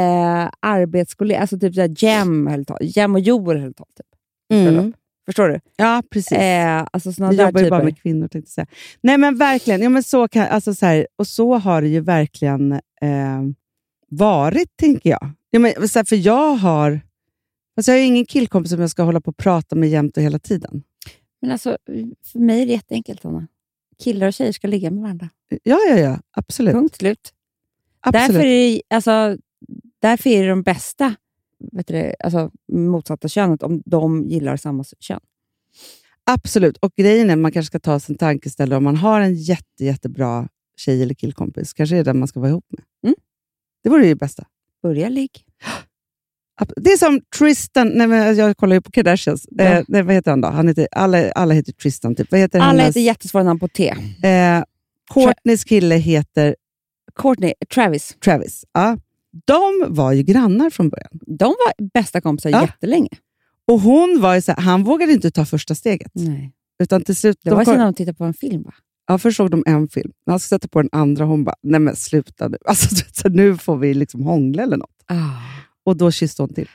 arbetskollegor, 0.60 1.40
alltså 1.40 1.58
typ 1.58 1.74
såhär 1.74 1.94
Jem 1.98 2.46
höll 2.46 2.64
tal. 2.64 2.78
Jem 2.80 3.14
och 3.14 3.20
Joel 3.20 3.58
höll 3.58 3.74
tal. 3.74 3.86
Typ. 3.86 4.06
bröllop. 4.48 4.94
Förstår 5.26 5.48
du? 5.48 5.60
Ja, 5.76 6.02
precis. 6.10 6.38
Eh, 6.38 6.86
alltså 6.92 7.12
såna 7.12 7.30
Vi 7.30 7.36
där 7.36 7.46
jobbar 7.46 7.60
ju 7.60 7.70
bara 7.70 7.84
med 7.84 8.02
kvinnor, 8.02 8.28
tänkte 8.28 8.48
jag 8.48 8.66
säga. 8.66 8.66
Nej, 9.00 9.18
men 9.18 9.38
verkligen. 9.38 9.82
Ja, 9.82 9.88
men 9.88 10.02
så 10.02 10.28
kan, 10.28 10.46
alltså, 10.46 10.74
så 10.74 10.86
här, 10.86 11.06
och 11.18 11.26
så 11.26 11.54
har 11.54 11.82
det 11.82 11.88
ju 11.88 12.00
verkligen 12.00 12.72
eh, 12.72 13.42
varit, 14.16 14.76
tänker 14.76 15.10
jag. 15.10 15.30
Ja, 15.50 15.58
men, 15.58 15.88
så 15.88 15.98
här, 15.98 16.04
för 16.04 16.16
jag 16.16 16.54
har... 16.54 17.00
Alltså, 17.76 17.92
jag 17.92 17.98
har 17.98 18.04
ingen 18.04 18.26
killkompis 18.26 18.70
som 18.70 18.80
jag 18.80 18.90
ska 18.90 19.02
hålla 19.02 19.20
på 19.20 19.30
och 19.30 19.36
prata 19.36 19.76
med 19.76 19.88
jämt 19.88 20.16
och 20.16 20.22
hela 20.22 20.38
tiden. 20.38 20.82
Men 21.40 21.50
alltså, 21.50 21.78
för 22.32 22.38
mig 22.38 22.62
är 22.62 22.66
det 22.66 22.72
jätteenkelt, 22.72 23.24
Anna. 23.24 23.46
Killar 23.98 24.26
och 24.26 24.32
tjejer 24.32 24.52
ska 24.52 24.68
ligga 24.68 24.90
med 24.90 25.02
varandra. 25.02 25.28
Ja, 25.62 25.78
ja, 25.88 25.98
ja. 25.98 26.18
Absolut. 26.30 26.74
Punkt 26.74 26.96
slut. 26.96 27.32
absolut. 28.00 28.28
Därför 28.28 28.46
är, 28.46 28.72
det, 28.72 28.82
alltså, 28.90 29.36
därför 30.00 30.30
är 30.30 30.42
det 30.42 30.48
de 30.48 30.62
bästa 30.62 31.14
vet 31.72 31.86
du, 31.86 32.14
alltså, 32.24 32.50
motsatta 32.72 33.28
könet 33.28 33.62
om 33.62 33.82
de 33.86 34.24
gillar 34.28 34.56
samma 34.56 34.84
kön. 35.00 35.20
Absolut. 36.24 36.76
Och 36.76 36.92
grejen 36.96 37.30
är, 37.30 37.36
man 37.36 37.52
kanske 37.52 37.66
ska 37.66 37.78
ta 37.80 38.00
sig 38.00 38.12
en 38.12 38.18
tankeställare 38.18 38.76
om 38.76 38.84
man 38.84 38.96
har 38.96 39.20
en 39.20 39.34
jätte, 39.34 39.84
jättebra 39.84 40.48
tjej 40.76 41.02
eller 41.02 41.14
killkompis. 41.14 41.72
Kanske 41.72 41.96
är 41.96 41.96
det 41.96 42.02
den 42.02 42.18
man 42.18 42.28
ska 42.28 42.40
vara 42.40 42.50
ihop 42.50 42.66
med. 42.68 42.82
Mm. 43.02 43.14
Det 43.84 43.90
vore 43.90 44.02
ju 44.02 44.08
det 44.08 44.18
bästa. 44.18 44.44
Börja 44.82 45.08
ligg. 45.08 45.30
Det 46.76 46.90
är 46.92 46.96
som 46.96 47.20
Tristan, 47.38 47.88
nej 47.94 48.06
men 48.06 48.36
jag 48.36 48.56
kollar 48.56 48.74
ju 48.76 48.80
på 48.82 48.90
Kardashians. 48.90 49.46
Ja. 49.50 49.64
Eh, 49.64 49.84
nej, 49.88 50.02
vad 50.02 50.14
heter 50.14 50.30
han 50.30 50.40
då? 50.40 50.48
Han 50.48 50.68
heter, 50.68 50.88
alla, 50.92 51.32
alla 51.32 51.54
heter 51.54 51.72
Tristan. 51.72 52.14
Typ. 52.14 52.30
Vad 52.30 52.40
heter 52.40 52.58
Alla 52.60 52.66
hennes, 52.70 52.86
heter 52.86 53.00
jättesvåra 53.00 53.42
namn 53.42 53.60
på 53.60 53.68
T. 53.68 53.88
eh, 54.22 54.62
Courtneys 55.14 55.64
kille 55.64 55.94
heter 55.94 56.56
Courtney, 57.16 57.52
Travis. 57.74 58.16
Travis. 58.24 58.64
Ja. 58.72 58.98
De 59.44 59.84
var 59.88 60.12
ju 60.12 60.22
grannar 60.22 60.70
från 60.70 60.88
början. 60.88 61.10
De 61.26 61.44
var 61.44 61.88
bästa 61.94 62.20
kompisar 62.20 62.50
Ja. 62.50 62.62
jättelänge. 62.62 63.08
Och 63.68 63.80
hon 63.80 64.20
var 64.20 64.34
ju 64.34 64.40
så 64.42 64.52
här, 64.52 64.62
Han 64.62 64.84
vågade 64.84 65.12
inte 65.12 65.30
ta 65.30 65.44
första 65.44 65.74
steget. 65.74 66.10
Nej. 66.14 66.52
Utan 66.78 67.02
till 67.04 67.16
slut, 67.16 67.38
Det 67.42 67.50
de 67.50 67.56
var 67.56 67.64
kom- 67.64 67.72
sen 67.72 67.78
när 67.78 67.84
de 67.84 67.94
tittade 67.94 68.16
på 68.16 68.24
en 68.24 68.34
film, 68.34 68.62
va? 68.62 68.74
Ja, 69.06 69.18
först 69.18 69.36
såg 69.36 69.50
de 69.50 69.62
en 69.66 69.88
film. 69.88 70.12
När 70.26 70.32
han 70.32 70.40
sätta 70.40 70.68
på 70.68 70.82
den 70.82 70.88
andra, 70.92 71.24
hon 71.24 71.44
bara, 71.44 71.56
nej 71.62 71.80
men 71.80 71.96
sluta 71.96 72.48
nu. 72.48 72.58
Alltså, 72.64 72.96
så 73.12 73.28
nu 73.28 73.56
får 73.56 73.76
vi 73.76 73.94
liksom 73.94 74.22
hångla 74.22 74.62
eller 74.62 74.76
något. 74.76 75.04
Ah. 75.06 75.40
Och 75.84 75.96
då 75.96 76.10
kysste 76.10 76.42
hon 76.42 76.54
till. 76.54 76.68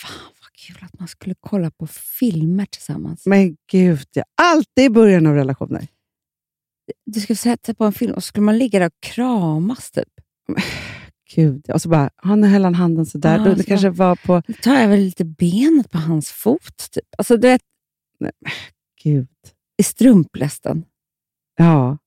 Fan 0.00 0.32
vad 0.40 0.52
kul 0.52 0.86
att 0.86 0.98
man 0.98 1.08
skulle 1.08 1.34
kolla 1.40 1.70
på 1.70 1.86
filmer 1.86 2.66
tillsammans. 2.66 3.26
Men 3.26 3.56
gud, 3.70 4.08
ja. 4.12 4.24
alltid 4.42 4.84
i 4.84 4.90
början 4.90 5.26
av 5.26 5.34
relationer. 5.34 5.86
Du 7.06 7.20
skulle 7.20 7.36
sätta 7.36 7.74
på 7.74 7.84
en 7.84 7.92
film 7.92 8.12
och 8.12 8.24
så 8.24 8.26
skulle 8.26 8.44
man 8.44 8.58
ligga 8.58 8.78
där 8.78 8.86
och 8.86 9.00
kramas 9.00 9.90
typ. 9.90 10.08
Gud, 11.34 11.64
ja. 11.66 11.74
och 11.74 11.82
så 11.82 11.88
bara, 11.88 12.10
han 12.16 12.44
höll 12.44 12.64
han 12.64 12.74
handen 12.74 13.06
sådär. 13.06 13.38
Ah, 13.38 13.44
det 13.44 13.56
så 13.56 13.64
kanske 13.64 13.90
var 13.90 14.16
på, 14.16 14.42
Nu 14.46 14.54
tar 14.54 14.80
jag 14.80 14.88
väl 14.88 15.00
lite 15.00 15.24
benet 15.24 15.90
på 15.90 15.98
hans 15.98 16.30
fot. 16.30 16.90
Typ. 16.92 17.04
Alltså 17.18 17.36
du 17.36 17.48
vet, 17.48 17.62
gud. 19.02 19.28
i 19.76 19.82
strumplästen. 19.82 20.84
Ja. 21.56 21.98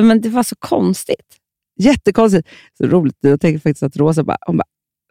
Men 0.00 0.20
det 0.20 0.28
var 0.28 0.42
så 0.42 0.56
konstigt. 0.58 1.36
Jättekonstigt. 1.80 2.48
Så 2.78 2.86
roligt. 2.86 3.16
Jag 3.20 3.40
tänker 3.40 3.58
faktiskt 3.58 3.82
att 3.82 3.96
Rosa 3.96 4.24
bara, 4.24 4.36
hon 4.46 4.56
bara, 4.56 4.64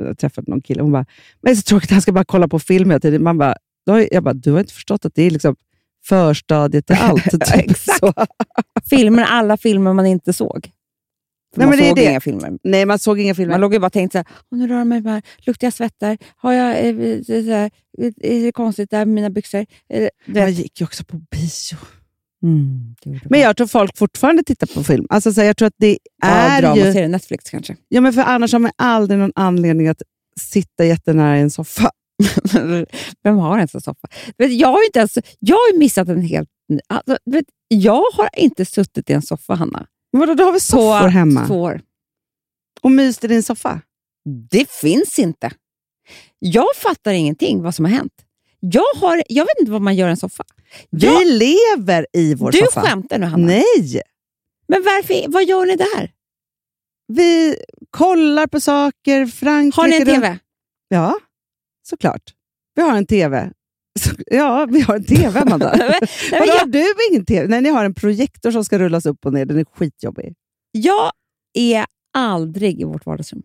jag 0.07 0.17
träffade 0.17 0.51
någon 0.51 0.61
kille, 0.61 0.81
hon 0.81 0.91
bara, 0.91 1.05
men 1.41 1.49
det 1.49 1.51
är 1.51 1.55
så 1.55 1.61
tråkigt, 1.61 1.91
han 1.91 2.01
ska 2.01 2.11
bara 2.11 2.25
kolla 2.25 2.47
på 2.47 2.59
film 2.59 2.89
hela 2.89 2.99
tiden. 2.99 3.23
Man 3.23 3.37
bara, 3.37 3.55
jag 4.11 4.23
bara, 4.23 4.33
du 4.33 4.51
har 4.51 4.59
inte 4.59 4.73
förstått 4.73 5.05
att 5.05 5.15
det 5.15 5.23
är 5.23 5.31
liksom 5.31 5.55
förstadiet 6.07 6.87
till 6.87 6.95
allt. 6.99 7.23
typ. 7.31 7.41
Exakt. 7.55 7.99
Så. 7.99 8.13
Filmer, 8.89 9.23
alla 9.23 9.57
filmer 9.57 9.93
man 9.93 10.05
inte 10.05 10.33
såg. 10.33 10.71
För 11.53 11.59
Nej, 11.61 11.67
man 11.67 11.69
men 11.69 11.77
det 11.79 11.85
är 11.85 11.89
såg 11.89 11.97
det. 11.97 12.09
inga 12.11 12.21
filmer. 12.21 12.57
Nej, 12.63 12.85
man 12.85 12.99
såg 12.99 13.19
inga 13.19 13.35
filmer. 13.35 13.53
Man 13.53 13.61
låg 13.61 13.73
ju 13.73 13.79
bara 13.79 13.85
och 13.87 13.93
tänkte 13.93 14.13
så 14.13 14.17
här, 14.17 14.27
"Åh, 14.51 14.59
nu 14.59 14.67
rör 14.67 14.77
jag 14.77 14.87
mig 14.87 15.01
bara, 15.01 15.21
luktar 15.37 15.67
jag 15.67 15.73
svettar? 15.73 16.17
Har 16.35 16.53
jag, 16.53 16.87
eh, 16.87 16.95
det 16.95 17.29
är 17.29 17.43
så 17.43 17.51
här, 17.51 17.71
är 18.21 18.43
det 18.45 18.51
konstigt 18.51 18.89
där 18.89 18.97
med 19.05 19.07
mina 19.07 19.29
byxor? 19.29 19.65
Eh, 19.89 20.07
du 20.25 20.39
Man 20.39 20.51
gick 20.51 20.79
ju 20.79 20.85
också 20.85 21.03
på 21.03 21.17
bio. 21.17 21.77
Mm, 22.43 22.95
Men 23.29 23.39
jag 23.39 23.57
tror 23.57 23.67
folk 23.67 23.97
fortfarande 23.97 24.43
tittar 24.43 24.67
på 24.67 24.83
film. 24.83 25.07
Alltså, 25.09 25.33
så 25.33 25.41
jag 25.41 25.57
tror 25.57 25.67
att 25.67 25.73
det 25.77 25.97
ja, 26.21 26.27
är 26.27 26.55
ju... 26.55 26.61
dramaserie, 26.61 27.07
Netflix 27.07 27.49
kanske. 27.49 27.75
Ja, 27.87 28.01
men 28.01 28.13
för 28.13 28.21
annars 28.21 28.53
har 28.53 28.59
man 28.59 28.71
aldrig 28.75 29.19
någon 29.19 29.31
anledning 29.35 29.87
att 29.87 30.01
sitta 30.39 30.85
jättenära 30.85 31.37
i 31.37 31.41
en 31.41 31.51
soffa. 31.51 31.91
Vem 33.23 33.37
har 33.37 33.57
ens 33.57 33.75
en 33.75 33.81
soffa? 33.81 34.07
Jag 34.37 34.67
har 34.67 34.85
inte 34.85 34.99
ens, 34.99 35.17
jag 35.39 35.55
har 35.55 35.77
missat 35.77 36.07
en 36.07 36.21
helt... 36.21 36.49
Alltså, 36.87 37.17
jag 37.67 38.03
har 38.13 38.29
inte 38.37 38.65
suttit 38.65 39.09
i 39.09 39.13
en 39.13 39.21
soffa, 39.21 39.55
Hanna. 39.55 39.87
Vadå, 40.11 40.33
då 40.33 40.43
har 40.43 40.51
vi 40.51 40.59
soffor 40.59 41.01
på 41.01 41.07
hemma. 41.07 41.47
två. 41.47 41.71
Och 42.81 42.91
myst 42.91 43.23
i 43.23 43.27
din 43.27 43.43
soffa. 43.43 43.81
Det 44.49 44.69
finns 44.71 45.19
inte. 45.19 45.51
Jag 46.39 46.67
fattar 46.75 47.11
ingenting 47.11 47.61
vad 47.61 47.75
som 47.75 47.85
har 47.85 47.91
hänt. 47.91 48.13
Jag, 48.59 48.83
har, 49.01 49.23
jag 49.29 49.43
vet 49.45 49.59
inte 49.59 49.71
vad 49.71 49.81
man 49.81 49.95
gör 49.95 50.07
i 50.07 50.11
en 50.11 50.17
soffa. 50.17 50.43
Vi 50.89 51.05
Jag, 51.07 51.27
lever 51.27 52.07
i 52.13 52.35
vår 52.35 52.51
du 52.51 52.57
soffa. 52.57 52.81
skämtar 52.81 53.19
nu, 53.19 53.25
Hanna. 53.25 53.45
Nej! 53.47 54.01
Men 54.67 54.83
varför, 54.83 55.31
vad 55.31 55.45
gör 55.45 55.65
ni 55.65 55.75
där? 55.75 56.11
Vi 57.07 57.55
kollar 57.89 58.47
på 58.47 58.59
saker. 58.59 59.25
Frankrike 59.25 59.81
Har 59.81 59.87
ni 59.87 59.95
en 59.95 60.05
TV? 60.05 60.37
Ja, 60.87 61.15
såklart. 61.89 62.33
Vi 62.75 62.81
har 62.81 62.97
en 62.97 63.05
TV. 63.05 63.51
Ja, 64.25 64.65
vi 64.71 64.81
har 64.81 64.95
en 64.95 65.03
TV, 65.05 65.39
Amanda. 65.39 65.75
Nej, 65.77 65.99
men 66.31 66.39
Vadå, 66.39 66.51
jag- 66.51 66.59
har 66.59 66.65
du 66.65 66.85
ingen 67.11 67.25
TV? 67.25 67.47
Nej, 67.47 67.61
ni 67.61 67.69
har 67.69 67.85
en 67.85 67.93
projektor 67.93 68.51
som 68.51 68.65
ska 68.65 68.79
rullas 68.79 69.05
upp 69.05 69.25
och 69.25 69.33
ner. 69.33 69.45
Den 69.45 69.59
är 69.59 69.65
skitjobbig. 69.73 70.35
Jag 70.71 71.11
är 71.53 71.85
aldrig 72.13 72.81
i 72.81 72.83
vårt 72.83 73.05
vardagsrum. 73.05 73.43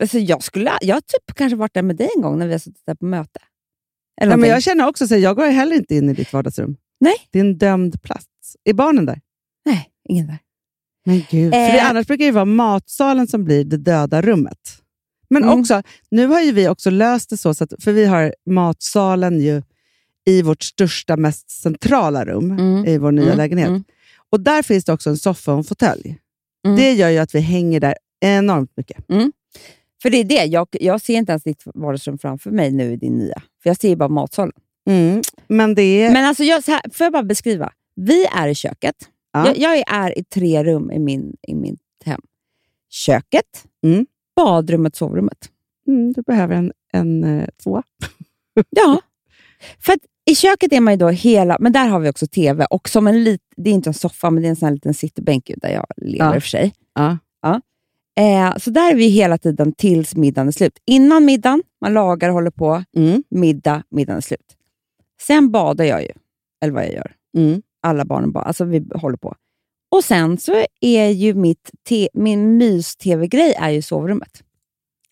Alltså 0.00 0.18
jag, 0.18 0.42
skulle, 0.42 0.72
jag 0.80 0.96
har 0.96 1.00
typ 1.00 1.34
kanske 1.36 1.56
varit 1.56 1.74
där 1.74 1.82
med 1.82 1.96
dig 1.96 2.08
en 2.16 2.22
gång 2.22 2.38
när 2.38 2.46
vi 2.46 2.52
har 2.52 2.58
suttit 2.58 2.82
där 2.86 2.94
på 2.94 3.04
möte. 3.04 3.40
Eller 4.20 4.32
Ja, 4.32 4.36
men 4.36 4.48
jag 4.48 4.62
känner 4.62 4.88
också 4.88 5.06
så 5.08 5.16
jag 5.16 5.36
går 5.36 5.46
heller 5.46 5.76
inte 5.76 5.94
in 5.94 6.08
i 6.10 6.12
ditt 6.14 6.32
vardagsrum. 6.32 6.76
Nej. 7.00 7.14
Det 7.30 7.38
är 7.38 7.44
en 7.44 7.58
dömd 7.58 8.02
plats. 8.02 8.26
Är 8.64 8.72
barnen 8.74 9.06
där? 9.06 9.20
Nej, 9.64 9.88
ingen 10.08 10.26
där. 10.26 10.38
Men 11.06 11.16
gud. 11.30 11.52
För 11.52 11.58
det, 11.60 11.78
Eh. 11.78 11.90
annars 11.90 12.06
brukar 12.06 12.24
det 12.24 12.30
vara 12.32 12.44
matsalen 12.44 13.26
som 13.26 13.44
blir 13.44 13.64
det 13.64 13.76
döda 13.76 14.22
rummet. 14.22 14.58
Men 15.30 15.42
Mm. 15.44 15.60
också, 15.60 15.82
nu 16.10 16.26
har 16.26 16.40
ju 16.40 16.52
vi 16.52 16.68
också 16.68 16.90
löst 16.90 17.30
det 17.30 17.36
så, 17.36 17.54
så 17.54 17.64
att, 17.64 17.72
för 17.78 17.92
vi 17.92 18.04
har 18.06 18.34
matsalen 18.46 19.40
ju 19.40 19.62
i 20.26 20.42
vårt 20.42 20.62
största, 20.62 21.16
mest 21.16 21.50
centrala 21.50 22.24
rum 22.24 22.50
Mm. 22.50 22.84
i 22.86 22.98
vår 22.98 23.12
nya 23.12 23.24
Mm, 23.24 23.36
lägenhet. 23.38 23.68
mm. 23.68 23.84
Och 24.30 24.40
där 24.40 24.62
finns 24.62 24.84
det 24.84 24.92
också 24.92 25.10
en 25.10 25.16
soffa 25.16 25.52
och 25.52 25.58
en 25.58 25.64
fåtölj. 25.64 26.18
Mm. 26.66 26.76
Det 26.76 26.92
gör 26.92 27.08
ju 27.08 27.18
att 27.18 27.34
vi 27.34 27.40
hänger 27.40 27.80
där 27.80 27.94
enormt 28.20 28.76
mycket. 28.76 29.04
För 30.02 30.10
det 30.10 30.16
är 30.16 30.24
det, 30.24 30.44
jag, 30.44 30.68
jag 30.70 31.00
ser 31.00 31.14
inte 31.14 31.32
ens 31.32 31.42
ditt 31.42 31.62
vardagsrum 31.74 32.18
framför 32.18 32.50
mig 32.50 32.70
nu 32.72 32.92
i 32.92 32.96
din 32.96 33.18
nya. 33.18 33.42
För 33.62 33.70
jag 33.70 33.76
ser 33.76 33.88
ju 33.88 33.96
bara 33.96 34.08
matsalen. 34.08 34.52
Mm. 34.88 35.22
Men 35.48 35.74
det. 35.74 36.10
Men 36.12 36.24
alltså, 36.24 36.44
jag, 36.44 36.64
så 36.64 36.70
här, 36.70 36.80
får 36.92 37.04
jag 37.04 37.12
bara 37.12 37.22
beskriva? 37.22 37.72
Vi 37.94 38.26
är 38.26 38.48
i 38.48 38.54
köket. 38.54 38.94
Ja. 39.32 39.46
Jag, 39.46 39.58
jag 39.58 39.84
är 39.94 40.18
i 40.18 40.24
tre 40.24 40.64
rum 40.64 40.90
i, 40.90 40.98
min, 40.98 41.36
i 41.48 41.54
mitt 41.54 41.80
hem. 42.04 42.20
Köket, 42.90 43.64
Mm. 43.84 44.06
badrummet, 44.36 44.96
sovrummet. 44.96 45.48
Mm, 45.86 46.12
du 46.12 46.22
behöver 46.22 46.54
en, 46.54 46.72
en 46.92 47.24
eh, 47.24 47.48
tvåa. 47.62 47.82
Ja. 48.70 49.00
För 49.78 49.94
i 50.30 50.34
köket 50.34 50.72
är 50.72 50.80
man 50.80 50.92
ju 50.92 50.96
då 50.98 51.08
hela, 51.08 51.56
men 51.60 51.72
där 51.72 51.86
har 51.88 52.00
vi 52.00 52.10
också 52.10 52.26
TV. 52.26 52.64
Och 52.70 52.88
som 52.88 53.06
en 53.06 53.24
lit, 53.24 53.40
det 53.56 53.70
är 53.70 53.74
inte 53.74 53.90
en 53.90 53.94
soffa, 53.94 54.30
men 54.30 54.42
det 54.42 54.48
är 54.48 54.50
en 54.50 54.56
sån 54.56 54.74
liten 54.74 54.94
sittbänk 54.94 55.50
där 55.56 55.68
jag 55.68 55.86
lever 55.96 56.34
Ja. 56.34 56.40
för 56.40 56.48
sig. 56.48 56.74
Ja. 56.94 57.18
Eh, 58.20 58.56
så 58.56 58.70
där 58.70 58.90
är 58.90 58.94
vi 58.94 59.08
hela 59.08 59.38
tiden 59.38 59.72
tills 59.72 60.16
middagen 60.16 60.48
är 60.48 60.52
slut. 60.52 60.78
Innan 60.86 61.24
middagen, 61.24 61.62
man 61.80 61.94
lagar 61.94 62.28
och 62.28 62.34
håller 62.34 62.50
på. 62.50 62.84
Mm. 62.96 63.22
Middag, 63.30 63.82
middagen 63.90 64.16
är 64.16 64.20
slut. 64.20 64.56
Sen 65.20 65.50
badar 65.50 65.84
jag 65.84 66.02
ju, 66.02 66.12
eller 66.62 66.72
vad 66.72 66.84
jag 66.84 66.92
gör. 66.92 67.12
Mm. 67.36 67.62
Alla 67.82 68.04
barnen 68.04 68.32
badar, 68.32 68.46
alltså 68.46 68.64
vi 68.64 68.84
håller 68.94 69.16
på. 69.16 69.34
Och 69.90 70.04
sen 70.04 70.38
så 70.38 70.64
är 70.80 71.08
ju 71.08 71.34
mitt 71.34 71.70
te, 71.88 72.08
min 72.14 72.56
mys-tv-grej 72.56 73.54
är 73.58 73.70
ju 73.70 73.82
sovrummet. 73.82 74.42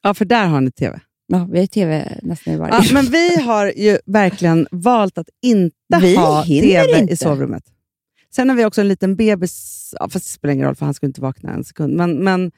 ja, 0.02 0.14
för 0.14 0.24
där 0.24 0.46
har 0.46 0.60
ni 0.60 0.70
TV. 0.70 1.00
Ja, 1.26 1.48
vi 1.52 1.58
har 1.58 1.66
tv 1.66 2.18
nästan 2.22 2.54
i 2.54 2.56
varje 2.56 2.74
Ja, 2.74 2.82
men 2.92 3.04
vi 3.04 3.40
har 3.40 3.72
ju 3.76 3.98
verkligen 4.06 4.66
valt 4.70 5.18
att 5.18 5.28
inte 5.42 5.76
Vi 6.00 6.16
ha 6.16 6.44
TV 6.44 6.98
inte. 7.00 7.12
i 7.12 7.16
sovrummet. 7.16 7.64
Sen 8.34 8.48
har 8.48 8.56
vi 8.56 8.64
också 8.64 8.80
en 8.80 8.88
liten 8.88 9.16
bebis, 9.16 9.94
ja, 10.00 10.08
fast 10.08 10.24
det 10.26 10.30
spelar 10.30 10.54
ingen 10.54 10.66
roll 10.66 10.74
för 10.74 10.84
han 10.84 10.94
ska 10.94 11.06
inte 11.06 11.20
vakna 11.20 11.52
en 11.52 11.64
sekund. 11.64 11.96
Men, 11.96 12.24
men, 12.24 12.52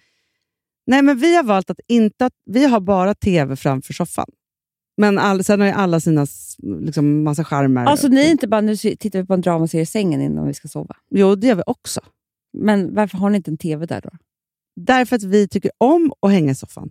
nej, 0.90 1.02
men 1.02 1.18
vi 1.18 1.36
har 1.36 1.42
valt 1.42 1.70
att 1.70 1.80
inte, 1.88 2.30
vi 2.46 2.64
har 2.64 2.80
bara 2.80 3.14
TV 3.14 3.56
framför 3.56 3.92
soffan. 3.92 4.26
Men 4.96 5.18
all, 5.18 5.44
sen 5.44 5.60
har 5.60 5.66
ju 5.66 5.72
alla 5.72 6.00
sina 6.00 6.26
liksom, 6.80 7.22
massa 7.22 7.44
skärmar. 7.44 7.84
Alltså 7.84 8.08
ni 8.08 8.20
är 8.20 8.30
inte 8.30 8.48
bara, 8.48 8.60
nu 8.60 8.76
tittar 8.76 9.18
vi 9.18 9.26
på 9.26 9.34
en 9.34 9.40
dramaserie 9.40 9.82
i 9.82 9.86
sängen 9.86 10.20
innan 10.20 10.46
vi 10.46 10.54
ska 10.54 10.68
sova. 10.68 10.96
Jo, 11.10 11.34
det 11.34 11.46
gör 11.46 11.54
vi 11.54 11.62
också. 11.66 12.00
Men 12.58 12.94
varför 12.94 13.18
har 13.18 13.30
ni 13.30 13.36
inte 13.36 13.50
en 13.50 13.58
tv 13.58 13.86
där 13.86 14.00
då? 14.00 14.10
Därför 14.76 15.16
att 15.16 15.22
vi 15.22 15.48
tycker 15.48 15.70
om 15.78 16.12
att 16.20 16.30
hänga 16.30 16.52
i 16.52 16.54
soffan. 16.54 16.90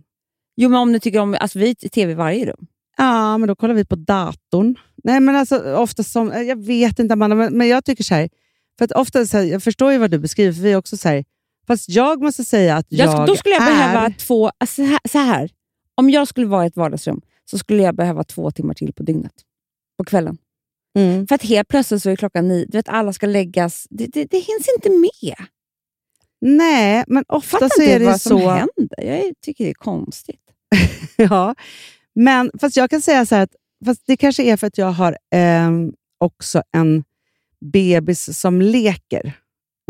Jo, 0.56 0.68
men 0.68 0.80
om 0.80 0.92
ni 0.92 1.00
tycker 1.00 1.18
om, 1.18 1.36
alltså 1.40 1.58
vi 1.58 1.66
har 1.66 1.88
tv 1.88 2.12
i 2.12 2.14
varje 2.14 2.46
rum. 2.46 2.66
Ja, 2.96 3.38
men 3.38 3.48
då 3.48 3.54
kollar 3.54 3.74
vi 3.74 3.84
på 3.84 3.96
datorn. 3.96 4.74
Nej, 5.04 5.20
men 5.20 5.36
alltså 5.36 5.74
ofta 5.74 6.02
som, 6.02 6.28
jag 6.28 6.64
vet 6.64 6.98
inte 6.98 7.12
Amanda, 7.12 7.36
men, 7.36 7.58
men 7.58 7.68
jag 7.68 7.84
tycker 7.84 8.04
så 8.04 8.14
här, 8.14 8.28
för 8.78 8.84
att 8.84 8.92
ofta 8.92 9.26
så 9.26 9.36
här, 9.36 9.44
jag 9.44 9.62
förstår 9.62 9.92
ju 9.92 9.98
vad 9.98 10.10
du 10.10 10.18
beskriver, 10.18 10.52
för 10.52 10.62
vi 10.62 10.72
är 10.72 10.76
också 10.76 10.96
så 10.96 11.08
här, 11.08 11.24
fast 11.70 11.88
jag 11.88 12.22
måste 12.22 12.44
säga 12.44 12.76
att 12.76 12.86
jag, 12.88 13.08
Jag, 13.08 13.26
då 13.26 13.36
skulle 13.36 13.54
jag 13.54 13.62
är... 13.62 13.70
behöva 13.70 14.10
två... 14.10 14.50
Alltså 14.58 14.82
så, 15.08 15.18
här, 15.18 15.48
så. 15.48 15.54
Om 15.94 16.10
jag 16.10 16.28
skulle 16.28 16.46
vara 16.46 16.64
i 16.64 16.66
ett 16.66 16.76
vardagsrum 16.76 17.20
så 17.50 17.58
skulle 17.58 17.82
jag 17.82 17.94
behöva 17.94 18.24
två 18.24 18.50
timmar 18.50 18.74
till 18.74 18.92
på 18.92 19.02
dygnet. 19.02 19.32
På 19.98 20.04
kvällen. 20.04 20.38
Mm. 20.98 21.26
För 21.26 21.34
att 21.34 21.42
helt 21.42 21.68
plötsligt 21.68 22.02
så 22.02 22.10
är 22.10 22.16
klockan 22.16 22.48
nio. 22.48 22.66
Du 22.68 22.78
vet, 22.78 22.88
alla 22.88 23.12
ska 23.12 23.26
läggas. 23.26 23.86
Det, 23.90 24.06
det, 24.06 24.24
det 24.24 24.36
hinns 24.36 24.68
inte 24.76 24.90
med. 24.90 25.46
Nej, 26.40 27.04
men 27.06 27.24
ofta 27.28 27.58
Fattar 27.58 27.68
så 27.76 27.82
är 27.82 27.98
det 27.98 28.06
vad 28.06 28.20
som 28.20 28.40
så... 28.40 28.50
händer. 28.50 29.02
Jag 29.02 29.32
tycker 29.44 29.64
det 29.64 29.70
är 29.70 29.74
konstigt. 29.74 30.40
ja, 31.16 31.54
men 32.14 32.50
fast 32.60 32.76
jag 32.76 32.90
kan 32.90 33.00
säga 33.00 33.26
så 33.26 33.34
här 33.34 33.42
att 33.42 33.54
fast 33.84 34.02
det 34.06 34.16
kanske 34.16 34.42
är 34.42 34.56
för 34.56 34.66
att 34.66 34.78
jag 34.78 34.92
har 34.92 35.18
ehm, 35.34 35.92
också 36.18 36.62
en 36.72 37.04
bebis 37.72 38.40
som 38.40 38.62
leker. 38.62 39.39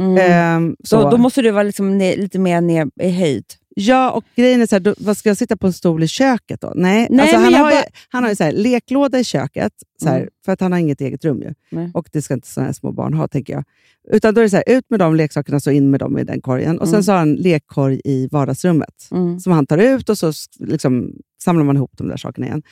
Mm. 0.00 0.16
Ehm, 0.32 0.76
så. 0.84 1.02
då, 1.02 1.10
då 1.10 1.16
måste 1.16 1.42
du 1.42 1.50
vara 1.50 1.62
liksom 1.62 1.98
ner, 1.98 2.16
lite 2.16 2.38
mer 2.38 2.60
ner 2.60 2.90
i 3.00 3.10
höjd. 3.10 3.44
Ja, 3.76 4.10
och 4.10 4.24
grejen 4.36 4.62
är 4.62 4.66
så 4.66 4.74
här, 4.74 4.80
då, 4.80 4.94
vad 4.98 5.16
ska 5.16 5.28
jag 5.30 5.36
sitta 5.36 5.56
på 5.56 5.66
en 5.66 5.72
stol 5.72 6.02
i 6.02 6.08
köket 6.08 6.60
då? 6.60 6.72
Nej, 6.76 7.06
Nej, 7.10 7.20
alltså, 7.20 7.36
han, 7.36 7.54
har 7.54 7.70
ju, 7.72 7.76
han 8.08 8.22
har 8.22 8.30
ju 8.30 8.36
så 8.36 8.44
här, 8.44 8.52
leklåda 8.52 9.18
i 9.18 9.24
köket, 9.24 9.72
så 10.02 10.08
här, 10.08 10.16
Mm. 10.16 10.28
för 10.44 10.52
att 10.52 10.60
han 10.60 10.72
har 10.72 10.78
inget 10.78 11.00
eget 11.00 11.24
rum. 11.24 11.42
Ju. 11.42 11.54
Nej. 11.70 11.90
Och 11.94 12.08
det 12.12 12.22
ska 12.22 12.34
inte 12.34 12.48
sådana 12.48 12.66
här 12.66 12.72
små 12.72 12.92
barn 12.92 13.14
ha, 13.14 13.28
tänker 13.28 13.52
jag. 13.52 13.64
Utan 14.12 14.34
då 14.34 14.40
är 14.40 14.42
det 14.42 14.50
så 14.50 14.56
här, 14.56 14.64
ut 14.66 14.84
med 14.90 14.98
de 15.00 15.14
leksakerna, 15.16 15.60
så 15.60 15.70
in 15.70 15.90
med 15.90 16.00
dem 16.00 16.18
i 16.18 16.24
den 16.24 16.40
korgen. 16.40 16.78
Och 16.78 16.86
Sen 16.88 16.94
Mm. 16.94 17.02
så 17.02 17.12
har 17.12 17.18
han 17.18 17.34
lekkorg 17.34 18.00
i 18.04 18.28
vardagsrummet, 18.32 19.08
Mm. 19.10 19.40
som 19.40 19.52
han 19.52 19.66
tar 19.66 19.78
ut 19.78 20.08
och 20.08 20.18
så 20.18 20.32
liksom, 20.60 21.12
samlar 21.42 21.64
man 21.64 21.76
ihop 21.76 21.92
de 21.98 22.08
där 22.08 22.16
sakerna 22.16 22.46
igen. 22.46 22.62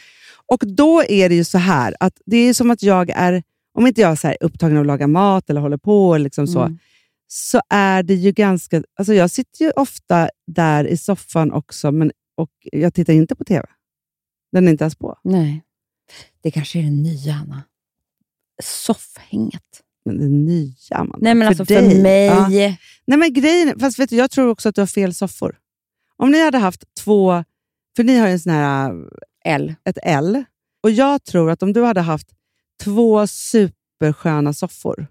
Och 0.46 0.62
då 0.66 1.02
är 1.08 1.28
det 1.28 1.34
ju 1.34 1.44
så 1.44 1.58
här, 1.58 1.94
att 2.00 2.12
det 2.26 2.36
är 2.36 2.54
som 2.54 2.70
att 2.70 2.82
jag 2.82 3.10
är, 3.10 3.42
om 3.74 3.86
inte 3.86 4.00
jag 4.00 4.10
är 4.10 4.16
så 4.16 4.26
här 4.26 4.36
upptagen 4.40 4.76
av 4.76 4.80
att 4.80 4.86
laga 4.86 5.06
mat 5.06 5.50
eller 5.50 5.60
håller 5.60 5.76
på, 5.76 6.14
eller 6.14 6.24
liksom 6.24 6.46
så, 6.46 6.60
Mm. 6.60 6.78
Så 7.28 7.60
är 7.68 8.02
det 8.02 8.14
ju 8.14 8.32
ganska... 8.32 8.82
Alltså 8.94 9.14
jag 9.14 9.30
sitter 9.30 9.64
ju 9.64 9.70
ofta 9.70 10.30
där 10.46 10.84
i 10.84 10.96
soffan 10.96 11.52
också, 11.52 11.92
men, 11.92 12.12
och 12.36 12.50
jag 12.62 12.94
tittar 12.94 13.12
inte 13.12 13.36
på 13.36 13.44
TV. 13.44 13.66
Den 14.52 14.68
är 14.68 14.72
inte 14.72 14.84
ens 14.84 14.96
på. 14.96 15.18
Nej. 15.24 15.62
Det 16.42 16.50
kanske 16.50 16.78
är 16.78 16.82
det 16.82 16.90
nya, 16.90 17.34
Anna. 17.34 17.62
Soffhänget. 18.62 19.82
Men 20.04 20.18
det 20.18 20.28
nya, 20.28 20.96
Amanda. 20.96 21.18
Nej, 21.20 21.34
men 21.34 21.48
alltså 21.48 21.64
för 21.64 21.74
dig. 21.74 22.02
mig... 22.02 22.26
Ja. 22.26 22.48
Nej, 23.06 23.18
men 23.18 23.32
grejen, 23.32 23.80
fast 23.80 23.98
vet 23.98 24.10
du, 24.10 24.16
jag 24.16 24.30
tror 24.30 24.48
också 24.48 24.68
att 24.68 24.74
du 24.74 24.80
har 24.80 24.86
fel 24.86 25.14
soffor. 25.14 25.58
Om 26.16 26.30
ni 26.30 26.44
hade 26.44 26.58
haft 26.58 26.94
två... 27.04 27.44
För 27.96 28.04
ni 28.04 28.18
har 28.18 28.26
ju 28.26 28.32
en 28.32 28.40
sån 28.40 28.52
här, 28.52 28.92
L. 29.44 29.74
ett 29.84 29.98
L. 30.02 30.44
Och 30.82 30.90
jag 30.90 31.24
tror 31.24 31.50
att 31.50 31.62
om 31.62 31.72
du 31.72 31.84
hade 31.84 32.00
haft 32.00 32.28
två 32.84 33.26
supersköna 33.26 34.52
soffor, 34.52 35.06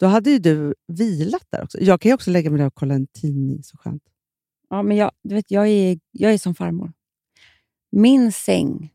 då 0.00 0.06
hade 0.06 0.30
ju 0.30 0.38
du 0.38 0.74
vilat 0.92 1.46
där 1.50 1.62
också. 1.64 1.78
Jag 1.80 2.00
kan 2.00 2.08
ju 2.08 2.14
också 2.14 2.30
lägga 2.30 2.50
mig 2.50 2.58
där 2.58 2.66
och 2.66 2.74
kolla 2.74 2.94
en 2.94 3.06
tidning. 3.06 3.62
Så 3.62 3.76
skönt. 3.76 4.02
Ja, 4.70 4.82
men 4.82 4.96
jag, 4.96 5.10
du 5.22 5.34
vet, 5.34 5.50
jag, 5.50 5.68
är, 5.68 5.98
jag 6.12 6.32
är 6.32 6.38
som 6.38 6.54
farmor. 6.54 6.92
Min 7.92 8.32
säng, 8.32 8.92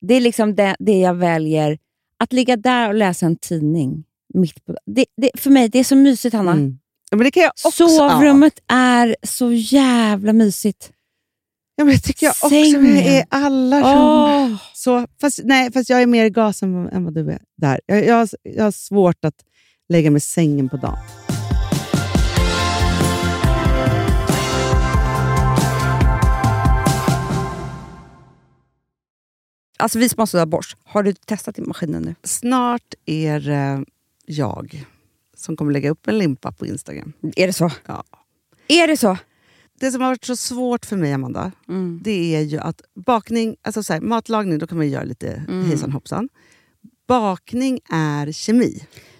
det 0.00 0.14
är 0.14 0.20
liksom 0.20 0.54
det, 0.54 0.76
det 0.78 0.98
jag 1.00 1.14
väljer. 1.14 1.78
Att 2.18 2.32
ligga 2.32 2.56
där 2.56 2.88
och 2.88 2.94
läsa 2.94 3.26
en 3.26 3.36
tidning. 3.36 4.04
Mitt 4.34 4.64
på, 4.64 4.76
det, 4.86 5.04
det, 5.16 5.30
för 5.34 5.50
mig 5.50 5.68
det 5.68 5.78
är 5.78 5.84
så 5.84 5.96
mysigt, 5.96 6.34
Hanna. 6.34 6.52
Mm. 6.52 6.78
Ja, 7.10 7.16
men 7.16 7.24
det 7.24 7.30
kan 7.30 7.42
jag 7.42 7.52
också. 7.66 7.88
Sovrummet 7.88 8.58
är 8.66 9.16
så 9.22 9.52
jävla 9.52 10.32
mysigt. 10.32 10.92
Ja, 11.76 11.84
men 11.84 11.94
det 11.94 12.00
tycker 12.00 12.26
jag 12.26 12.30
också. 12.30 12.48
Sängen. 12.48 12.96
I 12.96 13.24
alla 13.28 13.78
rum. 13.80 14.52
Åh. 14.52 14.62
Så, 14.74 15.06
fast, 15.20 15.40
nej, 15.44 15.72
fast 15.72 15.90
jag 15.90 16.02
är 16.02 16.06
mer 16.06 16.24
i 16.24 16.30
gas 16.30 16.62
än, 16.62 17.04
vad- 17.04 17.14
du 17.14 17.30
är 17.30 17.42
där. 17.56 17.80
Jag, 17.86 18.06
jag, 18.06 18.28
jag 18.42 18.64
har 18.64 18.70
svårt 18.70 19.24
att 19.24 19.44
lägga 19.88 20.10
mig 20.10 20.16
i 20.16 20.20
sängen 20.20 20.68
på 20.68 20.76
dagen. 20.76 20.98
Alltså 29.78 29.98
vi 29.98 30.08
som 30.08 30.18
har 30.18 30.26
sådär 30.26 30.46
borst, 30.46 30.76
har 30.84 31.02
du 31.02 31.12
testat 31.12 31.58
i 31.58 31.62
maskinen 31.62 32.02
nu? 32.02 32.14
Snart 32.22 32.94
är 33.06 33.40
det 33.40 33.84
jag 34.26 34.84
som 35.36 35.56
kommer 35.56 35.72
lägga 35.72 35.90
upp 35.90 36.08
en 36.08 36.18
limpa 36.18 36.52
på 36.52 36.66
Instagram. 36.66 37.12
Är 37.36 37.46
det 37.46 37.52
så? 37.52 37.70
Ja. 37.86 38.04
Är 38.68 38.86
det 38.86 38.96
så? 38.96 39.16
Det 39.80 39.90
som 39.92 40.00
har 40.00 40.08
varit 40.08 40.24
så 40.24 40.36
svårt 40.36 40.86
för 40.86 40.96
mig, 40.96 41.12
Amanda, 41.12 41.52
Mm. 41.68 42.00
det 42.04 42.36
är 42.36 42.40
ju 42.40 42.58
att 42.58 42.80
bakning, 42.94 43.56
alltså 43.62 43.82
så 43.82 43.92
här, 43.92 44.00
matlagning, 44.00 44.58
då 44.58 44.66
kan 44.66 44.78
man 44.78 44.86
ju 44.86 44.92
göra 44.92 45.04
lite 45.04 45.44
Mm. 45.48 45.66
hejsan 45.66 45.92
hoppsan. 45.92 46.28
Bakning 47.08 47.80
är 47.90 48.32
kemi. 48.32 48.86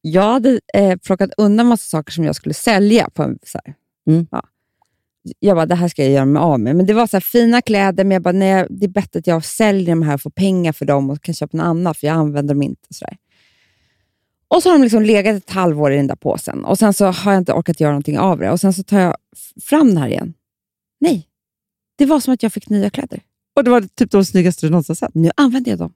Jag 0.00 0.32
hade 0.32 0.60
eh, 0.74 0.96
plockat 0.96 1.30
undan 1.36 1.66
massa 1.66 1.88
saker 1.88 2.12
som 2.12 2.24
jag 2.24 2.36
skulle 2.36 2.54
sälja. 2.54 3.10
På 3.10 3.22
en, 3.22 3.38
så. 3.42 3.58
Mm. 4.08 4.26
Ja. 4.30 4.42
Jag 5.38 5.56
bara, 5.56 5.66
det 5.66 5.74
här 5.74 5.88
ska 5.88 6.02
jag 6.02 6.12
göra 6.12 6.24
mig 6.24 6.40
av 6.40 6.60
med. 6.60 6.76
Men 6.76 6.86
det 6.86 6.94
var 6.94 7.06
så 7.06 7.16
här, 7.16 7.20
fina 7.20 7.62
kläder, 7.62 8.04
men 8.04 8.12
jag 8.14 8.22
bara, 8.22 8.32
nej, 8.32 8.66
det 8.70 8.86
är 8.86 8.88
bättre 8.88 9.18
att 9.18 9.26
jag 9.26 9.44
säljer 9.44 9.88
de 9.88 10.02
här 10.02 10.14
och 10.14 10.20
får 10.20 10.30
pengar 10.30 10.72
för 10.72 10.84
dem 10.84 11.10
och 11.10 11.22
kan 11.22 11.34
köpa 11.34 11.56
något 11.56 11.64
annat, 11.64 11.96
för 11.96 12.06
jag 12.06 12.16
använder 12.16 12.54
dem 12.54 12.62
inte. 12.62 12.86
Så 12.90 13.04
där. 13.04 13.16
Och 14.48 14.62
så 14.62 14.68
har 14.68 14.78
de 14.78 14.82
liksom 14.82 15.02
legat 15.02 15.36
ett 15.36 15.50
halvår 15.50 15.92
i 15.92 15.96
den 15.96 16.06
där 16.06 16.16
påsen 16.16 16.64
och 16.64 16.78
sen 16.78 16.94
så 16.94 17.06
har 17.06 17.32
jag 17.32 17.40
inte 17.40 17.52
orkat 17.52 17.80
göra 17.80 17.90
någonting 17.90 18.18
av 18.18 18.38
det. 18.38 18.50
Och 18.50 18.60
sen 18.60 18.72
så 18.72 18.82
tar 18.82 19.00
jag 19.00 19.16
fram 19.62 19.88
den 19.88 19.96
här 19.96 20.08
igen. 20.08 20.34
Nej, 21.00 21.26
det 21.98 22.06
var 22.06 22.20
som 22.20 22.34
att 22.34 22.42
jag 22.42 22.52
fick 22.52 22.68
nya 22.68 22.90
kläder. 22.90 23.22
Och 23.56 23.64
det 23.64 23.70
var 23.70 23.80
typ 23.80 24.10
de 24.10 24.24
snyggaste 24.24 24.66
du 24.66 24.70
någonsin 24.70 24.96
sett. 24.96 25.14
Nu 25.14 25.30
använder 25.36 25.70
jag 25.70 25.78
dem. 25.78 25.92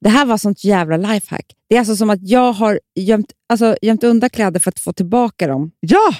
Det 0.00 0.08
här 0.08 0.26
var 0.26 0.38
sånt 0.38 0.64
jävla 0.64 0.96
lifehack. 0.96 1.46
Det 1.68 1.74
är 1.74 1.78
alltså 1.78 1.96
som 1.96 2.10
att 2.10 2.28
jag 2.28 2.52
har 2.52 2.80
gömt, 2.94 3.32
alltså, 3.48 3.76
gömt 3.82 4.04
undan 4.04 4.30
kläder 4.30 4.60
för 4.60 4.68
att 4.68 4.80
få 4.80 4.92
tillbaka 4.92 5.46
dem. 5.46 5.70
Ja! 5.80 6.14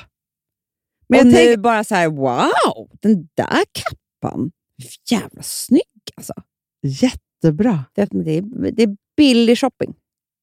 Men 1.09 1.21
och 1.21 1.27
jag 1.27 1.33
nu 1.33 1.33
tänk, 1.33 1.59
bara 1.59 1.85
så 1.85 1.95
här, 1.95 2.09
wow, 2.09 2.89
den 3.03 3.29
där 3.35 3.65
kappan, 3.73 4.51
jävla 5.11 5.43
snygg 5.43 5.83
alltså. 6.17 6.35
jättebra. 6.83 7.85
Det, 7.95 8.09
det, 8.11 8.31
är, 8.31 8.71
det 8.73 8.83
är 8.83 8.97
billig 9.17 9.59
shopping. 9.59 9.95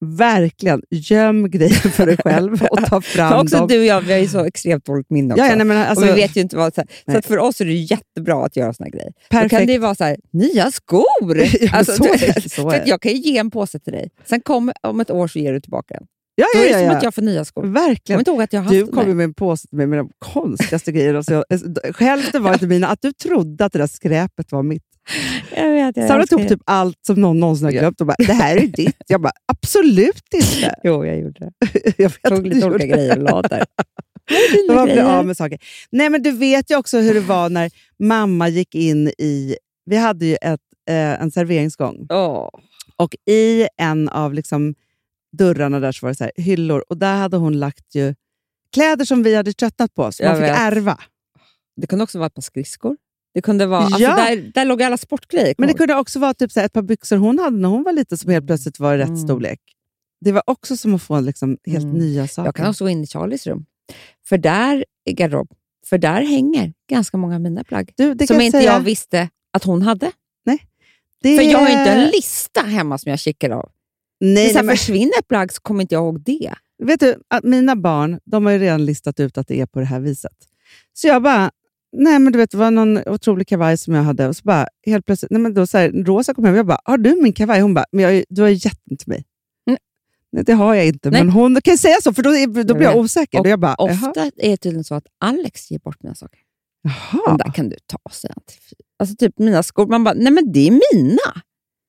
Verkligen. 0.06 0.82
Göm 0.90 1.50
grejer 1.50 1.90
för 1.90 2.06
dig 2.06 2.18
själv 2.18 2.64
och 2.72 2.86
ta 2.86 3.02
fram 3.16 3.42
också 3.42 3.58
dem. 3.58 3.68
du 3.68 3.80
och 3.80 3.86
jag, 3.86 4.02
vi 4.02 4.12
har 4.14 4.20
ju 4.20 4.28
så 4.28 4.46
extremt 4.46 4.86
dåligt 4.86 5.10
minne 5.10 5.34
också. 5.34 5.46
Ja, 5.46 5.56
nej, 5.56 5.66
men 5.66 5.78
alltså, 5.78 6.06
och 6.06 6.12
vi 6.12 6.22
vet 6.22 6.36
ju 6.38 6.42
inte 6.42 6.58
vad... 6.58 6.76
Så, 6.76 6.84
här, 7.08 7.16
så 7.22 7.28
för 7.28 7.38
oss 7.38 7.62
är 7.62 7.66
det 7.66 7.74
jättebra 7.74 8.46
att 8.46 8.56
göra 8.56 8.74
såna 8.74 8.86
här 8.86 8.92
grejer. 8.92 9.12
Då 9.12 9.38
perfekt. 9.38 9.52
kan 9.58 9.68
det 9.68 9.78
vara 9.78 9.96
så 9.96 10.04
här, 10.04 10.18
nya 10.32 10.72
skor! 10.72 11.04
Ja, 11.62 11.70
Alltså, 11.74 11.94
så 11.96 12.04
är 12.04 12.50
så 12.50 12.70
är 12.72 12.84
jag 12.86 13.02
kan 13.02 13.12
ju 13.12 13.18
ge 13.18 13.38
en 13.38 13.52
påse 13.52 13.80
till 13.80 13.94
dig. 13.94 14.10
Sen 14.26 14.42
kom, 14.42 14.72
om 14.84 15.00
ett 15.00 15.12
år 15.12 15.28
så 15.28 15.40
ger 15.40 15.54
du 15.54 15.60
tillbaka 15.62 15.94
den. 15.94 16.04
ja, 16.36 16.46
Då 16.54 16.60
ja, 16.60 16.66
är 16.66 16.74
det 16.74 16.82
ja, 16.82 16.88
som 16.90 16.98
att 16.98 17.04
jag 17.04 17.16
får 17.16 17.22
nya 17.22 17.46
skor. 17.46 17.66
Jag 17.66 17.72
Verkligen. 17.74 18.24
kommer 18.24 18.36
ihåg 18.38 18.44
att 18.44 18.54
jag 18.54 18.62
haft 18.62 18.72
Du 18.72 18.82
de 18.84 18.92
kom 18.92 19.04
där. 19.04 19.08
ju 19.08 19.14
med 19.16 19.24
en 19.24 19.34
påse 19.34 19.68
mig 19.72 19.88
med 19.88 20.00
de 20.00 20.10
konstigaste 20.20 20.92
grejerna. 20.92 21.18
Alltså 21.18 21.44
jag, 21.50 21.96
hälften 22.00 22.44
var 22.44 22.54
inte 22.54 22.68
mina. 22.68 22.88
Att 22.88 23.02
du 23.02 23.12
trodde 23.14 23.66
att 23.66 23.74
det 23.74 23.80
där 23.80 23.88
skräpet 23.88 24.52
var 24.52 24.64
mitt. 24.64 24.84
Jag 25.56 25.70
vet, 25.70 25.98
jag 25.98 26.10
ihop 26.10 26.30
det. 26.30 26.50
typ 26.50 26.62
allt 26.66 26.98
som 27.06 27.22
någon 27.22 27.40
någonsin 27.40 27.66
har 27.66 27.72
glömt 27.72 28.02
och 28.02 28.08
bara, 28.08 28.16
det 28.18 28.34
här 28.34 28.58
är 28.58 28.68
ditt. 28.68 28.96
Jag 29.08 29.22
bara, 29.22 29.34
absolut 29.46 30.34
inte. 30.34 30.76
Jo, 30.84 31.06
jag 31.06 31.20
gjorde 31.20 31.40
det. 31.40 31.52
Jag 31.98 32.10
vet 32.10 32.24
Tog 32.24 32.48
lite 32.48 32.68
olika 32.68 32.86
grejer 32.86 33.18
och 33.18 33.24
la 33.24 33.42
där. 33.42 33.66
Man 34.76 34.86
blir 34.86 35.04
av 35.04 35.26
med 35.26 35.38
saker. 35.38 35.60
Nej, 35.92 36.10
men 36.10 36.24
du 36.24 36.32
vet 36.32 36.72
ju 36.72 36.76
också 36.76 36.98
hur 37.00 37.14
det 37.14 37.20
var 37.20 37.50
när 37.50 37.72
mamma 38.00 38.50
gick 38.50 38.76
in 38.76 39.08
i... 39.08 39.56
Vi 39.86 39.98
hade 39.98 40.26
ju 40.26 40.36
ett, 40.36 40.60
eh, 40.90 41.22
en 41.22 41.32
serveringsgång 41.32 42.08
Åh. 42.10 42.50
och 42.96 43.16
i 43.30 43.68
en 43.78 44.10
av 44.10 44.34
liksom, 44.34 44.76
dörrarna 45.38 45.80
där 45.80 45.92
så 45.92 46.06
var 46.06 46.12
det 46.12 46.16
så 46.16 46.24
här, 46.24 46.34
hyllor 46.36 46.84
och 46.90 46.98
där 46.98 47.16
hade 47.16 47.38
hon 47.38 47.60
lagt 47.60 47.96
ju 47.96 48.16
kläder 48.74 49.06
som 49.06 49.24
vi 49.24 49.36
hade 49.36 49.54
tröttnat 49.54 49.94
på, 49.94 50.12
som 50.12 50.26
man 50.26 50.36
fick 50.36 50.44
vet. 50.44 50.60
ärva. 50.60 51.00
Det 51.76 51.88
kunde 51.88 52.04
också 52.04 52.18
vara 52.18 52.28
ett 52.28 52.34
par 52.34 52.42
skridskor. 52.42 52.98
Det 53.34 53.42
kunde 53.42 53.66
vara, 53.66 53.82
alltså 53.84 54.00
Ja. 54.02 54.16
där, 54.16 54.52
där 54.54 54.66
låg 54.66 54.84
alla 54.84 54.98
sportgrejer. 54.98 55.56
Men 55.58 55.68
det 55.68 55.72
jag 55.72 55.78
kunde 55.78 55.96
också 55.96 56.20
vara 56.20 56.34
typ 56.34 56.52
så 56.52 56.60
ett 56.60 56.74
par 56.74 56.82
byxor 56.82 57.18
hon 57.18 57.40
hade 57.40 57.58
när 57.58 57.70
hon 57.70 57.84
var 57.84 57.94
liten 57.94 58.18
som 58.18 58.32
helt 58.32 58.48
plötsligt 58.48 58.80
var 58.80 58.96
i 58.96 58.98
rätt 58.98 59.08
Mm. 59.08 59.18
storlek. 59.22 59.60
Det 60.22 60.32
var 60.32 60.44
också 60.46 60.78
som 60.78 60.96
att 60.96 61.02
få 61.02 61.20
liksom 61.20 61.58
helt 61.66 61.84
Mm. 61.86 61.98
nya 61.98 62.28
saker. 62.28 62.48
jag 62.48 62.56
kan 62.56 62.68
också 62.70 62.84
gå 62.84 62.90
in 62.90 63.04
i 63.04 63.08
Charlies 63.08 63.48
rum. 63.48 63.66
För 64.26 64.38
där 64.38 64.86
är 65.06 65.12
garderob. 65.14 65.52
För 65.86 65.98
där 65.98 66.22
hänger 66.22 66.74
ganska 66.90 67.18
många 67.18 67.36
av 67.36 67.42
mina 67.42 67.64
plagg. 67.64 67.92
du, 67.98 68.08
som 68.10 68.28
kan 68.28 68.42
inte 68.42 68.58
säga, 68.60 68.74
jag 68.74 68.80
visste 68.80 69.30
att 69.54 69.64
hon 69.64 69.82
hade. 69.82 70.12
det 71.24 71.38
För 71.38 71.44
jag 71.44 71.60
har 71.60 71.70
inte 71.70 71.92
en 71.92 72.10
lista 72.10 72.62
hemma 72.62 72.98
som 72.98 73.10
jag 73.10 73.20
kikar 73.20 73.50
av. 73.50 73.72
Nej, 74.20 74.48
så 74.50 74.54
nej, 74.56 74.64
men, 74.64 74.78
Försvinner 74.78 75.20
ett 75.20 75.28
plagg 75.28 75.54
så 75.54 75.62
kommer 75.62 75.82
inte 75.82 75.96
jag 75.96 76.02
ihåg 76.04 76.22
det. 76.22 76.54
vet 76.84 77.00
du, 77.00 77.16
att 77.28 77.44
mina 77.44 77.76
barn 77.76 78.20
de 78.26 78.46
har 78.46 78.54
ju 78.54 78.60
redan 78.60 78.86
listat 78.86 79.20
ut 79.20 79.38
att 79.38 79.48
det 79.48 79.60
är 79.62 79.66
på 79.66 79.80
det 79.80 79.86
här 79.86 80.00
viset. 80.00 80.32
Så 80.94 81.08
jag 81.08 81.24
bara, 81.24 81.52
nej 81.92 82.20
men 82.20 82.34
du 82.34 82.40
vet, 82.40 82.52
det 82.52 82.58
var 82.58 82.72
någon 82.72 82.98
otrolig 83.08 83.48
kavaj 83.48 83.78
som 83.78 83.94
jag 83.94 84.04
hade 84.04 84.28
och 84.28 84.36
så 84.36 84.42
bara 84.44 84.68
helt 84.86 85.06
plötsligt, 85.06 85.32
nej 85.32 85.42
men 85.42 85.54
då 85.54 85.68
så 85.68 85.78
här, 85.78 85.90
Rosa 85.92 86.34
kom 86.34 86.46
hem 86.46 86.54
och 86.54 86.60
jag 86.60 86.66
bara, 86.68 86.80
har 86.86 86.98
du 86.98 87.22
min 87.22 87.34
kavaj? 87.34 87.62
Hon 87.62 87.74
bara, 87.74 87.86
men 87.92 88.04
jag, 88.04 88.24
du 88.30 88.42
har 88.42 88.50
ju 88.50 88.56
gett 88.56 88.80
den 88.86 88.98
till 88.98 89.10
mig. 89.10 89.26
Mm. 89.68 89.80
Nej, 90.32 90.44
det 90.44 90.54
har 90.54 90.76
jag 90.76 90.88
inte, 90.88 91.10
Nej. 91.10 91.24
men 91.24 91.34
hon 91.34 91.62
kan 91.62 91.78
säga 91.78 91.96
så 92.04 92.14
för 92.14 92.24
då, 92.24 92.64
då 92.64 92.74
blir 92.74 92.88
jag 92.88 92.98
osäker. 92.98 93.40
Och 93.40 93.48
jag 93.48 93.60
bara, 93.60 93.76
jaha. 93.78 93.92
Ofta 93.92 94.22
är 94.22 94.50
det 94.50 94.58
tydligen 94.58 94.84
så 94.84 94.96
att 94.96 95.08
Alex 95.20 95.72
ger 95.72 95.80
bort 95.80 96.04
mina 96.04 96.16
saker. 96.16 96.40
Jaha, 96.84 97.38
där 97.38 97.52
kan 97.52 97.70
du 97.70 97.76
ta, 97.86 97.98
säger 98.12 98.36
han. 98.36 98.44
Alltså 99.00 99.16
typ 99.16 99.40
mina 99.40 99.64
skor. 99.64 99.88
Man 99.88 100.04
bara, 100.04 100.14
nej 100.14 100.32
men 100.34 100.52
det 100.52 100.68
är 100.68 100.72
mina. 100.72 101.42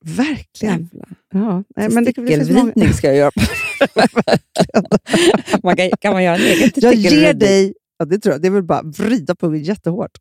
verkligen. 0.05 0.91
Ja, 1.33 1.65
nej, 1.77 1.89
men 1.89 2.05
det, 2.05 2.13
det 2.13 2.53
många, 2.53 2.93
ska 2.93 3.07
jag 3.07 3.17
göra. 3.17 3.31
man 5.63 5.77
kan, 5.77 5.91
kan 6.01 6.13
man 6.13 6.25
göra 6.25 6.37
en 6.37 6.43
egen 6.43 6.71
jag 6.75 6.95
ger 6.95 7.35
dig, 7.35 7.75
ja, 8.03 8.07
det 8.07 8.19
tror 8.19 8.33
jag, 8.33 8.43
det 8.43 8.49
är 8.49 8.53
väl 8.53 8.63
bara 8.63 8.83
vrida 8.83 9.35
på 9.35 9.51
mig 9.51 9.61
jättehårt. 9.61 10.19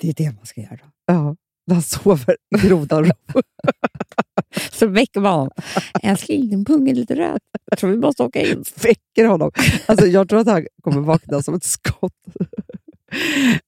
Det 0.00 0.08
är 0.08 0.14
det 0.14 0.32
man 0.36 0.46
ska 0.46 0.60
göra. 0.60 0.80
Ja, 1.06 1.36
när 1.66 1.74
han 1.74 1.82
sover 1.82 2.36
i 2.56 2.68
grodan. 2.68 3.10
Så 4.72 4.86
väcker 4.86 5.20
man 5.20 5.32
honom. 5.32 5.50
Älskling, 6.02 6.48
din 6.48 6.64
pung 6.64 6.88
är 6.88 6.94
lite 6.94 7.14
röd. 7.14 7.38
Jag 7.70 7.78
tror 7.78 7.90
vi 7.90 7.96
måste 7.96 8.22
åka 8.22 8.40
in. 8.40 8.64
väcker 8.82 9.24
honom. 9.24 9.50
Alltså, 9.86 10.06
jag 10.06 10.28
tror 10.28 10.40
att 10.40 10.46
han 10.46 10.66
kommer 10.82 11.00
vakna 11.00 11.42
som 11.42 11.54
ett 11.54 11.64
skott. 11.64 12.12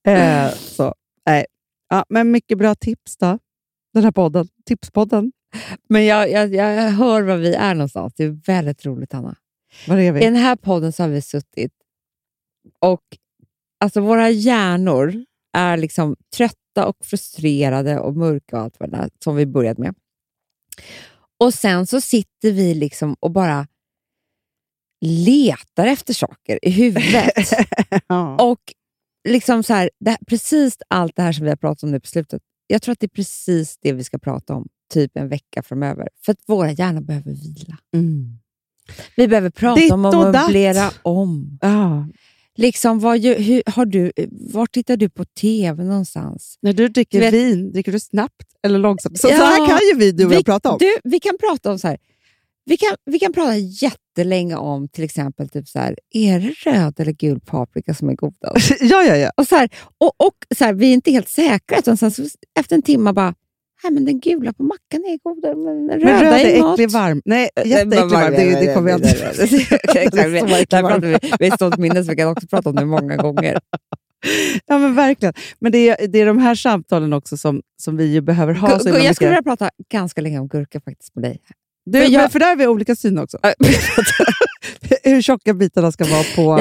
eh, 0.06 0.50
så, 0.50 0.94
nej. 1.26 1.46
Ja, 1.88 2.04
men 2.08 2.30
mycket 2.30 2.58
bra 2.58 2.74
tips 2.74 3.16
då. 3.16 3.38
Den 3.94 4.04
här 4.04 4.10
podden. 4.12 4.48
Tipspodden. 4.66 5.32
Men 5.88 6.04
jag, 6.04 6.30
jag, 6.30 6.54
jag 6.54 6.90
hör 6.90 7.22
var 7.22 7.36
vi 7.36 7.54
är 7.54 7.74
någonstans. 7.74 8.14
Det 8.16 8.24
är 8.24 8.38
väldigt 8.46 8.86
roligt, 8.86 9.14
Anna. 9.14 9.36
Var 9.88 9.96
är 9.96 10.02
I 10.02 10.10
vi? 10.10 10.20
den 10.20 10.36
här 10.36 10.56
podden 10.56 10.92
så 10.92 11.02
har 11.02 11.10
vi 11.10 11.22
suttit 11.22 11.72
och 12.78 13.02
alltså 13.80 14.00
våra 14.00 14.30
hjärnor 14.30 15.24
är 15.52 15.76
liksom 15.76 16.16
trötta 16.36 16.86
och 16.86 16.96
frustrerade 17.04 18.00
och 18.00 18.16
mörka 18.16 18.56
och 18.56 18.62
allt 18.62 18.80
vad 18.80 18.90
det 18.90 18.96
där 18.96 19.10
som 19.24 19.36
vi 19.36 19.46
började 19.46 19.82
med. 19.82 19.94
Och 21.40 21.54
sen 21.54 21.86
så 21.86 22.00
sitter 22.00 22.52
vi 22.52 22.74
liksom 22.74 23.16
och 23.20 23.30
bara 23.30 23.66
letar 25.00 25.86
efter 25.86 26.14
saker 26.14 26.58
i 26.62 26.70
huvudet. 26.70 27.52
ja. 28.06 28.36
och 28.36 28.60
liksom 29.28 29.62
så 29.62 29.74
här, 29.74 29.90
det, 30.00 30.18
precis 30.26 30.78
allt 30.88 31.16
det 31.16 31.22
här 31.22 31.32
som 31.32 31.44
vi 31.44 31.50
har 31.50 31.56
pratat 31.56 31.82
om 31.82 31.90
nu 31.90 32.00
på 32.00 32.06
slutet. 32.06 32.42
Jag 32.66 32.82
tror 32.82 32.92
att 32.92 33.00
det 33.00 33.06
är 33.06 33.16
precis 33.16 33.78
det 33.80 33.92
vi 33.92 34.04
ska 34.04 34.18
prata 34.18 34.54
om 34.54 34.68
typ 34.92 35.16
en 35.16 35.28
vecka 35.28 35.62
framöver. 35.62 36.08
För 36.24 36.32
att 36.32 36.38
våra 36.46 36.72
hjärnor 36.72 37.00
behöver 37.00 37.32
vila. 37.32 37.78
Mm. 37.94 38.38
Vi 39.16 39.28
behöver 39.28 39.50
prata 39.50 39.80
Ditt 39.80 39.92
om 39.92 40.04
och 40.04 40.14
möblera 40.14 40.90
om. 41.02 41.58
ja. 41.62 42.06
Liksom, 42.56 42.98
vad, 42.98 43.24
hur, 43.24 43.62
har 43.70 43.86
du, 43.86 44.12
var 44.30 44.66
tittar 44.66 44.96
du 44.96 45.08
på 45.08 45.24
TV 45.24 45.84
någonstans? 45.84 46.58
När 46.62 46.72
du 46.72 46.88
dricker 46.88 47.18
Du 47.18 47.24
vet- 47.24 47.34
vin, 47.34 47.72
dricker 47.72 47.92
du 47.92 48.00
snabbt 48.00 48.46
eller 48.62 48.78
långsamt? 48.78 49.20
Så, 49.20 49.28
Ja, 49.28 49.36
så 49.36 49.44
här 49.44 49.66
kan 49.68 49.78
ju 49.92 49.94
vi, 49.98 50.12
du 50.12 50.24
och 50.24 50.30
vi, 50.32 50.34
jag, 50.36 50.44
prata 50.44 50.70
om. 50.72 50.78
Du, 50.78 50.96
vi 51.04 51.20
kan 51.20 51.38
prata 51.38 51.72
om 51.72 51.78
så 51.78 51.88
här. 51.88 51.98
Vi 52.66 52.76
kan, 52.76 52.96
vi 53.04 53.18
kan 53.18 53.32
prata 53.32 53.56
jättelänge 53.56 54.56
om 54.56 54.88
till 54.88 55.04
exempel 55.04 55.48
typ 55.48 55.68
så 55.68 55.78
här, 55.78 55.98
är 56.10 56.40
det 56.40 56.70
röd 56.70 57.00
eller 57.00 57.12
gul 57.12 57.40
paprika 57.40 57.94
som 57.94 58.08
är 58.08 58.14
godast? 58.14 58.70
ja, 58.80 59.02
ja, 59.04 59.16
ja. 59.16 59.30
Och, 59.36 59.46
så 59.46 59.56
här, 59.56 59.68
och, 59.98 60.12
och 60.26 60.34
så 60.58 60.64
här, 60.64 60.72
vi 60.72 60.88
är 60.88 60.92
inte 60.92 61.10
helt 61.10 61.28
säkra, 61.28 61.78
utan 61.78 61.96
sen 61.96 62.10
så, 62.10 62.22
efter 62.58 62.76
en 62.76 62.82
timme 62.82 63.12
bara, 63.12 63.34
nej 63.84 63.92
men 63.92 64.04
den 64.04 64.20
gula 64.20 64.52
på 64.52 64.62
mackan 64.62 65.04
är 65.04 65.18
godare, 65.22 65.54
men 65.56 65.86
den 65.86 65.98
Men 65.98 66.00
röda 66.00 66.22
röd 66.22 66.40
är 66.46 66.72
äcklig 66.72 66.90
varm. 66.90 67.22
Nej, 67.24 67.48
Eh, 67.56 67.66
jätteäcklig 67.66 68.10
varm. 68.10 68.32
Det, 68.34 68.60
det 68.60 68.74
kommer 68.74 68.90
jag 68.90 68.98
inte... 68.98 69.08
Exakt, 70.00 70.28
vi, 70.28 70.38
är 71.46 71.48
ett 71.48 71.54
stort 71.54 71.78
minne, 71.78 72.04
så 72.04 72.10
vi 72.10 72.16
kan 72.16 72.28
också 72.28 72.46
prata 72.46 72.68
om 72.70 72.76
det 72.76 72.84
många 72.84 73.16
gånger. 73.16 73.58
Ja, 74.66 74.78
men 74.78 74.94
verkligen. 74.94 75.34
Men 75.58 75.72
det 75.72 75.88
är, 75.88 76.06
det 76.06 76.20
är 76.20 76.26
de 76.26 76.38
här 76.38 76.54
samtalen 76.54 77.12
också 77.12 77.36
som, 77.36 77.62
som 77.82 77.96
vi 77.96 78.20
behöver 78.20 78.54
ha. 78.54 78.68
Gu- 78.78 78.98
jag 79.04 79.14
skulle 79.16 79.30
vilja 79.30 79.42
prata 79.42 79.70
ganska 79.92 80.20
länge 80.20 80.38
om 80.38 80.48
gurka 80.48 80.80
faktiskt 80.80 81.14
med 81.14 81.24
dig. 81.24 81.40
Du, 81.86 81.98
men 81.98 82.12
jag- 82.12 82.32
för 82.32 82.38
där 82.38 82.46
har 82.46 82.56
vi 82.56 82.66
olika 82.66 82.96
syn 82.96 83.18
också. 83.18 83.38
Hur 85.02 85.22
tjocka 85.22 85.54
bitarna 85.54 85.92
ska 85.92 86.04
vara 86.04 86.24
på, 86.36 86.56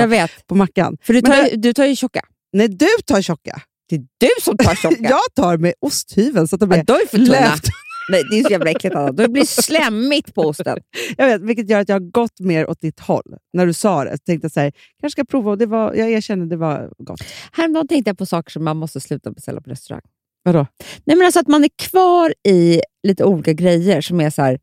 på 0.47 0.55
mackan. 0.55 0.97
för 1.01 1.13
du 1.13 1.21
Men 1.23 1.31
tar, 1.31 1.41
det- 1.43 1.49
ju, 1.49 1.57
du 1.57 1.73
tar 1.73 1.85
ju 1.85 1.95
tjocka. 1.95 2.21
Nej, 2.53 2.67
du 2.67 2.87
tar 3.05 3.21
tjocka. 3.21 3.61
Det 3.97 4.25
är 4.25 4.29
du 4.35 4.41
som 4.41 4.57
tar 4.57 4.75
tjocka. 4.81 4.97
Jag 4.99 5.19
tar 5.35 5.57
med 5.57 5.73
osthyveln 5.79 6.47
så 6.47 6.55
att 6.55 6.59
de 6.59 6.71
Ja, 6.71 6.77
är 6.77 7.07
för 7.07 7.17
tunna. 7.17 7.55
Nej, 8.09 8.23
det 8.31 8.39
är 8.39 8.43
så 8.43 8.49
jävla 8.49 8.71
äckligt. 8.71 8.95
Anna. 8.95 9.11
Då 9.11 9.27
blir 9.31 9.41
det 9.41 9.47
slemmigt 9.47 10.33
på 10.33 10.41
osten. 10.41 10.77
Jag 11.17 11.25
vet, 11.27 11.41
vilket 11.41 11.69
gör 11.69 11.79
att 11.79 11.89
jag 11.89 11.95
har 11.95 12.11
gått 12.11 12.39
mer 12.39 12.69
åt 12.69 12.81
ditt 12.81 12.99
håll. 12.99 13.35
När 13.53 13.65
du 13.65 13.73
sa 13.73 14.03
det 14.03 14.11
så 14.11 14.17
tänkte 14.17 14.45
jag 14.45 14.51
så 14.51 14.59
här, 14.59 14.71
kanske 15.01 15.15
ska 15.21 15.25
prova. 15.25 15.51
Och 15.51 15.57
det 15.57 15.65
var, 15.65 15.93
jag 15.93 16.11
erkänner 16.11 16.45
det 16.45 16.57
var 16.57 16.91
gott. 16.97 17.21
Häromdagen 17.51 17.87
tänkte 17.87 18.09
jag 18.09 18.17
på 18.17 18.25
saker 18.25 18.51
som 18.51 18.63
man 18.63 18.77
måste 18.77 18.99
sluta 19.01 19.31
beställa 19.31 19.61
på 19.61 19.69
restaurang. 19.69 20.01
Vadå? 20.43 20.67
Nej, 21.05 21.17
men 21.17 21.25
alltså 21.25 21.39
att 21.39 21.47
man 21.47 21.63
är 21.63 21.69
kvar 21.89 22.33
i 22.47 22.81
lite 23.07 23.23
olika 23.23 23.53
grejer 23.53 24.01
som 24.01 24.21
är 24.21 24.29
så 24.29 24.41
här, 24.41 24.59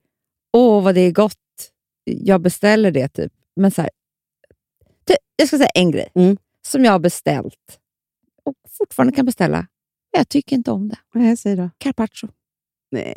åh 0.53 0.83
vad 0.85 0.95
det 0.95 1.01
är 1.01 1.11
gott, 1.13 1.35
jag 2.05 2.41
beställer 2.41 2.91
det 2.91 3.09
typ. 3.09 3.33
Men 3.57 3.71
så 3.71 3.83
här, 3.83 3.91
jag 5.37 5.49
ska 5.49 5.57
säga 5.59 5.71
en 5.75 5.91
grej 5.91 6.09
Mm. 6.15 6.37
som 6.69 6.85
jag 6.85 6.93
har 6.93 6.99
beställt 6.99 7.55
fortfarande 8.81 9.13
kan 9.17 9.27
beställa. 9.27 9.67
Jag 10.17 10.29
tycker 10.29 10.57
inte 10.57 10.71
om 10.71 10.89
det. 10.89 10.97
Nej, 11.15 11.37
säg 11.37 11.57
då. 11.57 11.71
Carpaccio. 11.79 12.29
Nej. 12.91 13.15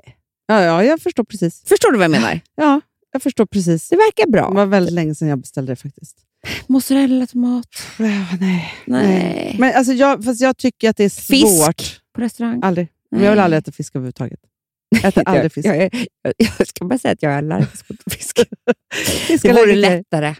Ja, 0.48 0.62
ja, 0.64 0.84
jag 0.84 1.02
förstår 1.02 1.24
precis. 1.24 1.64
Förstår 1.66 1.92
du 1.92 1.98
vad 1.98 2.04
jag 2.04 2.12
menar? 2.12 2.40
Ja, 2.56 2.82
jag 3.12 3.22
förstår 3.24 3.46
precis. 3.46 3.90
Det 3.90 3.96
verkar 3.96 4.26
Det 4.26 4.32
bra. 4.32 4.50
var 4.50 4.66
väldigt 4.66 4.94
länge 4.94 5.16
sedan 5.16 5.28
jag 5.28 5.40
beställde 5.40 5.72
det 5.72 5.76
faktiskt. 5.76 6.18
Mozzarella, 6.68 7.28
tomat. 7.28 7.68
Äh, 8.00 8.36
nej. 8.40 8.74
Nej. 8.86 9.56
Men 9.60 9.74
alltså 9.76 9.94
jag, 9.94 10.24
fast 10.24 10.42
jag 10.42 10.58
tycker 10.58 10.90
att 10.90 10.98
det 10.98 11.04
är 11.04 11.10
Fisk. 11.10 11.48
svårt. 11.48 12.02
På 12.16 12.22
restaurang. 12.22 12.60
Aldrig. 12.64 12.88
Men 13.12 13.22
jag 13.24 13.30
vill 13.32 13.38
Nej. 13.38 13.44
aldrig 13.44 13.58
äta 13.58 13.72
fisk 13.72 13.96
överhuvudtaget. 13.96 14.40
Jag 14.90 15.06
äter 15.06 15.24
aldrig 15.28 15.54
fisk. 15.54 15.68
Jag, 15.68 15.78
jag, 15.78 15.90
jag, 16.22 16.34
jag 16.38 16.68
ska 16.68 16.86
bara 16.86 17.00
säga 17.00 17.12
att 17.12 17.24
jag 17.24 17.32
är 17.34 17.38
allergisk 17.38 17.90
mot 17.90 18.14
fisk. 18.14 18.40
Fisk 19.28 19.44
Det 19.44 19.54
vore 19.54 19.76
lättare. 19.76 20.36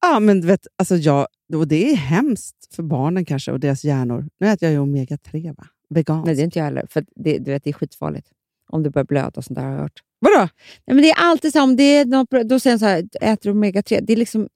Ja, 0.00 0.20
men 0.20 0.46
vet, 0.46 0.66
alltså 0.78 0.96
jag, 0.96 1.26
och 1.54 1.68
det 1.68 1.90
är 1.90 1.96
hemskt 1.96 2.74
för 2.74 2.82
barnen 2.82 3.24
kanske 3.24 3.52
och 3.52 3.60
deras 3.60 3.84
hjärnor. 3.84 4.28
Nu 4.40 4.48
äter 4.48 4.68
jag 4.68 4.72
ju 4.72 4.78
omega-3, 4.78 5.56
va? 5.56 5.66
Veganskt. 5.90 6.26
Nej, 6.26 6.34
det 6.34 6.42
är 6.42 6.44
inte 6.44 6.58
jag 6.58 6.64
heller. 6.64 6.86
För 6.90 7.04
det, 7.16 7.38
du 7.38 7.50
vet, 7.50 7.64
det 7.64 7.70
är 7.70 7.74
skitfarligt. 7.74 8.28
Om 8.68 8.82
du 8.82 8.90
börjar 8.90 9.04
blöda 9.04 9.32
och 9.34 9.44
sånt 9.44 9.58
där 9.58 9.64
har 9.64 9.72
jag 9.72 9.80
hört. 9.80 10.02
Vadå? 10.18 10.48
Nej, 10.86 10.94
men 10.94 11.02
det 11.02 11.10
är 11.10 11.18
alltid 11.18 11.52
så. 11.52 11.62
Om 11.62 11.76
det 11.76 11.82
är 11.82 12.04
något, 12.04 12.30
då 12.30 12.60
säger 12.60 12.76
de 12.76 12.78
så 12.78 12.86
här, 12.86 13.08
äter 13.20 13.52
du 13.52 13.58
omega-3? 13.58 14.00
Det 14.02 14.12
är 14.12 14.16
liksom... 14.16 14.48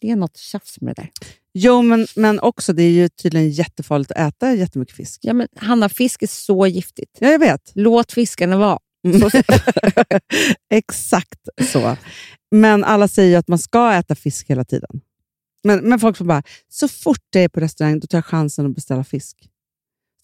Det 0.00 0.10
är 0.10 0.16
något 0.16 0.36
tjafs 0.36 0.80
med 0.80 0.96
det 0.96 1.02
där. 1.02 1.10
Jo, 1.54 1.82
men, 1.82 2.06
men 2.16 2.40
också 2.40 2.72
det 2.72 2.82
är 2.82 2.90
ju 2.90 3.08
tydligen 3.08 3.50
jättefarligt 3.50 4.10
att 4.12 4.18
äta 4.18 4.54
jättemycket 4.54 4.96
fisk. 4.96 5.20
Ja, 5.22 5.32
men 5.32 5.48
Hanna, 5.56 5.88
fisk 5.88 6.22
är 6.22 6.26
så 6.26 6.66
giftigt. 6.66 7.18
Ja, 7.18 7.28
jag 7.28 7.38
vet. 7.38 7.72
Låt 7.74 8.12
fiskarna 8.12 8.58
vara. 8.58 8.78
Så, 9.20 9.30
Exakt 10.74 11.48
så. 11.72 11.96
Men 12.50 12.84
alla 12.84 13.08
säger 13.08 13.30
ju 13.30 13.36
att 13.36 13.48
man 13.48 13.58
ska 13.58 13.92
äta 13.92 14.14
fisk 14.14 14.50
hela 14.50 14.64
tiden. 14.64 15.00
Men, 15.62 15.88
men 15.88 15.98
folk 15.98 16.16
får 16.16 16.24
bara, 16.24 16.42
så 16.68 16.88
fort 16.88 17.24
jag 17.30 17.44
är 17.44 17.48
på 17.48 17.60
restaurang, 17.60 18.00
då 18.00 18.06
tar 18.06 18.18
jag 18.18 18.24
chansen 18.24 18.66
att 18.66 18.74
beställa 18.74 19.04
fisk. 19.04 19.36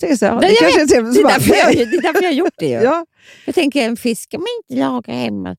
Så 0.01 0.07
jag, 0.07 0.19
så, 0.19 0.25
ja, 0.25 0.41
det 0.41 0.49
jag 0.49 0.59
trevligt. 0.89 1.15
Det 1.15 1.21
är, 1.21 1.29
därför 1.29 1.55
jag, 1.55 1.89
det 1.91 1.97
är 1.97 2.03
därför 2.03 2.23
jag 2.23 2.31
har 2.31 2.37
gjort 2.37 2.55
det. 2.59 2.69
Ju. 2.69 2.75
Ja, 2.83 3.07
Jag 3.45 3.55
tänker 3.55 3.83
en 3.83 3.97
fisk 3.97 4.31
kan 4.31 4.41
man 4.41 4.49
inte 4.63 4.81
laga 4.81 5.13
hemma. 5.13 5.57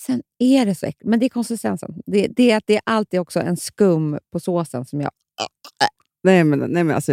Sen 0.00 0.22
är 0.38 0.66
det 0.66 0.74
så 0.74 0.86
äckligt. 0.86 1.08
Men 1.10 1.20
det 1.20 1.26
är 1.26 1.30
konsistensen. 1.30 2.02
Det, 2.06 2.26
det, 2.26 2.50
är 2.50 2.56
att 2.56 2.66
det 2.66 2.74
är 2.74 2.82
alltid 2.84 3.20
också 3.20 3.40
en 3.40 3.56
skum 3.56 4.18
på 4.32 4.40
såsen 4.40 4.84
som 4.84 5.00
jag... 5.00 5.10
nej, 6.22 6.44
men, 6.44 6.58
nej, 6.58 6.84
men 6.84 6.94
alltså, 6.96 7.12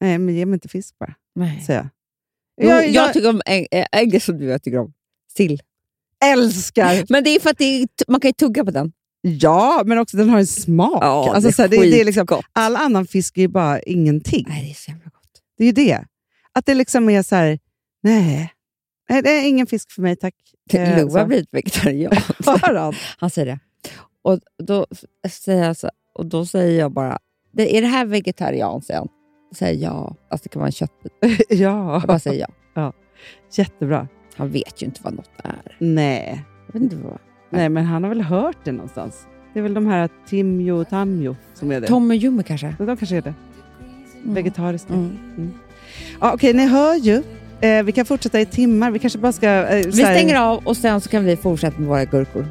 nej, 0.00 0.18
men 0.18 0.34
ge 0.34 0.46
mig 0.46 0.54
inte 0.54 0.68
fisk 0.68 0.98
bara, 0.98 1.14
Nej. 1.34 1.62
säger 1.66 1.80
jag. 1.80 1.88
Jag, 2.56 2.84
jag, 2.84 2.90
jag 2.90 3.12
tycker 3.12 3.28
om 3.28 3.42
ägg, 3.46 3.68
ägg 3.92 4.22
som 4.22 4.38
du 4.38 4.44
jag 4.44 4.62
tycker 4.62 4.78
om. 4.78 4.92
Sill. 5.36 5.62
Älskar... 6.32 7.04
Men 7.08 7.24
det 7.24 7.30
är 7.30 7.40
för 7.40 7.50
att 7.50 7.58
det 7.58 7.64
är, 7.82 7.88
man 8.08 8.20
kan 8.20 8.28
ju 8.28 8.32
tugga 8.32 8.64
på 8.64 8.70
den. 8.70 8.92
Ja, 9.20 9.82
men 9.86 9.98
också 9.98 10.16
den 10.16 10.30
har 10.30 10.38
en 10.38 10.46
smak. 10.46 11.02
alltså, 11.04 11.52
så 11.52 11.62
här, 11.62 11.68
det, 11.68 11.76
det 11.76 12.00
är 12.00 12.04
liksom, 12.04 12.26
all 12.52 12.76
annan 12.76 13.06
fisk 13.06 13.36
är 13.36 13.40
ju 13.42 13.48
bara 13.48 13.80
ingenting. 13.80 14.44
Nej, 14.48 14.64
det 14.64 14.70
är 14.70 14.74
så 14.74 14.90
jävla 14.90 15.04
gott. 15.04 15.40
Det 15.58 15.64
är 15.64 15.66
ju 15.66 15.72
det. 15.72 16.04
Att 16.52 16.66
det 16.66 16.74
liksom 16.74 17.08
är 17.10 17.22
så 17.22 17.34
här, 17.36 17.58
nej, 18.02 18.52
nej 19.08 19.22
det 19.22 19.30
är 19.30 19.48
ingen 19.48 19.66
fisk 19.66 19.90
för 19.92 20.02
mig 20.02 20.16
tack. 20.16 20.34
Eh, 20.72 20.98
Lo 21.02 21.10
har 21.10 21.20
så. 21.20 21.26
blivit 21.26 21.48
vegetarian. 21.52 22.12
Han? 22.62 22.94
Han 23.18 23.30
säger 23.30 23.46
det. 23.46 23.58
Och 24.22 24.38
då 24.62 24.86
säger 25.30 25.64
jag, 25.64 25.76
så, 25.76 25.90
och 26.14 26.26
då 26.26 26.46
säger 26.46 26.80
jag 26.80 26.92
bara, 26.92 27.18
"Det- 27.52 27.76
är 27.76 27.80
det 27.82 27.86
här 27.88 28.04
vegetarian? 28.06 28.82
Säger 28.82 28.98
han. 29.00 29.08
Jag 29.50 29.56
säger 29.56 29.82
ja. 29.84 30.16
Alltså 30.30 30.42
det 30.44 30.48
kan 30.48 30.60
vara 30.60 30.68
en 30.68 30.72
köttbit. 30.72 31.12
ja, 31.48 31.92
Jag 31.92 32.02
bara 32.02 32.18
säger 32.18 32.46
ja. 32.74 32.92
jättebra. 33.56 34.08
Han 34.36 34.48
vet 34.50 34.82
ju 34.82 34.86
inte 34.86 35.00
vad 35.04 35.14
något 35.14 35.30
är. 35.44 35.76
Nej. 35.78 36.44
Jag 36.66 36.72
vet 36.72 36.82
inte 36.82 36.96
vad. 37.04 37.18
nej, 37.50 37.68
men 37.68 37.84
han 37.84 38.02
har 38.02 38.08
väl 38.10 38.20
hört 38.20 38.56
det 38.64 38.72
någonstans. 38.72 39.26
Det 39.52 39.58
är 39.58 39.62
väl 39.62 39.74
de 39.74 39.86
här 39.86 40.08
Timjo 40.28 40.80
och 40.80 40.88
Tamjo 40.88 41.36
som 41.54 41.70
är 41.72 41.80
det. 41.80 41.86
Tommy 41.86 42.14
Jummy 42.14 42.42
kanske? 42.42 42.74
De 42.78 42.96
kanske 42.96 43.16
är 43.16 43.22
det. 43.22 43.34
Mm. 44.22 44.34
Vegetariska. 44.34 44.92
Mm. 44.94 45.52
Ja, 46.20 46.32
Okej, 46.34 46.54
ni 46.54 46.66
hör 46.66 46.94
ju. 46.94 47.22
Eh, 47.60 47.82
vi 47.84 47.92
kan 47.92 48.04
fortsätta 48.04 48.40
i 48.40 48.46
timmar. 48.46 48.90
Vi 48.90 48.98
kanske 48.98 49.18
bara 49.18 49.32
ska... 49.32 49.48
Eh, 49.48 49.86
Vi 49.86 49.92
stänger 49.92 50.40
av 50.40 50.58
och 50.64 50.76
sen 50.76 51.00
så 51.00 51.08
kan 51.10 51.24
vi 51.24 51.36
fortsätta 51.36 51.78
med 51.78 51.88
våra 51.88 52.04
gurkor. 52.04 52.46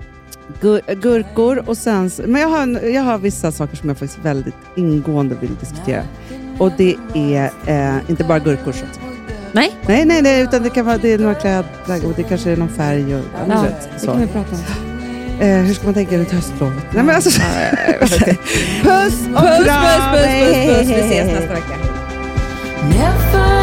Gur- 0.62 0.96
gurkor 1.02 1.64
och 1.70 1.78
sen... 1.78 2.10
Men 2.28 2.42
jag 2.42 2.48
har, 2.50 2.88
jag 2.88 3.02
har 3.04 3.18
vissa 3.18 3.52
saker 3.52 3.76
som 3.76 3.90
jag 3.90 3.98
faktiskt 3.98 4.26
väldigt 4.26 4.56
ingående 4.76 5.36
vill 5.42 5.56
diskutera. 5.60 6.04
Och 6.60 6.72
det 6.78 6.96
är 7.14 7.50
eh, 7.68 8.10
inte 8.10 8.24
bara 8.24 8.40
gurkor. 8.40 8.72
Så. 8.72 8.86
Nej, 9.54 9.76
Nej, 9.88 10.06
nej, 10.06 10.22
nej, 10.22 10.42
utan 10.42 10.64
det 10.64 10.70
kan 10.70 10.86
vara 10.86 10.98
det 10.98 11.14
är 11.14 11.18
några 11.18 11.36
kläder 11.36 11.66
och 12.06 12.14
det 12.16 12.24
kanske 12.24 12.52
är 12.52 12.58
någon 12.58 12.70
färg. 12.70 13.16
Och, 13.16 13.22
ja, 13.34 13.46
ja, 13.50 13.66
det 13.94 14.00
så. 14.00 14.06
kan 14.06 14.22
vi 14.22 14.28
prata 14.28 14.56
om. 14.56 14.62
Eh, 15.42 15.58
hur 15.58 15.74
ska 15.74 15.86
man 15.86 15.94
tänka 15.94 16.18
runt 16.18 16.32
höstlovet? 16.32 16.84
Nej, 16.94 17.04
men 17.04 17.16
alltså, 17.16 17.30
puss 18.00 18.12
och 18.12 18.20
Puss, 18.20 18.30
puss, 18.84 19.26
puss, 19.34 19.46
puss, 19.46 19.66
puss, 19.66 19.86
puss. 19.86 20.16
Vi 20.16 20.28
hej, 20.28 20.82
ses 20.82 21.12
hej. 21.12 21.34
nästa 21.34 21.54
vecka. 21.54 21.78
Never 22.84 23.34
get 23.34 23.63